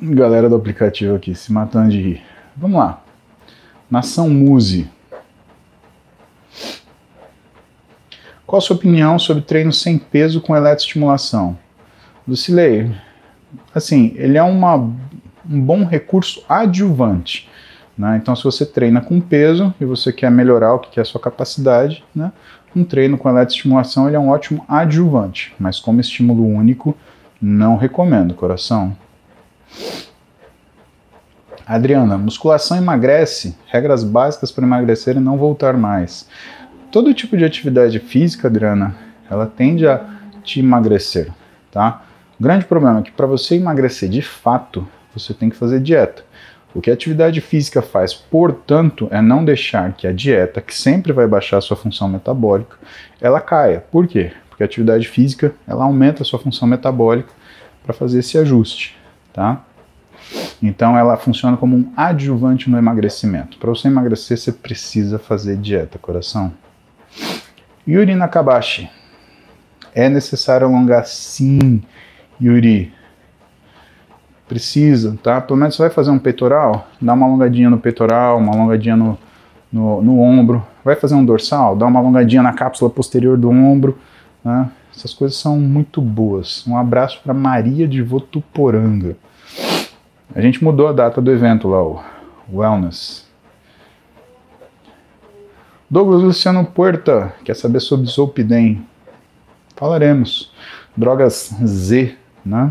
Galera 0.00 0.48
do 0.48 0.56
aplicativo 0.56 1.14
aqui 1.14 1.34
se 1.34 1.52
matando 1.52 1.90
de 1.90 2.00
rir. 2.00 2.22
Vamos 2.56 2.78
lá. 2.78 3.02
Nação 3.90 4.28
Muse. 4.28 4.90
Qual 8.46 8.58
a 8.58 8.60
sua 8.60 8.76
opinião 8.76 9.18
sobre 9.18 9.42
treino 9.42 9.72
sem 9.72 9.96
peso 9.96 10.40
com 10.40 10.54
eletroestimulação? 10.54 11.58
Lucilei, 12.26 12.94
assim, 13.74 14.12
ele 14.16 14.36
é 14.36 14.42
uma, 14.42 14.76
um 14.76 15.60
bom 15.60 15.84
recurso 15.84 16.44
adjuvante. 16.48 17.48
Né? 17.96 18.18
Então, 18.20 18.34
se 18.34 18.42
você 18.44 18.64
treina 18.64 19.00
com 19.00 19.20
peso 19.20 19.74
e 19.80 19.84
você 19.84 20.12
quer 20.12 20.30
melhorar 20.30 20.74
o 20.74 20.78
que 20.78 20.98
é 20.98 21.02
a 21.02 21.04
sua 21.04 21.20
capacidade, 21.20 22.04
né? 22.14 22.32
um 22.74 22.84
treino 22.84 23.18
com 23.18 23.28
eletroestimulação 23.28 24.06
ele 24.06 24.16
é 24.16 24.18
um 24.18 24.30
ótimo 24.30 24.64
adjuvante, 24.66 25.54
mas 25.58 25.78
como 25.78 26.00
estímulo 26.00 26.46
único, 26.46 26.96
não 27.40 27.76
recomendo, 27.76 28.34
coração. 28.34 28.96
Adriana, 31.66 32.18
musculação 32.18 32.76
emagrece, 32.76 33.56
regras 33.66 34.02
básicas 34.02 34.50
para 34.50 34.64
emagrecer 34.64 35.16
e 35.16 35.20
não 35.20 35.36
voltar 35.36 35.76
mais. 35.76 36.28
Todo 36.90 37.14
tipo 37.14 37.36
de 37.36 37.44
atividade 37.44 37.98
física, 37.98 38.48
Adriana, 38.48 38.94
ela 39.30 39.46
tende 39.46 39.86
a 39.86 40.04
te 40.42 40.60
emagrecer, 40.60 41.30
tá? 41.70 42.02
O 42.38 42.42
grande 42.42 42.64
problema 42.64 43.00
é 43.00 43.02
que 43.02 43.12
para 43.12 43.26
você 43.26 43.56
emagrecer 43.56 44.08
de 44.08 44.20
fato, 44.20 44.86
você 45.14 45.32
tem 45.32 45.48
que 45.48 45.56
fazer 45.56 45.80
dieta. 45.80 46.24
O 46.74 46.80
que 46.80 46.90
a 46.90 46.94
atividade 46.94 47.40
física 47.40 47.82
faz, 47.82 48.14
portanto, 48.14 49.06
é 49.10 49.20
não 49.20 49.44
deixar 49.44 49.92
que 49.92 50.06
a 50.06 50.12
dieta, 50.12 50.60
que 50.60 50.74
sempre 50.74 51.12
vai 51.12 51.26
baixar 51.26 51.58
a 51.58 51.60
sua 51.60 51.76
função 51.76 52.08
metabólica, 52.08 52.76
ela 53.20 53.40
caia. 53.40 53.84
Por 53.90 54.06
quê? 54.06 54.32
Porque 54.48 54.62
a 54.62 54.66
atividade 54.66 55.06
física, 55.06 55.54
ela 55.66 55.84
aumenta 55.84 56.22
a 56.22 56.24
sua 56.24 56.38
função 56.38 56.66
metabólica 56.66 57.30
para 57.84 57.92
fazer 57.92 58.20
esse 58.20 58.38
ajuste, 58.38 58.96
tá? 59.32 59.62
Então 60.62 60.96
ela 60.96 61.16
funciona 61.16 61.56
como 61.56 61.76
um 61.76 61.92
adjuvante 61.96 62.70
no 62.70 62.78
emagrecimento. 62.78 63.58
Para 63.58 63.70
você 63.70 63.88
emagrecer, 63.88 64.38
você 64.38 64.52
precisa 64.52 65.18
fazer 65.18 65.56
dieta, 65.56 65.98
coração. 65.98 66.52
Yuri 67.86 68.14
Nakabashi. 68.14 68.88
É 69.94 70.08
necessário 70.08 70.66
alongar 70.66 71.04
sim, 71.04 71.82
Yuri. 72.40 72.92
Precisa, 74.52 75.16
tá? 75.22 75.40
Pelo 75.40 75.58
menos 75.58 75.74
você 75.74 75.80
vai 75.80 75.90
fazer 75.90 76.10
um 76.10 76.18
peitoral, 76.18 76.86
dá 77.00 77.14
uma 77.14 77.24
alongadinha 77.24 77.70
no 77.70 77.78
peitoral, 77.78 78.36
uma 78.36 78.52
alongadinha 78.52 78.94
no, 78.94 79.18
no, 79.72 80.02
no 80.02 80.20
ombro. 80.20 80.62
Vai 80.84 80.94
fazer 80.94 81.14
um 81.14 81.24
dorsal, 81.24 81.74
dá 81.74 81.86
uma 81.86 81.98
alongadinha 81.98 82.42
na 82.42 82.52
cápsula 82.52 82.90
posterior 82.90 83.38
do 83.38 83.48
ombro. 83.48 83.96
Né? 84.44 84.68
Essas 84.94 85.14
coisas 85.14 85.38
são 85.38 85.58
muito 85.58 86.02
boas. 86.02 86.66
Um 86.66 86.76
abraço 86.76 87.18
para 87.24 87.32
Maria 87.32 87.88
de 87.88 88.02
Votuporanga. 88.02 89.16
A 90.34 90.40
gente 90.42 90.62
mudou 90.62 90.86
a 90.86 90.92
data 90.92 91.18
do 91.18 91.32
evento 91.32 91.66
lá, 91.66 91.82
o 91.82 92.02
Wellness. 92.52 93.26
Douglas 95.88 96.20
Luciano 96.20 96.62
Puerta 96.66 97.34
quer 97.42 97.56
saber 97.56 97.80
sobre 97.80 98.06
Zolpidem. 98.06 98.86
Falaremos. 99.76 100.52
Drogas 100.94 101.54
Z, 101.64 102.14
né? 102.44 102.70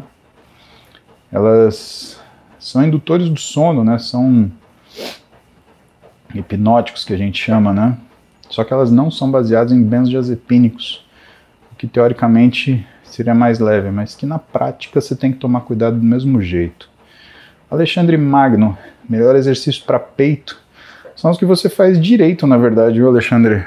Elas 1.31 2.19
são 2.59 2.83
indutores 2.83 3.29
do 3.29 3.39
sono, 3.39 3.83
né? 3.83 3.97
São 3.97 4.51
hipnóticos 6.33 7.05
que 7.05 7.13
a 7.13 7.17
gente 7.17 7.41
chama, 7.41 7.73
né? 7.73 7.97
Só 8.49 8.63
que 8.63 8.73
elas 8.73 8.91
não 8.91 9.09
são 9.09 9.31
baseadas 9.31 9.71
em 9.71 9.81
benzodiazepínicos, 9.81 11.05
o 11.71 11.75
que 11.75 11.87
teoricamente 11.87 12.85
seria 13.03 13.33
mais 13.33 13.59
leve, 13.59 13.89
mas 13.91 14.15
que 14.15 14.25
na 14.25 14.39
prática 14.39 14.99
você 14.99 15.15
tem 15.15 15.31
que 15.31 15.39
tomar 15.39 15.61
cuidado 15.61 15.97
do 15.97 16.05
mesmo 16.05 16.41
jeito. 16.41 16.89
Alexandre 17.69 18.17
Magno, 18.17 18.77
melhor 19.07 19.35
exercício 19.35 19.83
para 19.85 19.99
peito. 19.99 20.59
São 21.15 21.31
os 21.31 21.37
que 21.37 21.45
você 21.45 21.69
faz 21.69 22.01
direito, 22.01 22.45
na 22.45 22.57
verdade, 22.57 22.95
viu, 22.95 23.07
Alexandre? 23.07 23.65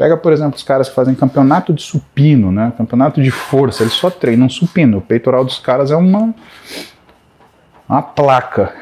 Pega, 0.00 0.16
por 0.16 0.32
exemplo, 0.32 0.56
os 0.56 0.62
caras 0.62 0.88
que 0.88 0.94
fazem 0.94 1.14
campeonato 1.14 1.74
de 1.74 1.82
supino, 1.82 2.50
né? 2.50 2.72
Campeonato 2.78 3.20
de 3.20 3.30
força, 3.30 3.82
eles 3.82 3.92
só 3.92 4.08
treinam 4.08 4.48
supino. 4.48 4.96
O 4.96 5.02
peitoral 5.02 5.44
dos 5.44 5.58
caras 5.58 5.90
é 5.90 5.94
uma, 5.94 6.34
uma 7.86 8.00
placa, 8.00 8.72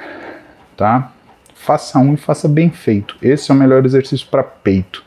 tá? 0.77 1.11
Faça 1.57 1.99
um 1.99 2.15
e 2.15 2.17
faça 2.17 2.47
bem 2.47 2.71
feito. 2.71 3.17
Esse 3.21 3.51
é 3.51 3.55
o 3.55 3.57
melhor 3.59 3.85
exercício 3.85 4.29
para 4.29 4.45
peito. 4.45 5.03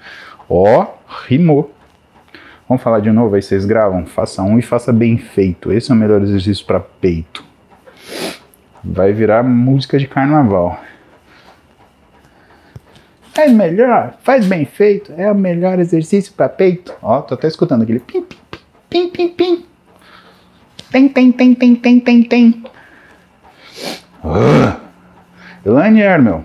Ó, 0.49 0.85
rimou. 1.29 1.73
Vamos 2.67 2.83
falar 2.83 2.99
de 2.99 3.09
novo 3.09 3.35
aí, 3.35 3.41
vocês 3.41 3.63
gravam? 3.63 4.05
Faça 4.05 4.43
um 4.43 4.59
e 4.59 4.61
faça 4.61 4.91
bem 4.91 5.17
feito. 5.17 5.71
Esse 5.71 5.91
é 5.91 5.95
o 5.95 5.97
melhor 5.97 6.21
exercício 6.21 6.65
para 6.65 6.81
peito. 6.81 7.41
Vai 8.83 9.13
virar 9.13 9.43
música 9.43 9.97
de 9.97 10.09
carnaval. 10.09 10.77
É 13.37 13.47
melhor, 13.47 14.15
faz 14.23 14.45
bem 14.45 14.65
feito, 14.65 15.13
é 15.17 15.31
o 15.31 15.35
melhor 15.35 15.79
exercício 15.79 16.33
para 16.33 16.49
peito. 16.49 16.93
Ó, 17.01 17.21
tô 17.21 17.33
até 17.33 17.47
escutando 17.47 17.83
aquele 17.83 17.99
pim, 17.99 18.21
pim, 18.21 18.37
pim, 18.89 19.09
pim, 19.09 19.27
pim. 19.29 19.65
Tem, 20.91 21.07
tem, 21.07 21.31
tem, 21.31 21.55
tem, 21.55 21.75
tem, 21.75 21.99
tem, 22.01 22.23
tem. 22.23 22.63
Uh, 24.23 24.75
Elaine 25.65 26.01
Hermel. 26.01 26.43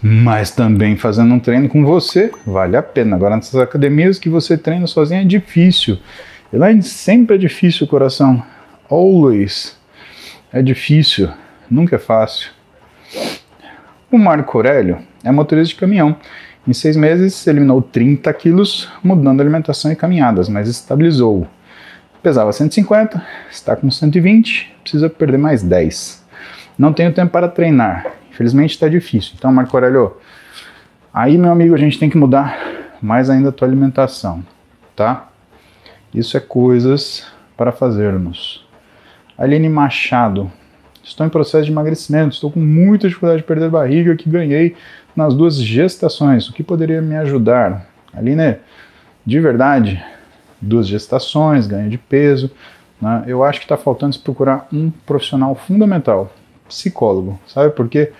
Mas 0.00 0.52
também 0.52 0.96
fazendo 0.96 1.34
um 1.34 1.40
treino 1.40 1.68
com 1.68 1.84
você 1.84 2.30
vale 2.46 2.76
a 2.76 2.82
pena. 2.82 3.16
Agora, 3.16 3.34
nessas 3.34 3.60
academias 3.60 4.20
que 4.20 4.28
você 4.28 4.56
treina 4.56 4.86
sozinho 4.86 5.22
é 5.22 5.24
difícil. 5.24 5.98
Elaine, 6.52 6.82
sempre 6.82 7.34
é 7.34 7.38
difícil, 7.38 7.88
coração. 7.88 8.40
Always. 8.88 9.76
É 10.52 10.62
difícil. 10.62 11.28
Nunca 11.68 11.96
é 11.96 11.98
fácil. 11.98 12.55
O 14.08 14.18
Marco 14.18 14.56
Aurélio 14.56 14.98
é 15.24 15.32
motorista 15.32 15.74
de 15.74 15.80
caminhão. 15.80 16.16
Em 16.66 16.72
seis 16.72 16.96
meses, 16.96 17.44
eliminou 17.44 17.82
30 17.82 18.32
quilos, 18.34 18.88
mudando 19.02 19.40
alimentação 19.40 19.90
e 19.90 19.96
caminhadas, 19.96 20.48
mas 20.48 20.68
estabilizou. 20.68 21.44
Pesava 22.22 22.52
150, 22.52 23.20
está 23.50 23.74
com 23.74 23.90
120, 23.90 24.76
precisa 24.80 25.10
perder 25.10 25.38
mais 25.38 25.60
10. 25.64 26.24
Não 26.78 26.92
tenho 26.92 27.12
tempo 27.12 27.32
para 27.32 27.48
treinar. 27.48 28.06
Infelizmente 28.30 28.70
está 28.70 28.88
difícil. 28.88 29.32
Então, 29.36 29.52
Marco 29.52 29.76
Aurélio, 29.76 30.16
aí, 31.12 31.36
meu 31.36 31.50
amigo, 31.50 31.74
a 31.74 31.78
gente 31.78 31.98
tem 31.98 32.08
que 32.08 32.16
mudar 32.16 32.56
mais 33.02 33.28
ainda 33.28 33.48
a 33.48 33.52
tua 33.52 33.66
alimentação, 33.66 34.44
tá? 34.94 35.28
Isso 36.14 36.36
é 36.36 36.40
coisas 36.40 37.26
para 37.56 37.72
fazermos. 37.72 38.64
Aline 39.36 39.68
Machado, 39.68 40.50
Estou 41.06 41.24
em 41.24 41.30
processo 41.30 41.64
de 41.64 41.70
emagrecimento, 41.70 42.34
estou 42.34 42.50
com 42.50 42.58
muita 42.58 43.06
dificuldade 43.06 43.40
de 43.40 43.46
perder 43.46 43.70
barriga 43.70 44.16
que 44.16 44.28
ganhei 44.28 44.74
nas 45.14 45.32
duas 45.34 45.56
gestações. 45.56 46.48
O 46.48 46.52
que 46.52 46.64
poderia 46.64 47.00
me 47.00 47.16
ajudar? 47.16 47.86
Aline, 48.12 48.56
de 49.24 49.38
verdade, 49.38 50.04
duas 50.60 50.86
gestações, 50.86 51.68
ganho 51.68 51.88
de 51.88 51.96
peso. 51.96 52.50
Né? 53.00 53.22
Eu 53.28 53.44
acho 53.44 53.60
que 53.60 53.64
está 53.64 53.76
faltando 53.76 54.14
se 54.14 54.18
procurar 54.18 54.66
um 54.72 54.90
profissional 55.06 55.54
fundamental, 55.54 56.32
psicólogo. 56.68 57.38
Sabe 57.46 57.70
por 57.70 57.88
quê? 57.88 58.12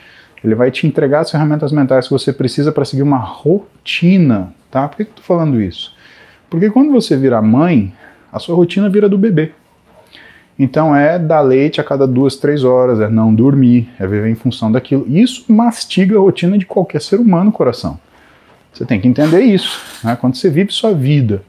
Ele 0.45 0.55
vai 0.55 0.71
te 0.71 0.87
entregar 0.87 1.21
as 1.21 1.31
ferramentas 1.31 1.73
mentais 1.73 2.07
que 2.07 2.13
você 2.13 2.33
precisa 2.33 2.71
para 2.71 2.85
seguir 2.85 3.03
uma 3.03 3.19
rotina. 3.19 4.55
Tá? 4.71 4.87
Por 4.87 4.99
que, 4.99 5.03
estou 5.03 5.25
falando 5.25 5.61
isso? 5.61 5.93
Porque 6.49 6.71
quando 6.71 6.93
você 6.93 7.17
vira 7.17 7.43
mãe, 7.43 7.93
a 8.33 8.39
sua 8.39 8.55
rotina 8.55 8.89
vira 8.89 9.09
do 9.09 9.19
bebê. 9.19 9.53
Então 10.59 10.97
é 10.97 11.19
dar 11.19 11.43
leite 11.43 11.81
a 11.81 11.85
cada 11.85 12.07
duas, 12.07 12.37
três 12.37 12.65
horas, 12.65 13.01
é 13.01 13.09
não 13.09 13.35
dormir, 13.35 13.89
é 13.99 14.07
viver 14.07 14.31
em 14.31 14.35
função 14.35 14.73
daquilo. 14.73 15.05
Isso 15.07 15.45
mastiga 15.53 16.17
a 16.17 16.21
rotina 16.21 16.57
de 16.57 16.65
qualquer 16.65 17.01
ser 17.03 17.21
humano, 17.21 17.53
coração. 17.53 18.01
Você 18.73 18.85
tem 18.85 19.01
que 19.01 19.09
entender 19.09 19.41
isso. 19.41 19.81
Né? 20.03 20.17
Quando 20.21 20.35
você 20.35 20.49
vive 20.49 20.73
sua 20.73 20.95
vida 20.95 21.43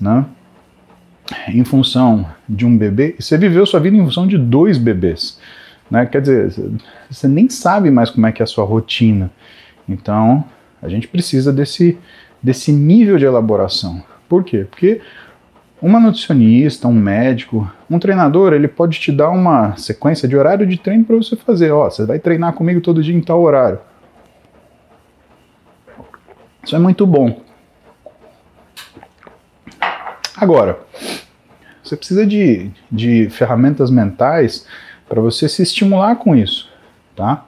né? 0.00 0.24
em 1.48 1.64
função 1.64 2.26
de 2.48 2.66
um 2.66 2.76
bebê, 2.76 3.14
você 3.18 3.38
viveu 3.38 3.64
sua 3.66 3.80
vida 3.80 3.96
em 3.96 4.04
função 4.04 4.26
de 4.26 4.36
dois 4.36 4.78
bebês. 4.78 5.38
Né? 5.88 6.06
Quer 6.06 6.20
dizer, 6.20 6.52
você 7.08 7.28
nem 7.28 7.48
sabe 7.48 7.90
mais 7.90 8.10
como 8.10 8.26
é 8.26 8.32
que 8.32 8.42
é 8.42 8.44
a 8.44 8.48
sua 8.48 8.64
rotina. 8.64 9.30
Então, 9.88 10.44
a 10.82 10.88
gente 10.88 11.06
precisa 11.08 11.52
desse, 11.52 11.98
desse 12.42 12.72
nível 12.72 13.16
de 13.16 13.24
elaboração. 13.24 14.02
Por 14.28 14.44
quê? 14.44 14.66
Porque 14.70 15.00
uma 15.82 15.98
nutricionista, 15.98 16.86
um 16.86 16.92
médico, 16.92 17.70
um 17.88 17.98
treinador, 17.98 18.52
ele 18.52 18.68
pode 18.68 19.00
te 19.00 19.10
dar 19.10 19.30
uma 19.30 19.76
sequência 19.76 20.28
de 20.28 20.36
horário 20.36 20.66
de 20.66 20.78
treino 20.78 21.04
para 21.04 21.16
você 21.16 21.36
fazer. 21.36 21.70
Ó, 21.70 21.88
você 21.88 22.04
vai 22.04 22.18
treinar 22.18 22.52
comigo 22.52 22.80
todo 22.80 23.02
dia 23.02 23.14
em 23.14 23.20
tal 23.20 23.40
horário. 23.40 23.78
Isso 26.62 26.76
é 26.76 26.78
muito 26.78 27.06
bom. 27.06 27.40
Agora, 30.36 30.78
você 31.82 31.96
precisa 31.96 32.26
de, 32.26 32.70
de 32.90 33.28
ferramentas 33.30 33.90
mentais 33.90 34.66
para 35.08 35.20
você 35.20 35.48
se 35.48 35.62
estimular 35.62 36.16
com 36.16 36.36
isso, 36.36 36.70
tá? 37.16 37.46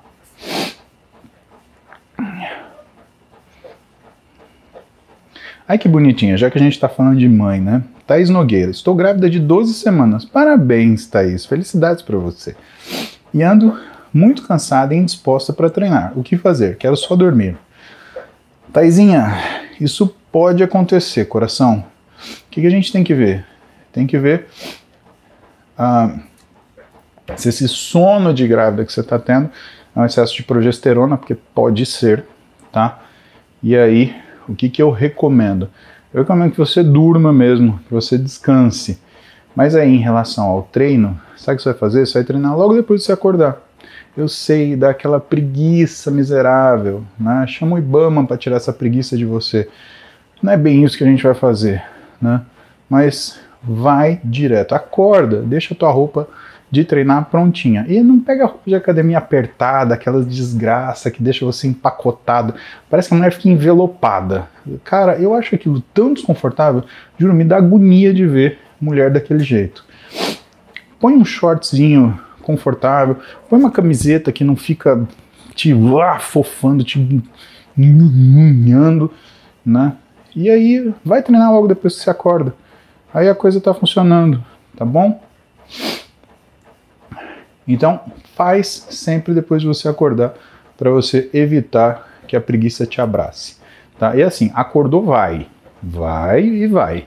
Ai 5.69 5.79
que 5.79 5.89
bonitinha, 5.89 6.37
já 6.37 6.51
que 6.51 6.59
a 6.59 6.61
gente 6.61 6.73
está 6.73 6.89
falando 6.89 7.19
de 7.19 7.29
mãe, 7.29 7.61
né? 7.61 7.83
Thaís 8.13 8.29
Nogueira, 8.29 8.71
estou 8.71 8.95
grávida 8.95 9.31
de 9.31 9.41
12 9.41 9.73
semanas. 9.73 10.23
Parabéns, 10.23 11.07
Thaís, 11.07 11.47
felicidades 11.47 12.03
para 12.03 12.19
você. 12.19 12.55
E 13.33 13.43
ando 13.43 13.81
muito 14.13 14.47
cansada 14.47 14.95
e 14.95 14.99
indisposta 14.99 15.51
para 15.51 15.71
treinar. 15.71 16.13
O 16.15 16.23
que 16.23 16.37
fazer? 16.37 16.77
Quero 16.77 16.95
só 16.95 17.17
dormir. 17.17 17.57
Thaisinha, 18.71 19.35
isso 19.81 20.15
pode 20.31 20.63
acontecer, 20.63 21.25
coração. 21.25 21.87
O 22.19 22.51
que, 22.51 22.61
que 22.61 22.67
a 22.67 22.71
gente 22.71 22.93
tem 22.93 23.03
que 23.03 23.15
ver? 23.15 23.47
Tem 23.91 24.07
que 24.07 24.19
ver 24.19 24.47
ah, 25.79 26.15
se 27.35 27.49
esse 27.49 27.67
sono 27.67 28.35
de 28.35 28.47
grávida 28.47 28.85
que 28.85 28.93
você 28.93 29.01
está 29.01 29.19
tendo 29.19 29.51
é 29.97 29.99
um 29.99 30.05
excesso 30.05 30.35
de 30.35 30.43
progesterona, 30.43 31.17
porque 31.17 31.35
pode 31.35 31.87
ser, 31.87 32.27
tá? 32.71 33.01
E 33.63 33.75
aí, 33.75 34.15
o 34.47 34.55
que, 34.55 34.69
que 34.69 34.83
eu 34.83 34.91
recomendo? 34.91 35.71
Eu 36.13 36.23
recomendo 36.23 36.53
que 36.53 36.59
você 36.59 36.83
durma 36.83 37.33
mesmo, 37.33 37.81
que 37.87 37.93
você 37.93 38.19
descanse. 38.19 39.01
Mas 39.57 39.75
aí, 39.75 39.89
em 39.89 40.01
relação 40.01 40.45
ao 40.45 40.63
treino, 40.63 41.19
sabe 41.37 41.55
o 41.55 41.57
que 41.57 41.63
você 41.63 41.71
vai 41.71 41.79
fazer? 41.79 42.07
Você 42.07 42.15
vai 42.15 42.25
treinar 42.25 42.57
logo 42.57 42.75
depois 42.75 43.01
de 43.01 43.07
você 43.07 43.13
acordar. 43.13 43.59
Eu 44.17 44.29
sei, 44.29 44.77
dá 44.77 44.91
aquela 44.91 45.19
preguiça 45.19 46.11
miserável, 46.11 47.03
né? 47.19 47.47
Chama 47.49 47.77
o 47.77 47.79
Ibama 47.79 48.27
para 48.27 48.37
tirar 48.37 48.57
essa 48.57 48.73
preguiça 48.73 49.17
de 49.17 49.25
você. 49.25 49.69
Não 50.43 50.53
é 50.53 50.57
bem 50.57 50.85
isso 50.85 50.99
que 50.99 51.05
a 51.05 51.07
gente 51.07 51.23
vai 51.23 51.35
fazer, 51.35 51.83
né? 52.21 52.43
Mas 52.91 53.41
vai 53.63 54.21
direto, 54.23 54.75
acorda, 54.75 55.41
deixa 55.41 55.73
a 55.73 55.77
tua 55.77 55.91
roupa 55.91 56.29
de 56.73 56.85
treinar 56.85 57.27
prontinha. 57.27 57.85
E 57.87 58.03
não 58.03 58.19
pega 58.19 58.47
roupa 58.47 58.63
de 58.67 58.75
academia 58.75 59.19
apertada, 59.19 59.95
aquela 59.95 60.25
desgraça 60.25 61.11
que 61.11 61.23
deixa 61.23 61.45
você 61.45 61.69
empacotado. 61.69 62.55
Parece 62.89 63.09
que 63.09 63.15
a 63.15 63.19
mulher 63.19 63.31
fica 63.31 63.51
envelopada. 63.51 64.49
Cara, 64.83 65.19
eu 65.19 65.35
acho 65.35 65.55
aquilo 65.55 65.83
tão 65.93 66.15
desconfortável, 66.15 66.83
juro, 67.19 67.35
me 67.35 67.45
dá 67.45 67.59
agonia 67.59 68.15
de 68.15 68.27
ver 68.27 68.59
mulher 68.81 69.11
daquele 69.11 69.45
jeito. 69.45 69.85
Põe 70.99 71.15
um 71.15 71.27
shortzinho 71.27 72.19
confortável, 72.41 73.19
põe 73.51 73.59
uma 73.59 73.71
camiseta 73.71 74.33
que 74.33 74.43
não 74.43 74.57
fica 74.57 75.07
te 75.55 75.75
ah, 76.03 76.19
fofando, 76.21 76.83
te 76.83 77.23
unhando, 77.77 79.13
né? 79.65 79.93
E 80.35 80.49
aí 80.49 80.91
vai 81.05 81.23
treinar 81.23 81.53
logo 81.53 81.69
depois 81.69 81.97
que 81.97 82.01
você 82.01 82.09
acorda. 82.09 82.55
Aí 83.13 83.29
a 83.29 83.35
coisa 83.35 83.61
tá 83.61 83.75
funcionando, 83.75 84.43
tá 84.75 84.87
bom? 84.87 85.21
Então, 87.67 88.01
faz 88.35 88.87
sempre 88.91 89.35
depois 89.35 89.63
de 89.63 89.69
você 89.69 89.89
acordar 89.89 90.35
para 90.77 90.91
você 90.91 91.31
evitar 91.33 92.09
que 92.27 92.37
a 92.37 92.41
preguiça 92.41 92.87
te 92.87 93.01
abrace. 93.01 93.57
Tá? 93.99 94.17
E 94.17 94.23
assim, 94.23 94.51
acordou, 94.55 95.05
vai. 95.05 95.47
Vai 95.83 96.43
e 96.43 96.67
vai. 96.67 97.07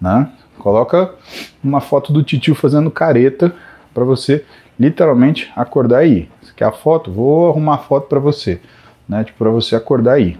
Né? 0.00 0.30
Coloca 0.58 1.14
uma 1.62 1.80
foto 1.80 2.12
do 2.12 2.22
titio 2.22 2.54
fazendo 2.54 2.90
careta 2.90 3.54
para 3.92 4.04
você 4.04 4.44
literalmente 4.78 5.52
acordar 5.54 5.98
aí. 5.98 6.28
Você 6.42 6.52
quer 6.54 6.64
a 6.64 6.72
foto? 6.72 7.12
Vou 7.12 7.50
arrumar 7.50 7.74
a 7.74 7.78
foto 7.78 8.08
para 8.08 8.18
você. 8.18 8.60
Né? 9.08 9.24
Tipo, 9.24 9.38
para 9.38 9.50
você 9.50 9.76
acordar 9.76 10.14
aí. 10.14 10.38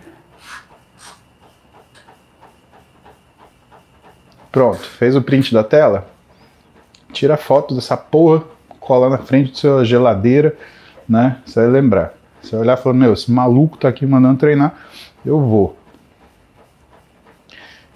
Pronto, 4.51 4.79
fez 4.79 5.17
o 5.17 5.23
print 5.23 5.53
da 5.53 5.65
tela? 5.65 6.07
Tira 7.13 7.35
a 7.35 7.37
foto 7.37 7.75
dessa 7.75 7.97
porra 7.97 8.54
colar 8.85 9.11
na 9.11 9.19
frente 9.19 9.51
da 9.53 9.57
sua 9.57 9.85
geladeira, 9.85 10.57
né? 11.09 11.39
Você 11.45 11.61
vai 11.61 11.69
lembrar. 11.69 12.15
Você 12.41 12.53
vai 12.53 12.61
olhar 12.61 12.79
e 12.79 12.83
falar, 12.83 12.95
meu, 12.95 13.13
esse 13.15 13.31
maluco 13.33 13.79
tá 13.79 13.89
aqui 13.89 14.07
mandando 14.07 14.39
treinar, 14.39 14.75
eu 15.25 15.41
vou. 15.41 15.77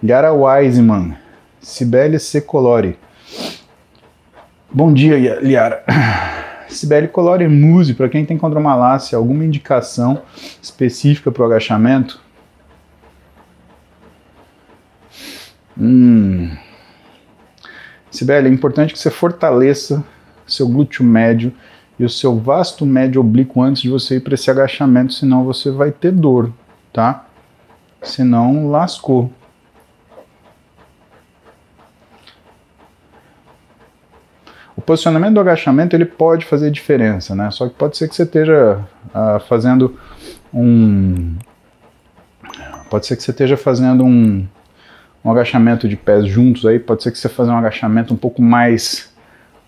Liara 0.03 0.32
Wiseman, 0.32 1.16
Sibeli 1.61 2.18
Secolori. 2.18 2.99
Bom 4.70 4.93
dia, 4.93 5.41
Liara. 5.41 5.84
Sibeli 6.68 7.09
Colore 7.09 7.47
Muse, 7.49 7.95
para 7.95 8.09
quem 8.09 8.24
tem 8.24 8.39
condromalácia, 8.39 9.18
alguma 9.18 9.45
indicação 9.45 10.22
específica 10.62 11.30
para 11.30 11.43
o 11.43 11.47
agachamento? 11.47 12.20
Hum. 15.78 16.51
Sibeli, 18.11 18.49
é 18.49 18.53
importante 18.53 18.93
que 18.93 18.99
você 18.99 19.11
fortaleça 19.11 20.05
seu 20.49 20.68
glúteo 20.68 21.05
médio 21.05 21.53
e 21.99 22.05
o 22.05 22.09
seu 22.09 22.38
vasto 22.38 22.86
médio 22.86 23.20
oblíquo 23.20 23.61
antes 23.61 23.82
de 23.82 23.88
você 23.88 24.16
ir 24.16 24.20
para 24.20 24.34
esse 24.34 24.51
agachamento, 24.51 25.12
senão 25.12 25.44
você 25.44 25.70
vai 25.70 25.90
ter 25.90 26.12
dor, 26.12 26.53
tá? 26.92 27.26
Senão 28.03 28.70
lascou. 28.70 29.32
O 34.76 34.80
posicionamento 34.80 35.34
do 35.34 35.40
agachamento 35.40 35.96
ele 35.96 36.05
pode 36.05 36.44
fazer 36.44 36.70
diferença, 36.70 37.34
né? 37.34 37.51
Só 37.51 37.68
que 37.68 37.74
pode 37.74 37.96
ser 37.96 38.09
que 38.09 38.14
você 38.14 38.22
esteja 38.22 38.84
uh, 39.09 39.40
fazendo 39.49 39.99
um, 40.55 41.34
pode 42.88 43.07
ser 43.07 43.16
que 43.16 43.22
você 43.22 43.30
esteja 43.30 43.57
fazendo 43.57 44.05
um, 44.05 44.46
um 45.24 45.30
agachamento 45.30 45.88
de 45.88 45.96
pés 45.96 46.26
juntos 46.26 46.64
aí, 46.64 46.78
pode 46.78 47.03
ser 47.03 47.12
que 47.12 47.18
você 47.18 47.28
faça 47.28 47.51
um 47.51 47.59
agachamento 47.59 48.14
um 48.14 48.16
pouco 48.16 48.40
mais 48.40 49.12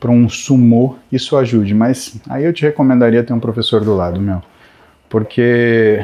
para 0.01 0.11
um 0.11 0.28
sumô, 0.30 0.96
isso 1.12 1.36
ajude, 1.36 1.74
mas 1.74 2.18
aí 2.28 2.44
eu 2.44 2.53
te 2.55 2.62
recomendaria 2.62 3.22
ter 3.22 3.34
um 3.34 3.38
professor 3.38 3.84
do 3.84 3.94
lado, 3.94 4.18
meu. 4.18 4.42
Porque 5.11 6.03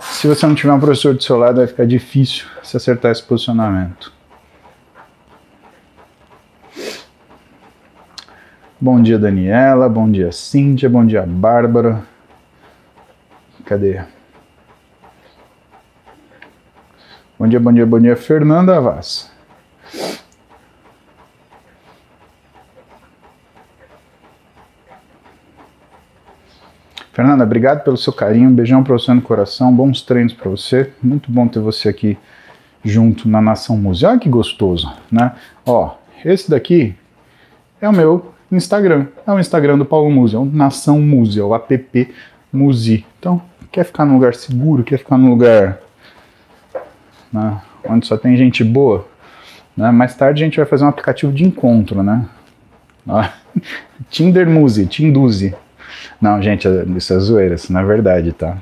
se 0.00 0.28
você 0.28 0.46
não 0.46 0.54
tiver 0.54 0.72
um 0.72 0.78
professor 0.78 1.14
do 1.14 1.22
seu 1.22 1.38
lado, 1.38 1.56
vai 1.56 1.66
ficar 1.66 1.86
difícil 1.86 2.44
se 2.62 2.76
acertar 2.76 3.10
esse 3.10 3.22
posicionamento. 3.22 4.12
Bom 8.78 9.00
dia, 9.00 9.18
Daniela. 9.18 9.88
Bom 9.88 10.10
dia, 10.10 10.30
Cíntia. 10.30 10.90
Bom 10.90 11.06
dia, 11.06 11.22
Bárbara. 11.22 12.02
Cadê? 13.64 14.02
Bom 17.38 17.48
dia, 17.48 17.58
bom 17.58 17.72
dia, 17.72 17.86
bom 17.86 17.98
dia, 17.98 18.14
Fernanda 18.14 18.78
Vaz. 18.80 19.30
Fernanda, 27.14 27.44
obrigado 27.44 27.84
pelo 27.84 27.96
seu 27.96 28.12
carinho, 28.12 28.50
um 28.50 28.52
beijão 28.52 28.82
para 28.82 28.92
você 28.92 29.14
no 29.14 29.22
coração, 29.22 29.72
bons 29.72 30.02
treinos 30.02 30.32
para 30.32 30.50
você, 30.50 30.90
muito 31.00 31.30
bom 31.30 31.46
ter 31.46 31.60
você 31.60 31.88
aqui 31.88 32.18
junto 32.84 33.28
na 33.28 33.40
Nação 33.40 33.76
Música. 33.76 34.10
Olha 34.10 34.18
que 34.18 34.28
gostoso, 34.28 34.92
né? 35.12 35.32
Ó, 35.64 35.94
esse 36.24 36.50
daqui 36.50 36.92
é 37.80 37.88
o 37.88 37.92
meu 37.92 38.34
Instagram, 38.50 39.06
é 39.24 39.30
o 39.30 39.38
Instagram 39.38 39.78
do 39.78 39.84
Paulo 39.84 40.10
Musi, 40.10 40.34
é 40.34 40.40
Nação 40.40 41.00
Musi, 41.00 41.38
é 41.38 41.44
o 41.44 41.54
app 41.54 42.14
Musi. 42.52 43.06
Então, 43.20 43.40
quer 43.70 43.84
ficar 43.84 44.04
num 44.04 44.14
lugar 44.14 44.34
seguro, 44.34 44.82
quer 44.82 44.98
ficar 44.98 45.16
num 45.16 45.30
lugar 45.30 45.78
né, 47.32 47.62
onde 47.88 48.08
só 48.08 48.16
tem 48.16 48.36
gente 48.36 48.64
boa, 48.64 49.06
né? 49.76 49.88
Mais 49.92 50.16
tarde 50.16 50.42
a 50.42 50.46
gente 50.46 50.56
vai 50.56 50.66
fazer 50.66 50.84
um 50.84 50.88
aplicativo 50.88 51.32
de 51.32 51.44
encontro, 51.44 52.02
né? 52.02 52.26
Ó, 53.06 53.24
Tinder 54.10 54.50
Musi, 54.50 54.84
Tinduzi. 54.86 55.54
Não, 56.24 56.40
gente, 56.40 56.66
isso 56.96 57.12
é 57.12 57.18
zoeira, 57.18 57.54
isso 57.54 57.70
não 57.70 57.80
é 57.80 57.84
verdade, 57.84 58.32
tá? 58.32 58.56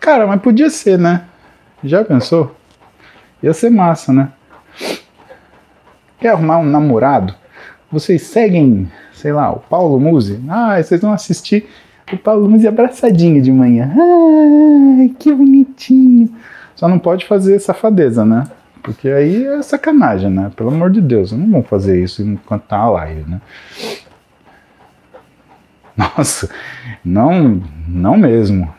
Cara, 0.00 0.26
mas 0.26 0.42
podia 0.42 0.68
ser, 0.68 0.98
né? 0.98 1.22
Já 1.84 2.04
pensou? 2.04 2.52
Ia 3.40 3.52
ser 3.52 3.70
massa, 3.70 4.12
né? 4.12 4.30
Quer 6.18 6.30
arrumar 6.30 6.58
um 6.58 6.64
namorado? 6.64 7.32
Vocês 7.92 8.22
seguem, 8.22 8.90
sei 9.12 9.32
lá, 9.32 9.52
o 9.52 9.60
Paulo 9.60 10.00
Musi? 10.00 10.42
Ah, 10.48 10.82
vocês 10.82 11.00
vão 11.00 11.12
assistir 11.12 11.68
o 12.12 12.16
Paulo 12.16 12.50
Musi 12.50 12.66
abraçadinho 12.66 13.40
de 13.40 13.52
manhã. 13.52 13.94
Ai, 14.98 15.14
que 15.16 15.32
bonitinho. 15.32 16.28
Só 16.74 16.88
não 16.88 16.98
pode 16.98 17.24
fazer 17.24 17.60
safadeza, 17.60 18.24
né? 18.24 18.48
Porque 18.82 19.08
aí 19.08 19.46
é 19.46 19.62
sacanagem, 19.62 20.30
né? 20.30 20.50
Pelo 20.56 20.70
amor 20.70 20.90
de 20.90 21.00
Deus, 21.00 21.30
não 21.30 21.48
vão 21.48 21.62
fazer 21.62 22.02
isso 22.02 22.20
enquanto 22.20 22.64
tá 22.64 22.78
a 22.78 22.90
live, 22.90 23.30
né? 23.30 23.40
Nossa, 26.16 26.50
não, 27.04 27.62
não 27.88 28.16
mesmo. 28.16 28.72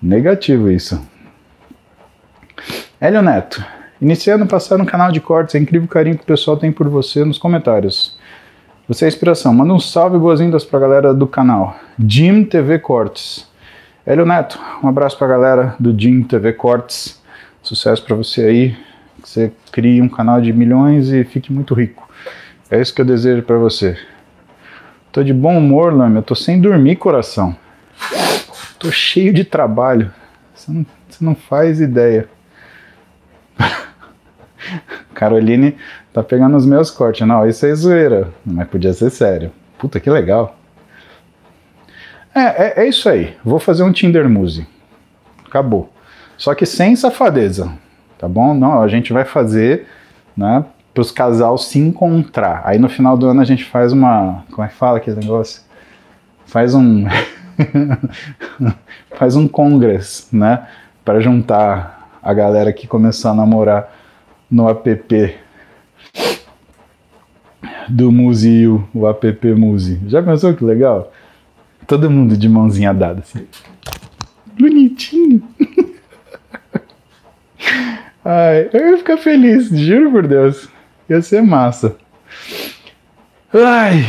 Negativo 0.00 0.70
isso. 0.70 1.00
Hélio 3.00 3.22
Neto. 3.22 3.64
Iniciando 4.00 4.46
passar 4.46 4.78
no 4.78 4.84
canal 4.84 5.12
de 5.12 5.20
cortes, 5.20 5.54
é 5.54 5.58
incrível 5.58 5.86
o 5.86 5.88
carinho 5.88 6.16
que 6.16 6.24
o 6.24 6.26
pessoal 6.26 6.56
tem 6.56 6.72
por 6.72 6.88
você 6.88 7.24
nos 7.24 7.38
comentários. 7.38 8.18
Você 8.88 9.04
é 9.04 9.08
inspiração. 9.08 9.54
Manda 9.54 9.72
um 9.72 9.78
salve 9.78 10.18
boas-vindas 10.18 10.64
pra 10.64 10.80
galera 10.80 11.14
do 11.14 11.26
canal. 11.26 11.76
Jim 11.98 12.44
TV 12.44 12.80
Cortes. 12.80 13.48
Hélio 14.04 14.26
Neto, 14.26 14.58
um 14.82 14.88
abraço 14.88 15.16
pra 15.16 15.28
galera 15.28 15.76
do 15.78 15.98
Jim 15.98 16.24
TV 16.24 16.52
Cortes. 16.52 17.22
Sucesso 17.62 18.04
para 18.04 18.16
você 18.16 18.42
aí. 18.42 18.76
Que 19.22 19.28
você 19.28 19.52
crie 19.70 20.02
um 20.02 20.08
canal 20.08 20.40
de 20.40 20.52
milhões 20.52 21.10
e 21.10 21.22
fique 21.22 21.52
muito 21.52 21.72
rico. 21.74 22.08
É 22.68 22.80
isso 22.80 22.92
que 22.92 23.00
eu 23.00 23.04
desejo 23.04 23.42
para 23.44 23.56
você. 23.56 23.96
Tô 25.12 25.22
de 25.22 25.34
bom 25.34 25.58
humor, 25.58 25.92
Lame. 25.92 26.16
Eu 26.16 26.22
tô 26.22 26.34
sem 26.34 26.58
dormir, 26.58 26.96
coração. 26.96 27.54
Tô 28.78 28.90
cheio 28.90 29.30
de 29.32 29.44
trabalho. 29.44 30.10
Você 30.54 30.72
não, 30.72 30.86
você 31.06 31.24
não 31.24 31.34
faz 31.34 31.82
ideia. 31.82 32.26
Caroline 35.12 35.76
tá 36.14 36.22
pegando 36.22 36.56
os 36.56 36.64
meus 36.64 36.90
cortes. 36.90 37.26
Não, 37.26 37.46
isso 37.46 37.66
é 37.66 37.74
zoeira. 37.74 38.32
Mas 38.42 38.66
podia 38.68 38.94
ser 38.94 39.10
sério. 39.10 39.52
Puta, 39.78 40.00
que 40.00 40.08
legal. 40.08 40.56
É, 42.34 42.40
é, 42.40 42.84
é 42.84 42.88
isso 42.88 43.06
aí. 43.06 43.36
Vou 43.44 43.58
fazer 43.58 43.82
um 43.82 43.92
Tinder 43.92 44.26
Muse. 44.30 44.66
Acabou. 45.46 45.92
Só 46.38 46.54
que 46.54 46.64
sem 46.64 46.96
safadeza. 46.96 47.70
Tá 48.16 48.26
bom? 48.26 48.54
Não, 48.54 48.80
a 48.80 48.88
gente 48.88 49.12
vai 49.12 49.26
fazer, 49.26 49.86
né? 50.34 50.64
Para 50.92 51.00
os 51.00 51.10
casal 51.10 51.56
se 51.56 51.78
encontrar. 51.78 52.62
Aí 52.64 52.78
no 52.78 52.88
final 52.88 53.16
do 53.16 53.26
ano 53.26 53.40
a 53.40 53.44
gente 53.44 53.64
faz 53.64 53.92
uma. 53.92 54.44
Como 54.50 54.64
é 54.64 54.68
que 54.68 54.74
fala 54.74 54.98
aquele 54.98 55.20
negócio? 55.20 55.62
Faz 56.46 56.74
um. 56.74 57.06
faz 59.16 59.36
um 59.36 59.48
congress, 59.48 60.28
né? 60.32 60.66
Para 61.04 61.20
juntar 61.20 62.10
a 62.22 62.32
galera 62.32 62.72
que 62.72 62.86
começou 62.86 63.30
a 63.30 63.34
namorar 63.34 63.92
no 64.50 64.68
app 64.68 65.34
do 67.88 68.12
Museu, 68.12 68.86
o 68.94 69.08
app 69.08 69.54
Muse. 69.54 70.00
Já 70.06 70.22
pensou 70.22 70.54
que 70.54 70.64
legal? 70.64 71.12
Todo 71.86 72.10
mundo 72.10 72.36
de 72.36 72.48
mãozinha 72.48 72.92
dada 72.92 73.20
assim. 73.20 73.46
Bonitinho. 74.58 75.42
Ai, 78.24 78.70
eu 78.72 78.90
ia 78.90 78.98
ficar 78.98 79.16
feliz, 79.16 79.68
juro 79.68 80.12
por 80.12 80.28
Deus. 80.28 80.68
Ia 81.08 81.20
ser 81.22 81.42
massa. 81.42 81.96
Ai, 83.52 84.04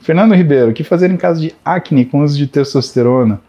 Fernando 0.00 0.34
Ribeiro, 0.34 0.70
o 0.70 0.74
que 0.74 0.84
fazer 0.84 1.10
em 1.10 1.16
caso 1.16 1.40
de 1.40 1.54
acne 1.64 2.04
com 2.04 2.22
uso 2.22 2.36
de 2.36 2.46
testosterona? 2.46 3.40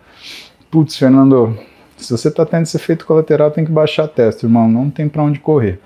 Putz, 0.72 0.98
Fernando, 0.98 1.58
se 1.98 2.12
você 2.12 2.30
está 2.30 2.46
tendo 2.46 2.64
esse 2.64 2.78
efeito 2.78 3.06
colateral, 3.06 3.52
tem 3.52 3.66
que 3.66 3.72
baixar 3.72 4.06
a 4.06 4.08
testa, 4.08 4.46
irmão. 4.46 4.68
Não 4.68 4.90
tem 4.90 5.08
para 5.08 5.24
onde 5.24 5.40
correr. 5.40 5.80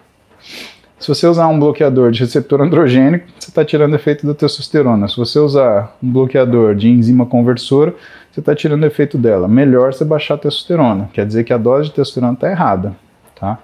Se 0.99 1.09
você 1.09 1.27
usar 1.27 1.47
um 1.47 1.59
bloqueador 1.59 2.11
de 2.11 2.21
receptor 2.21 2.61
androgênico, 2.61 3.25
você 3.37 3.49
está 3.49 3.65
tirando 3.65 3.93
efeito 3.93 4.25
da 4.25 4.33
testosterona. 4.33 5.07
Se 5.09 5.17
você 5.17 5.37
usar 5.37 5.97
um 6.01 6.09
bloqueador 6.09 6.75
de 6.75 6.87
enzima 6.87 7.25
conversora, 7.25 7.93
você 8.31 8.39
está 8.39 8.55
tirando 8.55 8.85
efeito 8.85 9.17
dela. 9.17 9.47
Melhor 9.47 9.93
você 9.93 10.05
baixar 10.05 10.35
a 10.35 10.37
testosterona. 10.37 11.09
Quer 11.11 11.25
dizer 11.25 11.43
que 11.43 11.51
a 11.51 11.57
dose 11.57 11.89
de 11.89 11.95
testosterona 11.95 12.33
está 12.33 12.49
errada, 12.49 12.95
tá? 13.35 13.59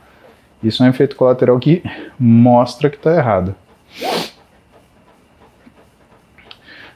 Isso 0.64 0.84
é 0.84 0.88
um 0.88 0.90
efeito 0.90 1.16
colateral 1.16 1.58
que 1.60 1.82
mostra 2.20 2.90
que 2.90 2.98
está 2.98 3.16
errado. 3.16 3.56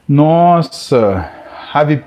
Nossa, 0.06 1.30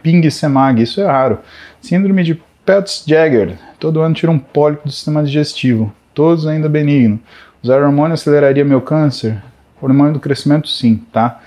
Ping 0.04 0.30
Semag, 0.30 0.82
isso 0.82 1.02
é 1.02 1.06
raro. 1.06 1.40
Síndrome 1.82 2.24
de 2.24 2.42
Peltz-Jagger, 2.64 3.58
todo 3.80 4.02
ano 4.02 4.14
tira 4.14 4.32
um 4.32 4.38
pólipo 4.38 4.86
do 4.86 4.92
sistema 4.92 5.24
digestivo, 5.24 5.92
todos 6.14 6.46
ainda 6.46 6.70
benigno. 6.70 7.20
Usar 7.64 7.82
hormônio 7.82 8.14
aceleraria 8.14 8.64
meu 8.64 8.82
câncer? 8.82 9.42
Hormônio 9.82 10.14
do 10.14 10.20
crescimento, 10.20 10.68
sim, 10.68 10.98
tá? 11.12 11.42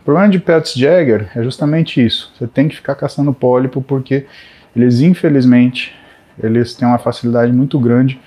O 0.00 0.04
problema 0.04 0.28
de 0.28 0.38
Peltz-Jagger 0.38 1.30
é 1.34 1.42
justamente 1.42 2.04
isso. 2.04 2.32
Você 2.36 2.46
tem 2.46 2.68
que 2.68 2.76
ficar 2.76 2.94
caçando 2.94 3.32
pólipo 3.32 3.80
porque 3.80 4.26
eles, 4.74 5.00
infelizmente, 5.00 5.94
eles 6.42 6.74
têm 6.74 6.86
uma 6.86 6.98
facilidade 6.98 7.52
muito 7.52 7.78
grande 7.78 8.20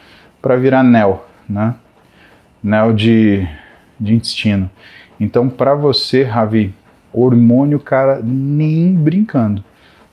para 0.48 0.56
virar 0.56 0.82
NEL, 0.82 1.28
né? 1.50 1.76
NEL 2.64 2.94
de, 2.94 3.46
de 4.00 4.14
intestino. 4.16 4.72
Então, 5.20 5.50
para 5.50 5.76
você, 5.76 6.24
Ravi, 6.24 6.74
hormônio, 7.12 7.82
cara, 7.82 8.22
nem 8.24 8.94
brincando, 8.94 9.62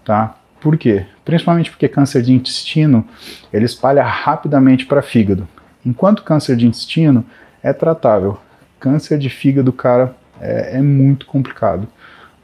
tá? 0.05 0.35
Por 0.61 0.76
quê? 0.76 1.07
Principalmente 1.24 1.70
porque 1.70 1.87
câncer 1.87 2.20
de 2.20 2.32
intestino, 2.32 3.07
ele 3.53 3.64
espalha 3.64 4.03
rapidamente 4.03 4.87
para 4.87 5.03
fígado. 5.03 5.47
Enquanto 5.87 6.24
câncer 6.24 6.57
de 6.57 6.66
intestino 6.66 7.24
é 7.62 7.72
tratável, 7.72 8.37
câncer 8.80 9.18
de 9.18 9.30
fígado, 9.30 9.72
cara, 9.72 10.16
É, 10.41 10.78
é 10.78 10.82
muito 10.82 11.26
complicado. 11.26 11.87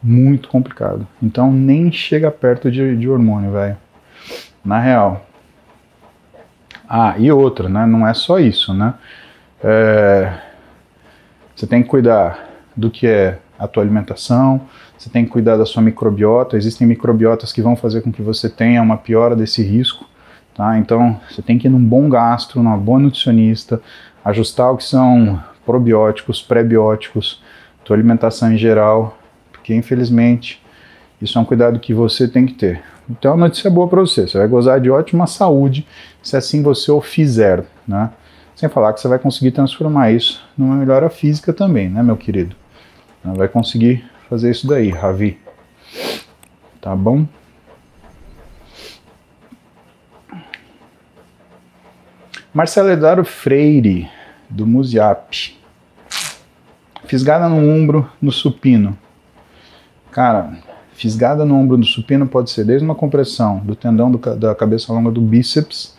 Muito 0.01 0.49
complicado. 0.49 1.09
Então 1.21 1.53
nem 1.53 1.91
chega 1.91 2.31
perto 2.31 2.71
de, 2.71 2.97
de 2.97 3.09
hormônio, 3.09 3.51
velho. 3.51 3.77
Na 4.65 4.79
real. 4.79 5.27
Ah, 6.93 7.15
e 7.17 7.31
outra, 7.31 7.69
né? 7.69 7.87
Não 7.87 8.05
é 8.05 8.13
só 8.13 8.41
isso, 8.41 8.75
né? 8.75 8.95
É, 9.63 10.33
você 11.55 11.65
tem 11.65 11.85
que 11.85 11.89
cuidar 11.89 12.51
do 12.77 12.91
que 12.91 13.07
é 13.07 13.39
a 13.57 13.69
tua 13.69 13.85
alimentação, 13.85 14.63
você 14.99 15.09
tem 15.09 15.25
que 15.25 15.31
cuidar 15.31 15.57
da 15.57 15.65
sua 15.65 15.83
microbiota. 15.83 16.57
Existem 16.57 16.89
microbiotas 16.89 17.53
que 17.53 17.63
vão 17.63 17.77
fazer 17.77 18.01
com 18.01 18.11
que 18.11 18.23
você 18.23 18.51
tenha 18.51 18.83
uma 18.83 18.97
piora 18.97 19.37
desse 19.37 19.63
risco, 19.63 20.05
tá? 20.53 20.77
Então, 20.79 21.21
você 21.31 21.41
tem 21.41 21.59
que 21.59 21.69
ir 21.69 21.71
num 21.71 21.85
bom 21.85 22.09
gastro, 22.09 22.61
numa 22.61 22.77
boa 22.77 22.99
nutricionista, 22.99 23.81
ajustar 24.25 24.73
o 24.73 24.77
que 24.77 24.85
são 24.85 25.41
probióticos, 25.65 26.43
pré-bióticos, 26.43 27.41
tua 27.85 27.95
alimentação 27.95 28.53
em 28.53 28.57
geral, 28.57 29.17
porque 29.53 29.73
infelizmente 29.73 30.61
isso 31.23 31.39
é 31.39 31.41
um 31.41 31.45
cuidado 31.45 31.79
que 31.79 31.95
você 31.95 32.27
tem 32.27 32.47
que 32.47 32.55
ter. 32.55 32.83
Então, 33.09 33.35
a 33.35 33.37
notícia 33.37 33.71
boa 33.71 33.87
para 33.87 34.01
você, 34.01 34.27
você 34.27 34.39
vai 34.39 34.49
gozar 34.49 34.81
de 34.81 34.91
ótima 34.91 35.29
saúde 35.29 35.87
se 36.23 36.37
assim 36.37 36.63
você 36.63 36.91
o 36.91 37.01
fizer, 37.01 37.65
né? 37.87 38.11
Sem 38.55 38.69
falar 38.69 38.93
que 38.93 39.01
você 39.01 39.09
vai 39.09 39.19
conseguir 39.19 39.53
transformar 39.53 40.11
isso 40.11 40.47
numa 40.57 40.77
melhora 40.77 41.09
física 41.09 41.53
também, 41.53 41.89
né, 41.89 42.03
meu 42.03 42.17
querido? 42.17 42.55
Vai 43.25 43.49
conseguir 43.49 44.05
fazer 44.29 44.51
isso 44.51 44.67
daí, 44.67 44.91
Ravi. 44.91 45.39
Tá 46.81 46.95
bom? 46.95 47.27
Marcelo 52.53 52.91
Eduardo 52.91 53.25
Freire, 53.25 54.11
do 54.49 54.67
Muziap. 54.67 55.57
Fisgada 57.05 57.49
no 57.49 57.57
ombro, 57.57 58.11
no 58.21 58.33
supino. 58.33 58.99
Cara, 60.11 60.59
fisgada 60.93 61.45
no 61.45 61.55
ombro 61.55 61.77
do 61.77 61.87
supino 61.87 62.27
pode 62.27 62.51
ser 62.51 62.65
desde 62.65 62.85
uma 62.85 62.95
compressão 62.95 63.59
do 63.61 63.77
tendão 63.77 64.11
do, 64.11 64.19
da 64.37 64.55
cabeça 64.55 64.93
longa 64.93 65.11
do 65.11 65.21
bíceps, 65.21 65.97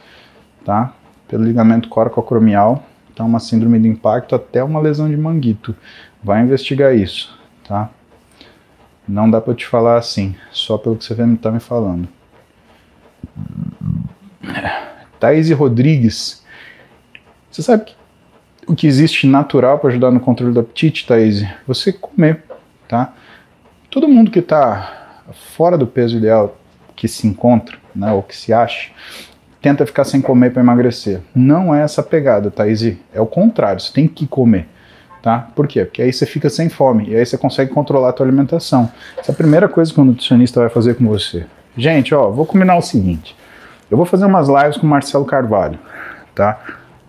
tá? 0.66 0.94
Pelo 1.28 1.44
ligamento 1.44 1.90
coracoacromial, 1.90 2.84
então 3.14 3.26
uma 3.26 3.40
síndrome 3.40 3.80
de 3.80 3.88
impacto 3.88 4.36
até 4.36 4.64
uma 4.64 4.80
lesão 4.80 5.10
de 5.10 5.18
manguito. 5.18 5.76
Vai 6.24 6.42
investigar 6.42 6.96
isso, 6.96 7.38
tá? 7.68 7.90
Não 9.08 9.30
dá 9.30 9.42
para 9.42 9.54
te 9.54 9.66
falar 9.66 9.98
assim, 9.98 10.36
só 10.52 10.78
pelo 10.78 10.96
que 10.96 11.04
você 11.04 11.14
está 11.14 11.52
me 11.52 11.60
falando. 11.60 12.08
Thaís 15.20 15.50
Rodrigues, 15.52 16.44
você 17.50 17.62
sabe 17.62 17.86
que 17.86 17.96
o 18.68 18.76
que 18.76 18.88
existe 18.88 19.28
natural 19.28 19.80
para 19.80 19.90
ajudar 19.90 20.12
no 20.12 20.20
controle 20.20 20.54
do 20.54 20.60
apetite, 20.60 21.06
Thaís? 21.06 21.44
Você 21.68 21.92
comer, 21.92 22.44
tá? 22.88 23.14
Todo 23.90 24.08
mundo 24.08 24.32
que 24.32 24.40
está 24.40 25.20
fora 25.56 25.78
do 25.78 25.86
peso 25.86 26.18
ideal 26.18 26.58
que 26.96 27.08
se 27.08 27.28
encontra, 27.28 27.78
né, 27.96 28.12
ou 28.12 28.22
que 28.22 28.36
se 28.36 28.54
acha, 28.54 28.92
tenta 29.62 29.86
ficar 29.86 30.04
sem 30.04 30.22
comer 30.22 30.52
para 30.52 30.62
emagrecer. 30.62 31.20
Não 31.36 31.74
é 31.74 31.82
essa 31.82 32.02
pegada, 32.02 32.50
Thaís. 32.50 32.98
É 33.14 33.22
o 33.22 33.26
contrário, 33.26 33.80
você 33.80 33.94
tem 33.94 34.08
que 34.08 34.26
comer 34.26 34.68
tá? 35.22 35.48
Por 35.56 35.68
quê? 35.68 35.86
Porque 35.86 36.02
aí 36.02 36.12
você 36.12 36.26
fica 36.26 36.50
sem 36.50 36.68
fome 36.68 37.10
e 37.10 37.16
aí 37.16 37.26
você 37.26 37.38
consegue 37.38 37.72
controlar 37.72 38.10
a 38.10 38.14
tua 38.14 38.26
alimentação. 38.26 38.92
Essa 39.18 39.32
é 39.32 39.34
a 39.34 39.36
primeira 39.36 39.70
coisa 39.70 39.94
que 39.94 40.02
o 40.02 40.04
nutricionista 40.04 40.60
vai 40.60 40.70
fazer 40.70 40.96
com 40.96 41.06
você. 41.06 41.46
Gente, 41.78 42.14
ó, 42.14 42.30
vou 42.30 42.46
combinar 42.46 42.76
o 42.76 42.82
seguinte. 42.82 43.36
Eu 43.90 43.98
vou 43.98 44.06
fazer 44.06 44.26
umas 44.26 44.48
lives 44.48 44.78
com 44.78 44.88
o 44.88 44.90
Marcelo 44.90 45.26
Carvalho, 45.26 45.78
tá? 46.34 46.60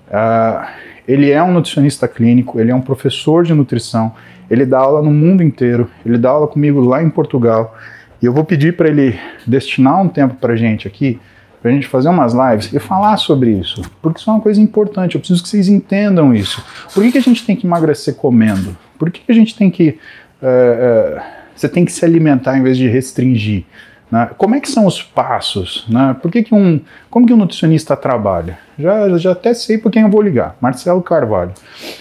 Uh, 0.08 0.66
ele 1.06 1.30
é 1.30 1.42
um 1.42 1.52
nutricionista 1.52 2.06
clínico, 2.06 2.60
ele 2.60 2.70
é 2.70 2.74
um 2.74 2.80
professor 2.80 3.44
de 3.44 3.54
nutrição, 3.54 4.12
ele 4.50 4.66
dá 4.66 4.78
aula 4.78 5.00
no 5.00 5.10
mundo 5.10 5.42
inteiro, 5.42 5.88
ele 6.04 6.18
dá 6.18 6.30
aula 6.30 6.46
comigo 6.46 6.80
lá 6.80 7.02
em 7.02 7.08
Portugal, 7.08 7.76
e 8.20 8.26
eu 8.26 8.32
vou 8.32 8.44
pedir 8.44 8.76
para 8.76 8.88
ele 8.88 9.18
destinar 9.46 10.00
um 10.00 10.08
tempo 10.08 10.34
para 10.34 10.54
gente 10.54 10.86
aqui 10.86 11.20
para 11.62 11.70
a 11.70 11.74
gente 11.74 11.86
fazer 11.86 12.08
umas 12.08 12.34
lives 12.34 12.72
e 12.72 12.80
falar 12.80 13.16
sobre 13.16 13.52
isso, 13.52 13.80
porque 14.02 14.18
isso 14.18 14.28
é 14.28 14.32
uma 14.32 14.42
coisa 14.42 14.60
importante, 14.60 15.14
eu 15.14 15.20
preciso 15.20 15.40
que 15.40 15.48
vocês 15.48 15.68
entendam 15.68 16.34
isso. 16.34 16.62
Por 16.92 17.04
que, 17.04 17.12
que 17.12 17.18
a 17.18 17.22
gente 17.22 17.46
tem 17.46 17.54
que 17.54 17.64
emagrecer 17.64 18.16
comendo? 18.16 18.76
Por 18.98 19.10
que, 19.10 19.20
que 19.20 19.30
a 19.30 19.34
gente 19.34 19.56
tem 19.56 19.70
que. 19.70 19.96
Uh, 20.42 21.18
uh, 21.18 21.22
você 21.54 21.68
tem 21.68 21.84
que 21.84 21.92
se 21.92 22.04
alimentar 22.04 22.58
em 22.58 22.62
vez 22.64 22.76
de 22.76 22.88
restringir? 22.88 23.64
Né? 24.10 24.28
Como 24.36 24.56
é 24.56 24.60
que 24.60 24.68
são 24.68 24.86
os 24.86 25.00
passos? 25.00 25.86
Né? 25.88 26.16
Por 26.20 26.32
que, 26.32 26.42
que 26.42 26.54
um, 26.54 26.80
como 27.08 27.26
que 27.26 27.32
um 27.32 27.36
nutricionista 27.36 27.96
trabalha? 27.96 28.58
Já, 28.76 29.16
já 29.16 29.32
até 29.32 29.54
sei 29.54 29.78
por 29.78 29.92
quem 29.92 30.02
eu 30.02 30.10
vou 30.10 30.20
ligar. 30.20 30.56
Marcelo 30.60 31.00
Carvalho. 31.00 31.52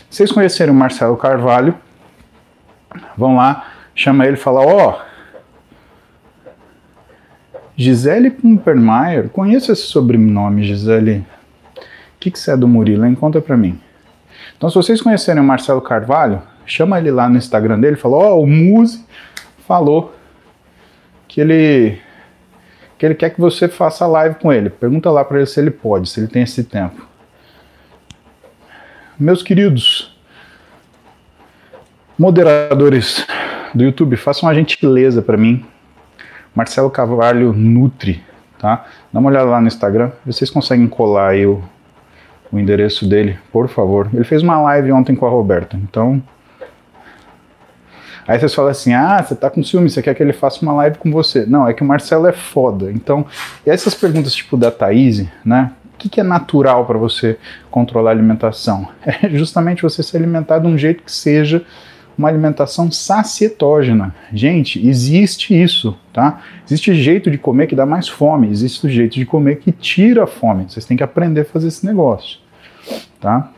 Vocês 0.09 0.31
conhecerem 0.31 0.73
o 0.73 0.77
Marcelo 0.77 1.15
Carvalho, 1.15 1.75
vão 3.15 3.35
lá, 3.35 3.67
chama 3.93 4.25
ele 4.25 4.33
e 4.33 4.39
fala, 4.39 4.61
ó, 4.61 4.89
oh, 4.89 5.10
Gisele 7.81 8.29
Pumpermeier, 8.29 9.27
conheço 9.29 9.71
esse 9.71 9.81
sobrenome, 9.81 10.63
Gisele. 10.63 11.25
O 11.75 12.19
que, 12.19 12.29
que 12.29 12.37
você 12.37 12.51
é 12.51 12.57
do 12.57 12.67
Murilo? 12.67 13.15
Conta 13.15 13.41
pra 13.41 13.57
mim. 13.57 13.79
Então, 14.55 14.69
se 14.69 14.75
vocês 14.75 15.01
conhecerem 15.01 15.41
o 15.41 15.43
Marcelo 15.43 15.81
Carvalho, 15.81 16.43
chama 16.63 16.99
ele 16.99 17.09
lá 17.09 17.27
no 17.27 17.37
Instagram 17.37 17.79
dele 17.79 17.95
fala: 17.95 18.17
Ó, 18.17 18.35
oh, 18.35 18.43
o 18.43 18.47
Muse 18.47 19.03
falou 19.67 20.13
que 21.27 21.41
ele 21.41 21.97
que 22.99 23.05
ele 23.07 23.15
quer 23.15 23.31
que 23.31 23.41
você 23.41 23.67
faça 23.67 24.05
live 24.05 24.35
com 24.35 24.53
ele. 24.53 24.69
Pergunta 24.69 25.09
lá 25.09 25.25
para 25.25 25.37
ele 25.37 25.47
se 25.47 25.59
ele 25.59 25.71
pode, 25.71 26.07
se 26.07 26.19
ele 26.19 26.27
tem 26.27 26.43
esse 26.43 26.63
tempo. 26.63 27.03
Meus 29.19 29.41
queridos 29.41 30.15
moderadores 32.15 33.25
do 33.73 33.83
YouTube, 33.83 34.15
façam 34.17 34.47
uma 34.47 34.53
gentileza 34.53 35.23
para 35.23 35.35
mim 35.35 35.65
Marcelo 36.53 36.89
Carvalho 36.89 37.53
Nutri, 37.53 38.23
tá? 38.59 38.85
Dá 39.11 39.19
uma 39.19 39.29
olhada 39.29 39.49
lá 39.49 39.61
no 39.61 39.67
Instagram, 39.67 40.11
vocês 40.25 40.49
conseguem 40.49 40.87
colar 40.87 41.29
aí 41.29 41.45
o, 41.45 41.61
o 42.51 42.59
endereço 42.59 43.07
dele, 43.07 43.39
por 43.51 43.67
favor. 43.69 44.09
Ele 44.13 44.23
fez 44.23 44.43
uma 44.43 44.59
live 44.61 44.91
ontem 44.91 45.15
com 45.15 45.25
a 45.25 45.29
Roberta, 45.29 45.77
então... 45.77 46.21
Aí 48.27 48.39
vocês 48.39 48.53
falam 48.53 48.71
assim, 48.71 48.93
ah, 48.93 49.21
você 49.21 49.35
tá 49.35 49.49
com 49.49 49.63
ciúme, 49.63 49.89
você 49.89 50.01
quer 50.01 50.13
que 50.13 50.21
ele 50.21 50.31
faça 50.31 50.61
uma 50.61 50.73
live 50.73 50.97
com 50.97 51.11
você. 51.11 51.45
Não, 51.45 51.67
é 51.67 51.73
que 51.73 51.81
o 51.81 51.85
Marcelo 51.85 52.27
é 52.27 52.31
foda. 52.31 52.91
Então, 52.91 53.25
essas 53.65 53.95
perguntas 53.95 54.33
tipo 54.33 54.55
da 54.55 54.69
Thaís, 54.69 55.25
né? 55.43 55.71
O 55.93 55.97
que, 55.97 56.07
que 56.07 56.19
é 56.19 56.23
natural 56.23 56.85
para 56.85 56.97
você 56.97 57.37
controlar 57.69 58.11
a 58.11 58.13
alimentação? 58.13 58.87
É 59.23 59.29
justamente 59.29 59.81
você 59.81 60.01
se 60.01 60.15
alimentar 60.15 60.59
de 60.59 60.67
um 60.67 60.77
jeito 60.77 61.03
que 61.03 61.11
seja 61.11 61.65
uma 62.17 62.27
alimentação 62.27 62.91
sacietógena. 62.91 64.13
Gente, 64.33 64.85
existe 64.87 65.59
isso, 65.59 65.97
tá? 66.13 66.41
Existe 66.65 66.93
jeito 66.93 67.31
de 67.31 67.37
comer 67.37 67.67
que 67.67 67.75
dá 67.75 67.85
mais 67.85 68.07
fome, 68.07 68.49
existe 68.49 68.89
jeito 68.89 69.15
de 69.15 69.25
comer 69.25 69.57
que 69.57 69.71
tira 69.71 70.23
a 70.23 70.27
fome. 70.27 70.65
Vocês 70.69 70.85
têm 70.85 70.97
que 70.97 71.03
aprender 71.03 71.41
a 71.41 71.45
fazer 71.45 71.67
esse 71.67 71.85
negócio, 71.85 72.39
tá? 73.19 73.51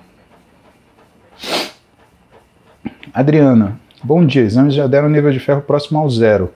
Adriana, 3.13 3.79
bom 4.03 4.25
dia. 4.25 4.41
Exames 4.41 4.73
já 4.73 4.87
deram 4.87 5.09
nível 5.09 5.31
de 5.31 5.39
ferro 5.39 5.61
próximo 5.61 5.99
ao 5.99 6.09
zero. 6.09 6.51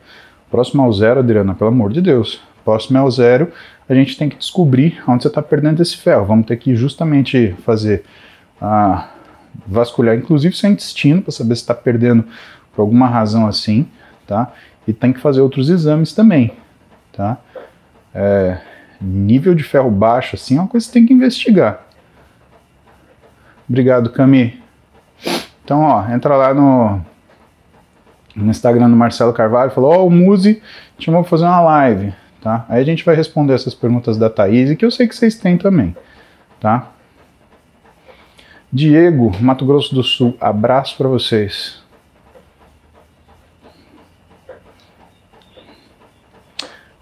Próximo 0.50 0.82
ao 0.82 0.92
zero, 0.92 1.20
Adriana, 1.20 1.54
pelo 1.54 1.70
amor 1.70 1.92
de 1.92 2.02
Deus. 2.02 2.42
Próximo 2.64 2.98
ao 2.98 3.10
zero, 3.12 3.52
a 3.88 3.94
gente 3.94 4.18
tem 4.18 4.28
que 4.28 4.38
descobrir 4.38 5.02
onde 5.08 5.24
você 5.24 5.28
está 5.28 5.42
perdendo 5.42 5.82
esse 5.82 5.96
ferro. 5.96 6.26
Vamos 6.26 6.46
ter 6.46 6.58
que 6.58 6.76
justamente 6.76 7.56
fazer 7.64 8.04
a 8.60 9.10
vasculhar 9.66 10.16
inclusive 10.16 10.56
seu 10.56 10.70
intestino 10.70 11.22
para 11.22 11.32
saber 11.32 11.56
se 11.56 11.62
está 11.62 11.74
perdendo 11.74 12.26
por 12.74 12.82
alguma 12.82 13.08
razão 13.08 13.48
assim, 13.48 13.88
tá? 14.26 14.52
E 14.88 14.94
tem 14.94 15.12
que 15.12 15.20
fazer 15.20 15.42
outros 15.42 15.70
exames 15.70 16.14
também, 16.14 16.54
tá? 17.12 17.38
É, 18.14 18.60
nível 19.02 19.54
de 19.54 19.64
ferro 19.64 19.92
baixo 19.92 20.36
assim 20.36 20.58
é 20.58 20.62
uma 20.62 20.68
coisa 20.68 20.86
que 20.86 20.94
tem 20.94 21.06
que 21.06 21.14
investigar. 21.14 21.86
Obrigado, 23.68 24.10
Cami. 24.12 24.62
Então, 25.64 25.82
ó, 25.82 26.08
entra 26.10 26.38
lá 26.38 26.54
no, 26.54 27.02
no 28.36 28.50
Instagram 28.50 28.90
do 28.90 28.96
Marcelo 28.96 29.34
Carvalho, 29.34 29.72
falou, 29.72 29.92
ó, 29.92 29.98
oh, 29.98 30.08
o 30.08 30.12
Muzi 30.12 30.62
chamou 30.98 31.22
para 31.22 31.30
fazer 31.30 31.44
uma 31.44 31.60
live, 31.60 32.14
tá? 32.42 32.66
Aí 32.70 32.82
a 32.82 32.86
gente 32.86 33.04
vai 33.04 33.16
responder 33.16 33.54
essas 33.54 33.76
perguntas 33.76 34.18
da 34.18 34.30
Thaís, 34.30 34.74
que 34.78 34.86
eu 34.86 34.92
sei 34.92 35.08
que 35.08 35.16
vocês 35.16 35.36
têm 35.36 35.58
também, 35.58 35.96
tá? 36.60 36.92
Diego, 38.72 39.32
Mato 39.40 39.66
Grosso 39.66 39.96
do 39.96 40.04
Sul, 40.04 40.36
abraço 40.42 40.98
para 40.98 41.08
vocês. 41.08 41.82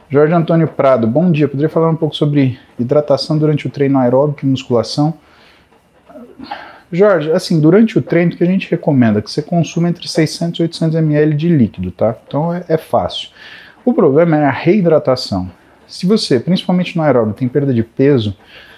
Jorge 0.08 0.34
Antônio 0.34 0.68
Prado, 0.68 1.08
bom 1.08 1.32
dia. 1.32 1.48
Poderia 1.48 1.68
falar 1.68 1.90
um 1.90 1.96
pouco 1.96 2.16
sobre 2.16 2.60
hidratação 2.78 3.36
durante 3.38 3.66
o 3.66 3.72
treino 3.72 3.98
aeróbico 3.98 4.46
e 4.46 4.48
musculação? 4.48 5.16
Jorge, 6.92 7.32
assim, 7.32 7.60
durante 7.60 7.98
o 7.98 8.02
treino, 8.02 8.32
o 8.32 8.38
que 8.38 8.44
a 8.44 8.48
gente 8.48 8.70
recomenda? 8.70 9.20
Que 9.20 9.32
você 9.32 9.42
consuma 9.42 9.90
entre 9.90 10.08
600 10.08 10.60
e 10.60 10.62
800 10.62 10.96
ml 10.98 11.34
de 11.34 11.50
líquido, 11.50 11.90
tá? 11.90 12.16
Então 12.28 12.54
é, 12.54 12.64
é 12.70 12.78
fácil. 12.78 13.30
O 13.84 13.92
problema 13.92 14.38
é 14.38 14.46
a 14.46 14.52
reidratação. 14.52 15.50
Se 15.88 16.06
você, 16.06 16.40
principalmente 16.40 16.96
no 16.96 17.02
aeróbico, 17.02 17.40
tem 17.40 17.48
perda 17.48 17.74
de 17.74 17.84
peso, 17.84 18.38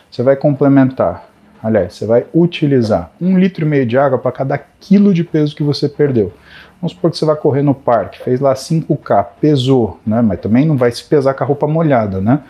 você 0.09 0.23
vai 0.23 0.37
complementar 0.37 1.29
Aliás, 1.61 1.93
você 1.93 2.05
vai 2.05 2.25
utilizar 2.33 3.11
um 3.19 3.37
litro 3.37 3.65
e 3.65 3.67
meio 3.67 3.85
de 3.85 3.97
água 3.97 4.17
para 4.17 4.31
cada 4.31 4.57
quilo 4.57 5.13
de 5.13 5.23
peso 5.23 5.55
que 5.55 5.63
você 5.63 5.89
perdeu. 5.89 6.31
Vamos 6.79 6.93
supor 6.93 7.09
que 7.09 7.17
você 7.17 7.25
vai 7.25 7.35
correr 7.35 7.63
no 7.63 7.73
parque, 7.73 8.23
fez 8.23 8.39
lá 8.39 8.53
5K, 8.53 9.25
pesou, 9.41 9.99
né? 10.05 10.21
Mas 10.21 10.39
também 10.39 10.65
não 10.65 10.77
vai 10.77 10.91
se 10.91 11.03
pesar 11.03 11.33
com 11.33 11.43
a 11.43 11.47
roupa 11.47 11.67
molhada, 11.67 12.21
né? 12.21 12.41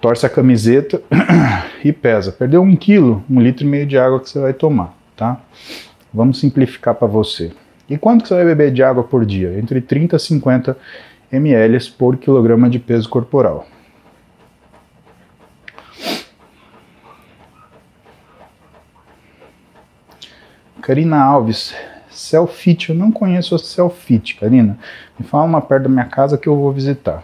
Torce 0.00 0.26
a 0.26 0.28
camiseta 0.28 1.00
e 1.84 1.92
pesa. 1.92 2.32
Perdeu 2.32 2.62
um 2.62 2.74
quilo, 2.74 3.22
um 3.30 3.40
litro 3.40 3.64
e 3.64 3.68
meio 3.68 3.86
de 3.86 3.96
água 3.96 4.18
que 4.18 4.28
você 4.28 4.40
vai 4.40 4.52
tomar, 4.52 4.92
tá? 5.16 5.40
Vamos 6.12 6.40
simplificar 6.40 6.96
para 6.96 7.06
você. 7.06 7.52
E 7.88 7.96
quanto 7.96 8.22
que 8.22 8.28
você 8.28 8.34
vai 8.34 8.44
beber 8.44 8.72
de 8.72 8.82
água 8.82 9.04
por 9.04 9.24
dia? 9.24 9.56
Entre 9.56 9.80
30 9.80 10.16
e 10.16 10.18
50 10.18 10.76
ml 11.30 11.90
por 11.92 12.16
quilograma 12.16 12.68
de 12.68 12.78
peso 12.78 13.08
corporal. 13.08 13.66
Karina 20.82 21.22
Alves, 21.22 21.72
Selfit, 22.10 22.90
eu 22.90 22.94
não 22.94 23.12
conheço 23.12 23.54
a 23.54 23.58
Selfit, 23.58 24.34
Karina. 24.34 24.76
Me 25.18 25.24
fala 25.24 25.44
uma 25.44 25.60
perto 25.60 25.84
da 25.84 25.88
minha 25.88 26.04
casa 26.04 26.36
que 26.36 26.48
eu 26.48 26.56
vou 26.56 26.72
visitar. 26.72 27.22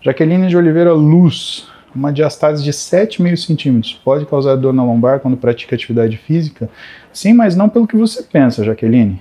Jaqueline 0.00 0.46
de 0.46 0.56
Oliveira 0.56 0.92
Luz, 0.92 1.68
uma 1.94 2.12
diastase 2.12 2.62
de 2.62 2.70
7,5 2.70 3.36
centímetros 3.36 3.94
pode 4.04 4.24
causar 4.26 4.54
dor 4.54 4.72
na 4.72 4.84
lombar 4.84 5.18
quando 5.18 5.36
pratica 5.36 5.74
atividade 5.74 6.16
física? 6.16 6.70
Sim, 7.12 7.32
mas 7.34 7.56
não 7.56 7.68
pelo 7.68 7.86
que 7.88 7.96
você 7.96 8.22
pensa, 8.22 8.64
Jaqueline. 8.64 9.20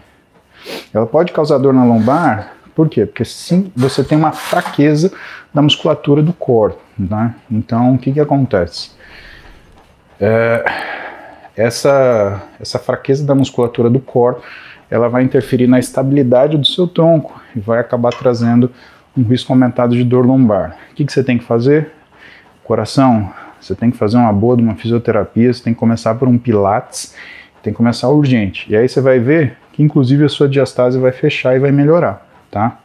Ela 0.93 1.07
pode 1.07 1.31
causar 1.31 1.57
dor 1.57 1.73
na 1.73 1.83
lombar, 1.83 2.53
por 2.75 2.87
quê? 2.87 3.05
Porque 3.05 3.25
sim, 3.25 3.71
você 3.75 4.03
tem 4.03 4.17
uma 4.17 4.31
fraqueza 4.31 5.11
da 5.53 5.61
musculatura 5.61 6.21
do 6.21 6.33
core. 6.33 6.75
Né? 6.97 7.33
Então, 7.49 7.95
o 7.95 7.97
que, 7.97 8.11
que 8.11 8.19
acontece? 8.19 8.91
É, 10.19 10.63
essa, 11.55 12.43
essa 12.59 12.79
fraqueza 12.79 13.25
da 13.25 13.35
musculatura 13.35 13.89
do 13.89 13.99
core 13.99 14.37
ela 14.89 15.09
vai 15.09 15.23
interferir 15.23 15.65
na 15.65 15.79
estabilidade 15.79 16.57
do 16.57 16.67
seu 16.67 16.87
tronco 16.87 17.41
e 17.55 17.59
vai 17.59 17.79
acabar 17.79 18.11
trazendo 18.11 18.69
um 19.17 19.23
risco 19.23 19.51
aumentado 19.51 19.95
de 19.95 20.03
dor 20.03 20.25
lombar. 20.25 20.77
O 20.91 20.95
que, 20.95 21.05
que 21.05 21.11
você 21.11 21.23
tem 21.23 21.37
que 21.37 21.43
fazer? 21.43 21.91
Coração, 22.63 23.31
você 23.59 23.73
tem 23.73 23.89
que 23.89 23.97
fazer 23.97 24.17
uma 24.17 24.31
boa 24.31 24.55
de 24.55 24.61
uma 24.61 24.75
fisioterapia, 24.75 25.51
você 25.51 25.63
tem 25.63 25.73
que 25.73 25.79
começar 25.79 26.15
por 26.15 26.27
um 26.27 26.37
pilates, 26.37 27.15
tem 27.63 27.73
que 27.73 27.77
começar 27.77 28.09
urgente. 28.09 28.71
E 28.71 28.75
aí 28.75 28.87
você 28.87 29.01
vai 29.01 29.19
ver 29.19 29.57
que 29.71 29.81
inclusive 29.81 30.25
a 30.25 30.29
sua 30.29 30.47
diastase 30.47 30.99
vai 30.99 31.11
fechar 31.11 31.55
e 31.55 31.59
vai 31.59 31.71
melhorar, 31.71 32.27
tá? 32.51 32.79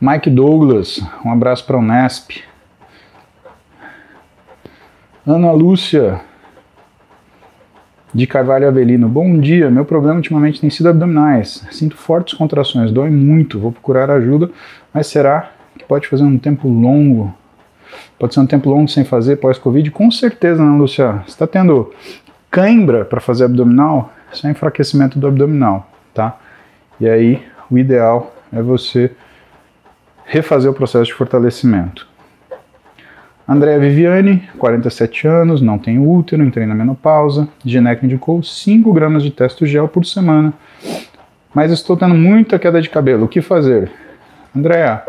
Mike 0.00 0.30
Douglas, 0.30 1.00
um 1.24 1.32
abraço 1.32 1.64
para 1.64 1.76
o 1.76 1.82
Nesp. 1.82 2.42
Ana 5.24 5.52
Lúcia, 5.52 6.20
de 8.12 8.26
Carvalho 8.26 8.66
Avelino. 8.66 9.08
Bom 9.08 9.38
dia, 9.38 9.70
meu 9.70 9.84
problema 9.84 10.16
ultimamente 10.16 10.60
tem 10.60 10.68
sido 10.68 10.88
abdominais. 10.88 11.64
Sinto 11.70 11.96
fortes 11.96 12.34
contrações, 12.34 12.90
dói 12.90 13.08
muito, 13.08 13.60
vou 13.60 13.70
procurar 13.70 14.10
ajuda, 14.10 14.50
mas 14.92 15.06
será 15.06 15.52
que 15.78 15.84
pode 15.84 16.08
fazer 16.08 16.24
um 16.24 16.36
tempo 16.36 16.66
longo? 16.66 17.32
Pode 18.18 18.34
ser 18.34 18.40
um 18.40 18.46
tempo 18.46 18.68
longo 18.68 18.88
sem 18.88 19.04
fazer 19.04 19.36
pós-Covid? 19.36 19.92
Com 19.92 20.10
certeza, 20.10 20.60
Ana 20.60 20.76
Lúcia. 20.76 21.12
Você 21.24 21.28
está 21.28 21.46
tendo 21.46 21.92
cãibra 22.50 23.04
para 23.04 23.20
fazer 23.20 23.44
abdominal? 23.44 24.12
Isso 24.32 24.44
é 24.44 24.50
enfraquecimento 24.50 25.20
do 25.20 25.28
abdominal, 25.28 25.88
tá? 26.12 26.36
E 27.00 27.08
aí, 27.08 27.40
o 27.70 27.78
ideal 27.78 28.34
é 28.52 28.60
você 28.60 29.12
refazer 30.24 30.68
o 30.68 30.74
processo 30.74 31.04
de 31.04 31.14
fortalecimento. 31.14 32.10
Andréa 33.46 33.78
Viviane, 33.78 34.48
47 34.58 35.26
anos, 35.26 35.60
não 35.60 35.78
tem 35.78 35.98
útero, 35.98 36.44
entrei 36.44 36.66
na 36.66 36.74
menopausa. 36.74 37.48
Geneca 37.64 38.06
indicou 38.06 38.42
5 38.42 38.92
gramas 38.92 39.22
de 39.22 39.30
testo 39.30 39.66
gel 39.66 39.88
por 39.88 40.06
semana. 40.06 40.52
Mas 41.52 41.72
estou 41.72 41.96
tendo 41.96 42.14
muita 42.14 42.58
queda 42.58 42.80
de 42.80 42.88
cabelo. 42.88 43.24
O 43.24 43.28
que 43.28 43.42
fazer? 43.42 43.90
Andréa, 44.56 45.02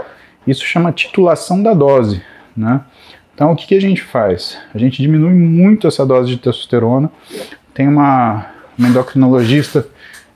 isso 0.48 0.66
chama 0.66 0.92
titulação 0.92 1.62
da 1.62 1.74
dose. 1.74 2.22
Né? 2.56 2.82
Então, 3.34 3.52
o 3.52 3.56
que, 3.56 3.68
que 3.68 3.76
a 3.76 3.82
gente 3.82 4.02
faz? 4.02 4.58
A 4.74 4.78
gente 4.78 5.02
diminui 5.02 5.34
muito 5.34 5.88
essa 5.88 6.06
dose 6.06 6.30
de 6.30 6.38
testosterona. 6.38 7.12
Tem 7.74 7.88
uma, 7.88 8.48
uma 8.78 8.88
endocrinologista, 8.88 9.88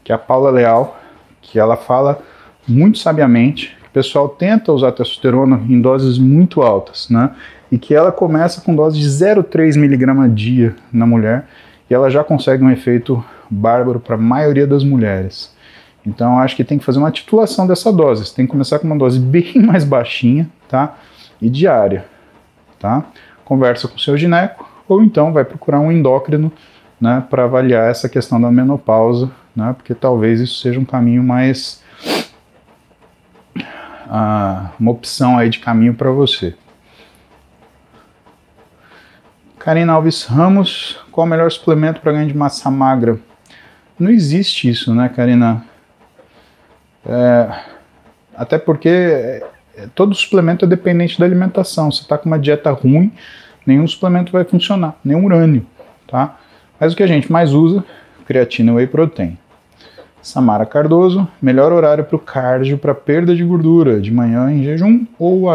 que 0.03 0.11
é 0.11 0.15
a 0.15 0.19
Paula 0.19 0.52
Leal, 0.52 0.99
que 1.41 1.60
ela 1.60 1.76
fala 1.76 2.22
muito 2.68 2.99
sabiamente 2.99 3.76
que 3.82 3.88
o 3.88 3.91
pessoal 3.91 4.30
tenta 4.30 4.72
usar 4.72 4.91
testosterona 4.91 5.61
em 5.69 5.80
doses 5.80 6.18
muito 6.18 6.61
altas, 6.61 7.10
né? 7.10 7.32
E 7.72 7.77
que 7.77 7.94
ela 7.94 8.11
começa 8.11 8.61
com 8.61 8.76
dose 8.76 8.99
de 8.99 9.07
0,3 9.07 9.76
mg 9.76 10.30
dia 10.34 10.76
na 10.91 11.06
mulher 11.06 11.45
e 11.89 11.94
ela 11.94 12.10
já 12.10 12.23
consegue 12.23 12.64
um 12.64 12.69
efeito 12.69 13.23
bárbaro 13.49 13.99
para 13.99 14.15
a 14.15 14.19
maioria 14.19 14.68
das 14.68 14.84
mulheres. 14.84 15.56
Então 16.06 16.39
acho 16.39 16.56
que 16.56 16.64
tem 16.64 16.77
que 16.77 16.85
fazer 16.85 16.99
uma 16.99 17.11
titulação 17.11 17.68
dessa 17.68 17.91
dose. 17.91 18.26
Você 18.26 18.35
tem 18.35 18.45
que 18.45 18.52
começar 18.52 18.80
com 18.80 18.88
uma 18.88 18.98
dose 18.98 19.19
bem 19.19 19.53
mais 19.56 19.84
baixinha, 19.84 20.49
tá? 20.68 20.95
E 21.41 21.49
diária, 21.49 22.06
tá? 22.80 23.06
Conversa 23.44 23.88
com 23.88 23.95
o 23.95 23.99
seu 23.99 24.18
gineco 24.18 24.68
ou 24.88 25.03
então 25.03 25.34
vai 25.34 25.44
procurar 25.44 25.80
um 25.80 25.91
endócrino, 25.91 26.52
né, 26.99 27.23
para 27.30 27.44
avaliar 27.44 27.91
essa 27.91 28.10
questão 28.10 28.39
da 28.39 28.49
menopausa, 28.49 29.30
né? 29.56 29.73
Porque 29.77 29.94
talvez 29.94 30.39
isso 30.39 30.61
seja 30.61 30.80
um 30.80 30.85
caminho 30.85 31.23
mais 31.23 31.84
uh, 33.56 34.69
uma 34.80 34.91
opção 34.91 35.38
aí 35.38 35.49
de 35.49 35.60
caminho 35.60 35.94
para 35.94 36.10
você. 36.10 36.56
Karina 39.68 39.91
Alves 39.91 40.23
Ramos, 40.23 40.98
qual 41.11 41.27
o 41.27 41.30
melhor 41.30 41.52
suplemento 41.52 41.99
para 41.99 42.14
ganho 42.14 42.30
de 42.30 42.34
massa 42.34 42.72
magra? 42.72 43.19
Não 43.99 44.10
existe 44.10 44.69
isso, 44.69 44.95
né, 44.95 45.10
Karina? 45.14 45.61
É, 47.06 47.49
até 48.34 48.57
porque 48.57 48.88
é, 48.88 49.44
todo 49.94 50.15
suplemento 50.15 50.64
é 50.64 50.68
dependente 50.69 51.19
da 51.19 51.26
alimentação. 51.26 51.91
Você 51.91 52.03
está 52.03 52.18
com 52.18 52.27
uma 52.27 52.39
dieta 52.39 52.72
ruim, 52.72 53.11
nenhum 53.65 53.85
suplemento 53.85 54.31
vai 54.31 54.45
funcionar, 54.45 54.95
nem 55.03 55.18
urânio, 55.18 55.65
tá? 56.07 56.38
Mas 56.80 56.94
o 56.94 56.95
que 56.95 57.03
a 57.03 57.07
gente 57.07 57.30
mais 57.30 57.52
usa, 57.52 57.84
creatina 58.26 58.72
e 58.72 58.76
whey 58.76 58.88
protein. 58.88 59.38
Samara 60.22 60.65
Cardoso, 60.65 61.27
melhor 61.41 61.73
horário 61.73 62.06
para 62.06 62.15
o 62.15 62.19
cardio 62.19 62.77
para 62.77 62.95
perda 62.95 63.35
de 63.35 63.44
gordura, 63.44 63.99
de 63.99 64.14
manhã 64.14 64.49
em 64.49 64.64
jejum 64.64 65.06
ou 65.19 65.49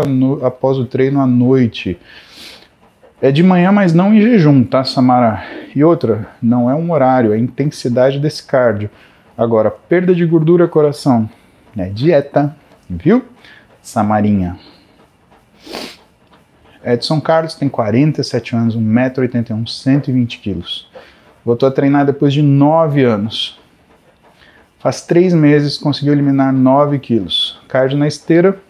após 0.44 0.76
o 0.76 0.84
treino 0.84 1.18
à 1.18 1.26
noite. 1.26 1.98
É 3.24 3.30
de 3.30 3.40
manhã, 3.40 3.70
mas 3.70 3.94
não 3.94 4.12
em 4.12 4.20
jejum, 4.20 4.64
tá, 4.64 4.82
Samara? 4.82 5.44
E 5.76 5.84
outra, 5.84 6.26
não 6.42 6.68
é 6.68 6.74
um 6.74 6.90
horário, 6.90 7.32
é 7.32 7.36
a 7.36 7.38
intensidade 7.38 8.18
desse 8.18 8.44
cardio. 8.44 8.90
Agora, 9.38 9.70
perda 9.70 10.12
de 10.12 10.26
gordura, 10.26 10.66
coração, 10.66 11.30
é 11.76 11.88
dieta, 11.88 12.56
viu? 12.90 13.24
Samarinha. 13.80 14.58
Edson 16.84 17.20
Carlos 17.20 17.54
tem 17.54 17.68
47 17.68 18.56
anos, 18.56 18.76
1,81m, 18.76 19.68
120 19.68 20.38
quilos. 20.40 20.90
Voltou 21.44 21.68
a 21.68 21.72
treinar 21.72 22.04
depois 22.04 22.32
de 22.32 22.42
9 22.42 23.04
anos. 23.04 23.56
Faz 24.80 25.02
3 25.06 25.32
meses 25.32 25.78
conseguiu 25.78 26.12
eliminar 26.12 26.52
9 26.52 26.98
quilos. 26.98 27.60
Cardio 27.68 27.96
na 27.96 28.08
esteira, 28.08 28.60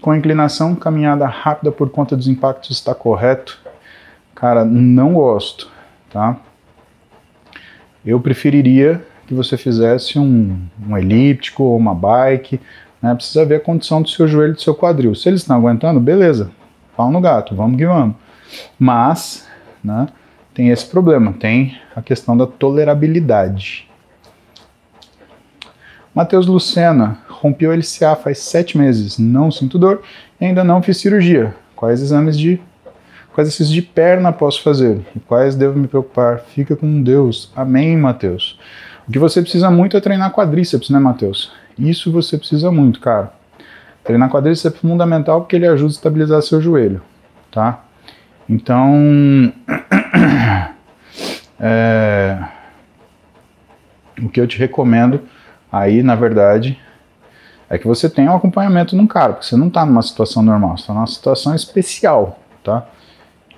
com 0.00 0.14
inclinação, 0.14 0.74
caminhada 0.74 1.26
rápida 1.26 1.70
por 1.70 1.90
conta 1.90 2.16
dos 2.16 2.28
impactos 2.28 2.70
está 2.70 2.94
correto? 2.94 3.58
Cara, 4.34 4.64
não 4.64 5.14
gosto, 5.14 5.70
tá? 6.10 6.36
Eu 8.04 8.18
preferiria 8.20 9.04
que 9.26 9.34
você 9.34 9.56
fizesse 9.56 10.18
um, 10.18 10.58
um 10.88 10.96
elíptico 10.96 11.62
ou 11.62 11.76
uma 11.76 11.94
bike, 11.94 12.58
né? 13.02 13.14
Precisa 13.14 13.44
ver 13.44 13.56
a 13.56 13.60
condição 13.60 14.00
do 14.00 14.08
seu 14.08 14.26
joelho 14.26 14.52
e 14.52 14.54
do 14.54 14.62
seu 14.62 14.74
quadril. 14.74 15.14
Se 15.14 15.28
eles 15.28 15.42
estão 15.42 15.56
aguentando, 15.56 16.00
beleza, 16.00 16.50
pau 16.96 17.10
no 17.10 17.20
gato, 17.20 17.54
vamos 17.54 17.76
que 17.76 17.86
vamos. 17.86 18.16
Mas, 18.78 19.46
né, 19.84 20.08
tem 20.54 20.70
esse 20.70 20.86
problema, 20.86 21.32
tem 21.32 21.78
a 21.94 22.02
questão 22.02 22.36
da 22.36 22.46
tolerabilidade. 22.46 23.89
Matheus 26.14 26.46
Lucena, 26.46 27.18
rompi 27.28 27.66
o 27.66 27.72
LCA 27.72 28.16
faz 28.16 28.40
sete 28.40 28.76
meses, 28.76 29.16
não 29.16 29.50
sinto 29.50 29.78
dor 29.78 30.02
e 30.40 30.44
ainda 30.44 30.64
não 30.64 30.82
fiz 30.82 30.96
cirurgia. 30.96 31.54
Quais 31.76 32.02
exames 32.02 32.36
de 32.36 32.60
quais 33.32 33.46
exercícios 33.46 33.70
de 33.70 33.80
perna 33.80 34.32
posso 34.32 34.60
fazer? 34.62 35.00
E 35.14 35.20
quais 35.20 35.54
devo 35.54 35.78
me 35.78 35.86
preocupar? 35.86 36.40
Fica 36.40 36.74
com 36.74 37.00
Deus. 37.00 37.52
Amém, 37.54 37.96
Mateus. 37.96 38.58
O 39.06 39.12
que 39.12 39.20
você 39.20 39.40
precisa 39.40 39.70
muito 39.70 39.96
é 39.96 40.00
treinar 40.00 40.32
quadríceps, 40.32 40.90
né, 40.90 40.98
Mateus? 40.98 41.52
Isso 41.78 42.10
você 42.10 42.36
precisa 42.36 42.72
muito, 42.72 42.98
cara. 43.00 43.32
Treinar 44.02 44.28
quadríceps 44.30 44.76
é 44.76 44.78
fundamental 44.80 45.40
porque 45.42 45.54
ele 45.54 45.66
ajuda 45.66 45.92
a 45.92 45.94
estabilizar 45.94 46.42
seu 46.42 46.60
joelho, 46.60 47.00
tá? 47.52 47.84
Então, 48.48 49.52
é, 51.60 52.38
o 54.20 54.28
que 54.28 54.40
eu 54.40 54.46
te 54.48 54.58
recomendo 54.58 55.22
aí, 55.70 56.02
na 56.02 56.14
verdade, 56.14 56.78
é 57.68 57.78
que 57.78 57.86
você 57.86 58.10
tenha 58.10 58.32
um 58.32 58.36
acompanhamento 58.36 58.96
num 58.96 59.06
cara, 59.06 59.34
porque 59.34 59.46
você 59.46 59.56
não 59.56 59.68
está 59.68 59.86
numa 59.86 60.02
situação 60.02 60.42
normal, 60.42 60.76
você 60.76 60.82
está 60.82 60.92
numa 60.92 61.06
situação 61.06 61.54
especial, 61.54 62.40
tá? 62.64 62.86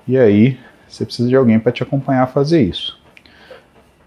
E 0.06 0.18
aí 0.18 0.60
você 0.86 1.06
precisa 1.06 1.28
de 1.28 1.36
alguém 1.36 1.58
para 1.58 1.72
te 1.72 1.82
acompanhar 1.82 2.24
a 2.24 2.26
fazer 2.26 2.60
isso. 2.60 3.00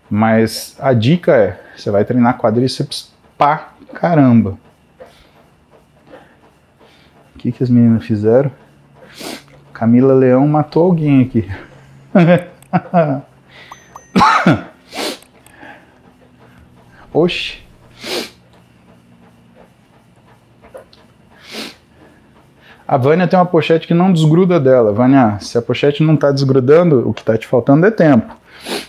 Mas 0.09 0.75
a 0.79 0.93
dica 0.93 1.35
é, 1.35 1.59
você 1.75 1.89
vai 1.89 2.05
treinar 2.05 2.37
quadríceps 2.37 3.11
pra 3.35 3.73
caramba. 3.93 4.57
O 7.33 7.39
que, 7.39 7.51
que 7.51 7.63
as 7.63 7.69
meninas 7.69 8.05
fizeram? 8.05 8.51
Camila 9.73 10.13
Leão 10.13 10.47
matou 10.47 10.83
alguém 10.83 11.23
aqui. 11.23 11.49
Oxi. 17.11 17.64
A 22.87 22.97
Vânia 22.97 23.27
tem 23.27 23.37
uma 23.37 23.45
pochete 23.45 23.87
que 23.87 23.93
não 23.95 24.13
desgruda 24.13 24.59
dela. 24.59 24.93
Vânia, 24.93 25.37
se 25.39 25.57
a 25.57 25.61
pochete 25.61 26.03
não 26.03 26.13
está 26.13 26.31
desgrudando, 26.31 27.07
o 27.07 27.13
que 27.13 27.21
está 27.21 27.35
te 27.35 27.47
faltando 27.47 27.85
é 27.85 27.89
tempo. 27.89 28.35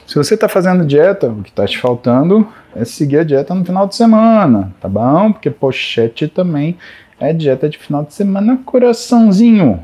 Se 0.06 0.14
você 0.16 0.35
está 0.35 0.48
fazendo 0.48 0.85
dieta, 0.85 1.28
o 1.28 1.43
que 1.43 1.48
está 1.48 1.66
te 1.66 1.78
faltando 1.78 2.47
é 2.74 2.85
seguir 2.85 3.18
a 3.18 3.24
dieta 3.24 3.55
no 3.55 3.64
final 3.64 3.86
de 3.86 3.97
semana, 3.97 4.73
tá 4.81 4.89
bom? 4.89 5.32
Porque 5.32 5.51
pochete 5.51 6.28
também 6.28 6.77
é 7.18 7.32
dieta 7.32 7.68
de 7.68 7.78
final 7.78 8.05
de 8.05 8.12
semana, 8.12 8.60
coraçãozinho. 8.64 9.82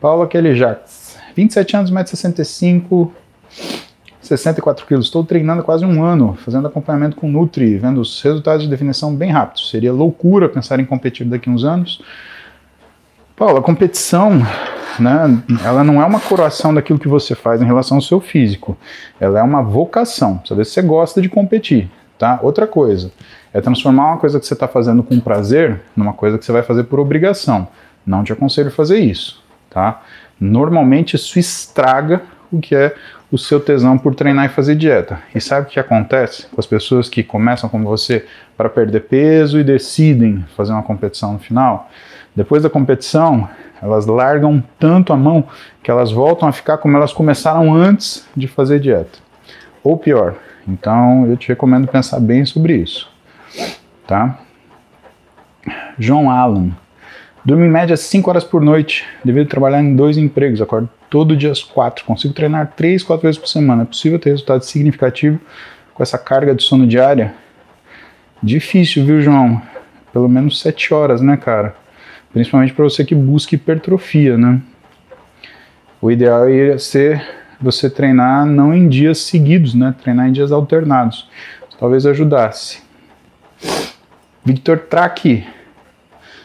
Paula 0.00 0.26
Kelly 0.26 0.56
Jacques, 0.56 1.16
27 1.36 1.76
anos, 1.76 1.92
1,65m, 1.92 3.10
64 4.20 4.86
quilos. 4.86 5.06
Estou 5.06 5.24
treinando 5.24 5.62
quase 5.62 5.84
um 5.84 6.02
ano, 6.02 6.36
fazendo 6.44 6.66
acompanhamento 6.66 7.14
com 7.14 7.28
Nutri, 7.28 7.78
vendo 7.78 8.00
os 8.00 8.20
resultados 8.22 8.64
de 8.64 8.68
definição 8.68 9.14
bem 9.14 9.30
rápidos. 9.30 9.70
Seria 9.70 9.92
loucura 9.92 10.48
pensar 10.48 10.80
em 10.80 10.84
competir 10.84 11.24
daqui 11.26 11.48
a 11.48 11.52
uns 11.52 11.64
anos. 11.64 12.02
Paula, 13.36 13.60
a 13.60 13.62
competição, 13.62 14.38
né, 14.98 15.42
ela 15.64 15.82
não 15.82 16.00
é 16.00 16.04
uma 16.04 16.20
coroação 16.20 16.74
daquilo 16.74 16.98
que 16.98 17.08
você 17.08 17.34
faz 17.34 17.60
em 17.60 17.66
relação 17.66 17.96
ao 17.96 18.02
seu 18.02 18.20
físico. 18.20 18.76
Ela 19.20 19.40
é 19.40 19.42
uma 19.42 19.62
vocação. 19.62 20.40
Saber 20.44 20.64
se 20.64 20.72
você 20.72 20.82
gosta 20.82 21.20
de 21.20 21.28
competir, 21.28 21.90
tá? 22.18 22.38
Outra 22.42 22.66
coisa 22.66 23.12
é 23.52 23.60
transformar 23.60 24.08
uma 24.08 24.18
coisa 24.18 24.38
que 24.38 24.46
você 24.46 24.54
está 24.54 24.68
fazendo 24.68 25.02
com 25.02 25.18
prazer 25.20 25.80
numa 25.96 26.12
coisa 26.12 26.38
que 26.38 26.44
você 26.44 26.52
vai 26.52 26.62
fazer 26.62 26.84
por 26.84 27.00
obrigação. 27.00 27.68
Não 28.06 28.24
te 28.24 28.32
aconselho 28.32 28.68
a 28.68 28.72
fazer 28.72 28.98
isso 28.98 29.42
tá? 29.72 30.02
Normalmente 30.38 31.16
isso 31.16 31.38
estraga 31.38 32.22
o 32.52 32.60
que 32.60 32.74
é 32.74 32.94
o 33.30 33.38
seu 33.38 33.58
tesão 33.58 33.96
por 33.96 34.14
treinar 34.14 34.44
e 34.44 34.48
fazer 34.50 34.74
dieta. 34.74 35.20
E 35.34 35.40
sabe 35.40 35.66
o 35.66 35.70
que 35.70 35.80
acontece 35.80 36.46
com 36.48 36.60
as 36.60 36.66
pessoas 36.66 37.08
que 37.08 37.22
começam 37.22 37.68
como 37.70 37.88
você 37.88 38.26
para 38.56 38.68
perder 38.68 39.00
peso 39.00 39.58
e 39.58 39.64
decidem 39.64 40.44
fazer 40.54 40.72
uma 40.72 40.82
competição 40.82 41.32
no 41.32 41.38
final? 41.38 41.90
Depois 42.34 42.62
da 42.62 42.70
competição, 42.70 43.48
elas 43.80 44.06
largam 44.06 44.62
tanto 44.78 45.12
a 45.12 45.16
mão 45.16 45.44
que 45.82 45.90
elas 45.90 46.10
voltam 46.10 46.48
a 46.48 46.52
ficar 46.52 46.78
como 46.78 46.96
elas 46.96 47.12
começaram 47.12 47.74
antes 47.74 48.26
de 48.36 48.46
fazer 48.46 48.80
dieta. 48.80 49.18
Ou 49.82 49.96
pior. 49.96 50.36
Então, 50.66 51.26
eu 51.26 51.36
te 51.36 51.48
recomendo 51.48 51.88
pensar 51.88 52.20
bem 52.20 52.44
sobre 52.44 52.76
isso. 52.76 53.10
Tá? 54.06 54.38
João 55.98 56.30
Allen 56.30 56.74
Durmo 57.44 57.64
em 57.64 57.68
média 57.68 57.96
5 57.96 58.30
horas 58.30 58.44
por 58.44 58.62
noite, 58.62 59.04
devido 59.24 59.48
trabalhar 59.48 59.82
em 59.82 59.96
dois 59.96 60.16
empregos, 60.16 60.62
acordo 60.62 60.88
todo 61.10 61.36
dia 61.36 61.50
às 61.50 61.60
4, 61.60 62.04
consigo 62.04 62.32
treinar 62.32 62.72
3, 62.76 63.02
4 63.02 63.20
vezes 63.20 63.38
por 63.38 63.48
semana. 63.48 63.82
É 63.82 63.84
possível 63.84 64.16
ter 64.16 64.30
resultado 64.30 64.62
significativo 64.62 65.40
com 65.92 66.02
essa 66.04 66.16
carga 66.16 66.54
de 66.54 66.62
sono 66.62 66.86
diária? 66.86 67.34
Difícil, 68.40 69.04
viu, 69.04 69.20
João? 69.20 69.60
Pelo 70.12 70.28
menos 70.28 70.60
7 70.60 70.94
horas, 70.94 71.20
né, 71.20 71.36
cara? 71.36 71.74
Principalmente 72.32 72.72
para 72.72 72.84
você 72.84 73.04
que 73.04 73.14
busca 73.14 73.54
hipertrofia, 73.54 74.38
né? 74.38 74.60
O 76.00 76.10
ideal 76.10 76.48
ia 76.48 76.78
ser 76.78 77.22
você 77.60 77.88
treinar 77.88 78.44
não 78.44 78.74
em 78.74 78.88
dias 78.88 79.18
seguidos, 79.18 79.74
né? 79.74 79.94
Treinar 80.02 80.28
em 80.28 80.32
dias 80.32 80.50
alternados. 80.50 81.28
Talvez 81.78 82.06
ajudasse. 82.06 82.82
Victor 84.44 84.78
Traki, 84.78 85.46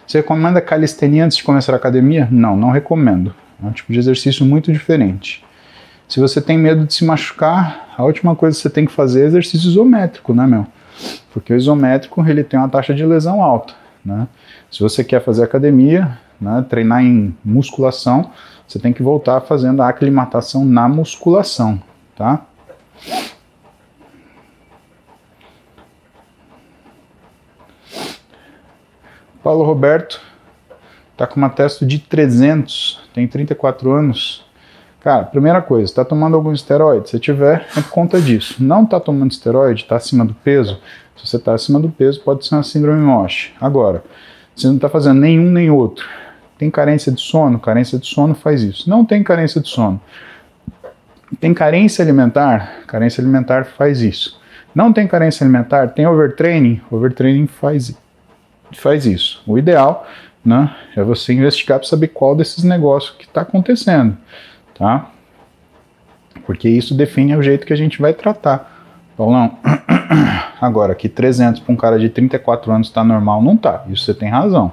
você 0.06 0.20
recomenda 0.20 0.62
calistenia 0.62 1.26
antes 1.26 1.38
de 1.38 1.44
começar 1.44 1.74
a 1.74 1.78
academia? 1.78 2.28
Não, 2.30 2.56
não 2.56 2.70
recomendo. 2.70 3.34
É 3.62 3.66
um 3.66 3.72
tipo 3.72 3.92
de 3.92 4.00
exercício 4.00 4.46
muito 4.46 4.72
diferente. 4.72 5.44
Se 6.08 6.20
você 6.20 6.40
tem 6.40 6.58
medo 6.58 6.86
de 6.86 6.94
se 6.94 7.04
machucar, 7.04 7.94
a 7.98 8.04
última 8.04 8.36
coisa 8.36 8.56
que 8.56 8.62
você 8.62 8.70
tem 8.70 8.86
que 8.86 8.92
fazer 8.92 9.24
é 9.24 9.26
exercício 9.26 9.68
isométrico, 9.68 10.34
né, 10.34 10.46
meu? 10.46 10.66
Porque 11.34 11.52
o 11.52 11.58
isométrico 11.58 12.24
ele 12.26 12.44
tem 12.44 12.60
uma 12.60 12.70
taxa 12.70 12.94
de 12.94 13.06
lesão 13.06 13.42
alta, 13.42 13.74
né? 14.08 14.28
Se 14.72 14.80
você 14.80 15.04
quer 15.04 15.22
fazer 15.22 15.44
academia, 15.44 16.18
né, 16.40 16.66
treinar 16.70 17.04
em 17.04 17.36
musculação, 17.44 18.32
você 18.66 18.80
tem 18.80 18.94
que 18.94 19.04
voltar 19.04 19.42
fazendo 19.42 19.82
a 19.82 19.90
aclimatação 19.90 20.64
na 20.64 20.88
musculação, 20.88 21.82
tá? 22.16 22.46
Paulo 29.44 29.64
Roberto 29.64 30.22
tá 31.16 31.28
com 31.28 31.36
uma 31.36 31.50
testa 31.50 31.86
de 31.86 32.00
300, 32.00 33.02
tem 33.14 33.28
34 33.28 33.92
anos. 33.92 34.46
Cara, 35.02 35.24
primeira 35.24 35.62
coisa, 35.62 35.86
está 35.86 36.04
tomando 36.04 36.36
algum 36.36 36.52
esteroide? 36.52 37.10
Se 37.10 37.20
tiver, 37.20 37.66
é 37.76 37.82
por 37.82 37.90
conta 37.90 38.20
disso. 38.20 38.56
Não 38.60 38.84
está 38.84 39.00
tomando 39.00 39.32
esteroide, 39.32 39.84
está 39.84 39.96
acima 39.96 40.26
do 40.26 40.34
peso? 40.34 40.82
Se 41.18 41.28
você 41.28 41.38
está 41.38 41.54
acima 41.54 41.80
do 41.80 41.90
peso, 41.90 42.22
pode 42.22 42.46
ser 42.46 42.56
uma 42.56 42.64
síndrome 42.64 43.02
MOSH. 43.02 43.54
Agora, 43.60 44.04
se 44.56 44.68
não 44.68 44.76
está 44.76 44.90
fazendo 44.90 45.20
nenhum 45.20 45.52
nem 45.52 45.70
outro, 45.70 46.08
tem 46.58 46.72
carência 46.72 47.12
de 47.12 47.22
sono? 47.22 47.60
Carência 47.60 48.00
de 48.00 48.08
sono 48.08 48.34
faz 48.34 48.64
isso. 48.64 48.90
Não 48.90 49.06
tem 49.06 49.24
carência 49.24 49.62
de 49.62 49.70
sono. 49.70 50.02
Tem 51.40 51.54
carência 51.54 52.04
alimentar? 52.04 52.84
Carência 52.88 53.22
alimentar 53.22 53.66
faz 53.66 54.02
isso. 54.02 54.40
Não 54.74 54.94
tem 54.94 55.08
carência 55.08 55.44
alimentar? 55.44 55.90
Tem 55.90 56.08
overtraining? 56.08 56.82
Overtraining 56.90 57.48
faz 57.48 57.96
faz 58.74 59.06
isso. 59.06 59.42
O 59.48 59.58
ideal 59.58 60.08
né, 60.44 60.76
é 60.96 61.04
você 61.04 61.34
investigar 61.34 61.80
para 61.80 61.88
saber 61.88 62.10
qual 62.10 62.36
desses 62.36 62.64
negócios 62.64 63.16
que 63.18 63.26
está 63.26 63.42
acontecendo, 63.42 64.18
tá? 64.78 65.10
Porque 66.46 66.70
isso 66.70 66.96
define 66.96 67.36
o 67.36 67.44
jeito 67.44 67.66
que 67.66 67.74
a 67.74 67.78
gente 67.78 68.02
vai 68.02 68.14
tratar. 68.14 68.86
Paulão, 69.18 69.58
agora 70.60 70.96
que 70.96 71.08
300 71.08 71.62
para 71.62 71.74
um 71.74 71.76
cara 71.76 72.00
de 72.00 72.10
34 72.10 72.72
anos 72.72 72.88
está 72.88 73.04
normal, 73.04 73.42
não 73.42 73.56
tá. 73.56 73.84
Isso 73.90 74.06
você 74.06 74.14
tem 74.14 74.30
razão. 74.30 74.72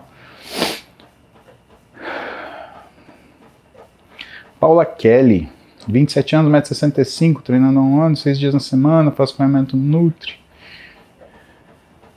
Paula 4.58 4.86
Kelly, 4.86 5.48
27 5.86 6.36
anos, 6.36 6.52
1,65m, 6.52 7.42
treinando 7.42 7.80
um 7.80 8.00
ano, 8.00 8.16
6 8.16 8.38
dias 8.38 8.54
na 8.54 8.60
semana, 8.60 9.10
faço 9.10 9.34
acompanhamento 9.34 9.76
Nutri. 9.76 10.36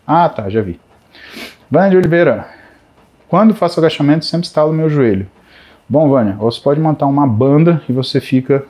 Ah, 0.06 0.30
tá, 0.30 0.50
já 0.50 0.62
vi. 0.62 0.80
Vânia 1.70 1.90
de 1.90 1.98
Oliveira, 1.98 2.48
quando 3.28 3.54
faço 3.54 3.80
agachamento 3.80 4.24
sempre 4.24 4.48
estalo 4.48 4.72
meu 4.72 4.90
joelho. 4.90 5.28
Bom, 5.90 6.08
Vânia, 6.08 6.34
você 6.34 6.62
pode 6.62 6.80
montar 6.80 7.06
uma 7.06 7.28
banda 7.28 7.82
e 7.90 7.92
você 7.92 8.22
fica 8.22 8.66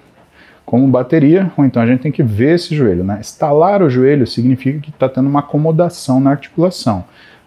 como 0.67 0.85
bateria, 0.85 1.49
ou 1.55 1.63
então 1.63 1.81
a 1.81 1.85
gente 1.87 2.01
tem 2.01 2.11
que 2.11 2.21
ver 2.21 2.55
esse 2.55 2.75
joelho. 2.75 3.01
Né? 3.01 3.19
Estalar 3.21 3.81
o 3.81 3.89
joelho 3.89 4.27
significa 4.27 4.81
que 4.81 4.89
está 4.89 5.07
tendo 5.07 5.29
uma 5.29 5.39
acomodação 5.39 6.19
na 6.19 6.31
articulação. 6.31 7.05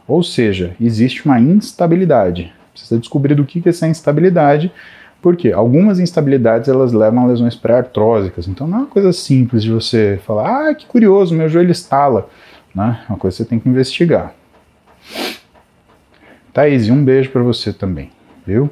Ou 0.09 0.23
seja, 0.23 0.75
existe 0.81 1.27
uma 1.27 1.39
instabilidade. 1.39 2.51
Precisa 2.73 2.99
descobrir 2.99 3.35
do 3.35 3.45
que 3.45 3.61
é 3.63 3.69
essa 3.69 3.87
instabilidade, 3.87 4.73
porque 5.21 5.53
algumas 5.53 6.01
instabilidades 6.01 6.71
elas 6.71 6.95
levam 6.95 7.25
a 7.25 7.27
lesões 7.27 7.55
pré-artrósicas. 7.55 8.49
Então 8.49 8.67
não 8.67 8.79
é 8.79 8.81
uma 8.81 8.87
coisa 8.87 9.13
simples 9.13 9.63
de 9.63 9.71
você 9.71 10.19
falar, 10.27 10.71
ah, 10.71 10.75
que 10.75 10.87
curioso, 10.87 11.35
meu 11.35 11.47
joelho 11.47 11.71
estala. 11.71 12.27
Né? 12.75 13.01
É 13.07 13.13
uma 13.13 13.19
coisa 13.19 13.37
que 13.37 13.43
você 13.43 13.49
tem 13.51 13.61
que 13.61 13.69
investigar. 13.69 14.33
Thaís, 16.55 16.89
um 16.89 17.05
beijo 17.05 17.29
para 17.29 17.43
você 17.43 17.71
também, 17.71 18.11
viu? 18.47 18.71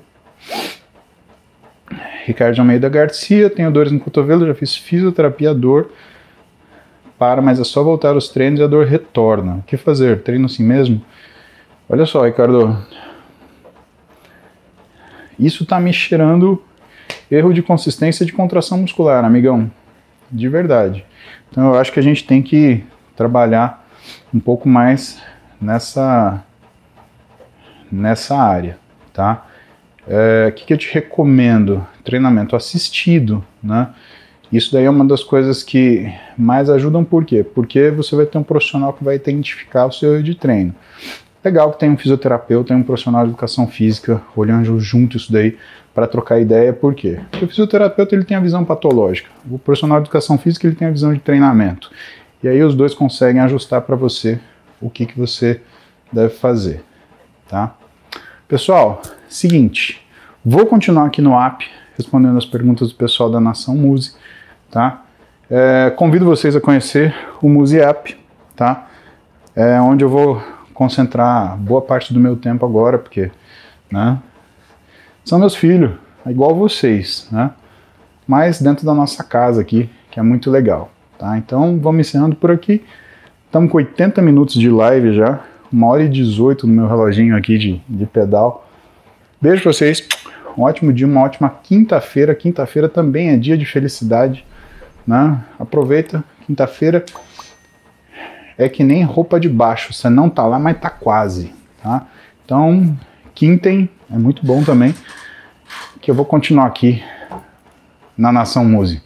Ricardo 2.29 2.59
Almeida 2.59 2.91
Garcia, 2.91 3.49
tenho 3.49 3.71
dores 3.71 3.91
no 3.91 3.99
cotovelo, 3.99 4.47
já 4.47 4.55
fiz 4.55 4.77
fisioterapia, 4.77 5.55
dor 5.55 5.91
para, 7.19 7.41
mas 7.41 7.59
é 7.59 7.65
só 7.65 7.83
voltar 7.83 8.11
aos 8.11 8.29
treinos 8.29 8.61
e 8.61 8.63
a 8.63 8.67
dor 8.67 8.85
retorna. 8.85 9.55
O 9.55 9.63
que 9.63 9.79
fazer? 9.79 10.21
Treino 10.21 10.45
assim 10.45 10.63
mesmo? 10.63 11.03
Olha 11.89 12.05
só, 12.05 12.23
Ricardo. 12.27 12.85
Isso 15.39 15.65
tá 15.65 15.81
me 15.81 15.91
cheirando 15.91 16.63
erro 17.31 17.55
de 17.55 17.63
consistência 17.63 18.27
de 18.27 18.33
contração 18.33 18.77
muscular, 18.77 19.25
amigão. 19.25 19.71
De 20.31 20.51
verdade. 20.51 21.07
Então 21.51 21.73
eu 21.73 21.81
acho 21.81 21.91
que 21.91 21.99
a 21.99 22.03
gente 22.03 22.27
tem 22.27 22.43
que 22.43 22.85
trabalhar 23.17 23.89
um 24.35 24.39
pouco 24.39 24.69
mais 24.69 25.19
nessa 25.59 26.45
nessa 27.91 28.37
área, 28.37 28.79
tá? 29.15 29.48
É, 30.09 30.51
que, 30.51 30.65
que, 30.65 30.73
eu 30.73 30.79
te 30.79 30.93
recomendo? 30.93 31.87
Treinamento 32.03 32.57
assistido, 32.57 33.45
né? 33.63 33.91
Isso 34.51 34.73
daí 34.73 34.85
é 34.85 34.91
uma 34.91 35.05
das 35.05 35.23
coisas 35.23 35.63
que 35.63 36.11
mais 36.37 36.71
ajudam, 36.71 37.05
por 37.05 37.25
quê? 37.25 37.45
Porque 37.45 37.91
você 37.91 38.17
vai 38.17 38.25
ter 38.25 38.39
um 38.39 38.43
profissional 38.43 38.95
que 38.95 39.05
vai 39.05 39.17
identificar 39.17 39.85
o 39.85 39.93
seu 39.93 40.23
de 40.23 40.35
treino. 40.35 40.75
legal 41.45 41.71
que 41.73 41.79
tem 41.79 41.91
um 41.91 41.99
fisioterapeuta 41.99 42.73
e 42.73 42.77
um 42.77 42.83
profissional 42.83 43.25
de 43.25 43.31
educação 43.31 43.67
física 43.67 44.23
olhando 44.35 44.81
junto 44.81 45.19
isso 45.19 45.31
daí 45.31 45.59
para 45.95 46.07
trocar 46.07 46.41
ideia, 46.41 46.73
por 46.73 46.95
quê? 46.95 47.19
Porque 47.31 47.45
o 47.45 47.49
fisioterapeuta 47.49 48.15
ele 48.15 48.25
tem 48.25 48.37
a 48.37 48.41
visão 48.41 48.65
patológica, 48.65 49.29
o 49.51 49.59
profissional 49.59 49.99
de 49.99 50.07
educação 50.07 50.39
física 50.39 50.67
ele 50.67 50.77
tem 50.77 50.89
a 50.89 50.93
visão 50.93 51.13
de 51.13 51.21
treinamento. 51.21 51.91
E 52.43 52.49
aí 52.49 52.63
os 52.63 52.75
dois 52.75 52.95
conseguem 52.95 53.43
ajustar 53.43 53.83
para 53.83 53.97
você 53.97 54.41
o 54.81 54.89
que, 54.89 55.05
que 55.05 55.19
você 55.19 55.61
deve 56.13 56.33
fazer, 56.35 56.83
tá? 57.49 57.75
Pessoal, 58.49 59.03
seguinte, 59.29 60.03
vou 60.43 60.65
continuar 60.65 61.05
aqui 61.05 61.21
no 61.21 61.39
app 61.39 61.67
respondendo 61.99 62.39
as 62.39 62.47
perguntas 62.47 62.89
do 62.89 62.95
pessoal 62.95 63.31
da 63.31 63.39
Nação 63.39 63.77
Muse, 63.77 64.15
tá? 64.71 65.03
É, 65.51 65.91
convido 65.91 66.25
vocês 66.25 66.57
a 66.57 66.61
conhecer 66.61 67.15
o 67.43 67.49
Muse 67.51 67.79
App, 67.79 68.19
tá? 68.57 68.87
É 69.55 69.79
onde 69.79 70.03
eu 70.03 70.09
vou 70.09 70.43
concentrar 70.73 71.59
boa 71.59 71.83
parte 71.83 72.15
do 72.15 72.19
meu 72.19 72.37
tempo 72.37 72.65
agora, 72.65 72.97
porque, 72.99 73.31
né? 73.93 74.19
São 75.27 75.39
meus 75.39 75.55
filhos, 75.55 75.93
é 76.25 76.31
igual 76.31 76.55
vocês, 76.55 77.29
né? 77.31 77.51
Mas 78.27 78.63
dentro 78.63 78.87
da 78.87 78.95
nossa 78.95 79.23
casa 79.23 79.61
aqui, 79.61 79.91
que 80.11 80.19
é 80.19 80.23
muito 80.23 80.51
legal, 80.51 80.91
tá? 81.19 81.37
Então 81.37 81.79
vamos 81.79 82.09
encerrando 82.09 82.35
por 82.35 82.51
aqui. 82.51 82.83
Estamos 83.45 83.71
com 83.71 83.77
80 83.77 84.23
minutos 84.23 84.55
de 84.55 84.71
live 84.71 85.13
já, 85.13 85.45
uma 85.73 85.87
hora 85.87 86.05
e 86.05 86.09
18 86.09 86.67
no 86.67 86.73
meu 86.73 86.87
reloginho 86.87 87.37
aqui 87.37 87.59
de, 87.59 87.83
de 87.89 88.07
pedal. 88.07 88.69
Beijo 89.41 89.63
pra 89.63 89.73
vocês, 89.73 90.07
um 90.57 90.63
ótimo 90.63 90.93
dia, 90.93 91.07
uma 91.07 91.23
ótima 91.23 91.49
quinta-feira. 91.63 92.35
Quinta-feira 92.35 92.89
também 92.89 93.31
é 93.31 93.37
dia 93.37 93.57
de 93.57 93.65
felicidade, 93.65 94.45
né? 95.07 95.39
Aproveita, 95.59 96.25
quinta-feira 96.47 97.05
é 98.59 98.69
que 98.69 98.83
nem 98.83 99.05
roupa 99.05 99.39
de 99.39 99.49
baixo, 99.49 99.93
você 99.93 100.11
não 100.11 100.29
tá 100.29 100.45
lá, 100.45 100.59
mas 100.59 100.81
tá 100.81 100.91
quase, 100.91 101.55
tá? 101.81 102.09
Então, 102.45 102.99
quintem, 103.33 103.89
é 104.13 104.19
muito 104.19 104.45
bom 104.45 104.65
também, 104.65 104.93
que 106.01 106.11
eu 106.11 106.15
vou 106.15 106.25
continuar 106.25 106.67
aqui 106.67 107.01
na 108.17 108.33
Nação 108.33 108.65
Muse. 108.65 109.01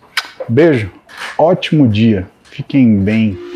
Beijo, 0.49 0.91
ótimo 1.37 1.87
dia, 1.87 2.27
fiquem 2.45 2.99
bem. 2.99 3.52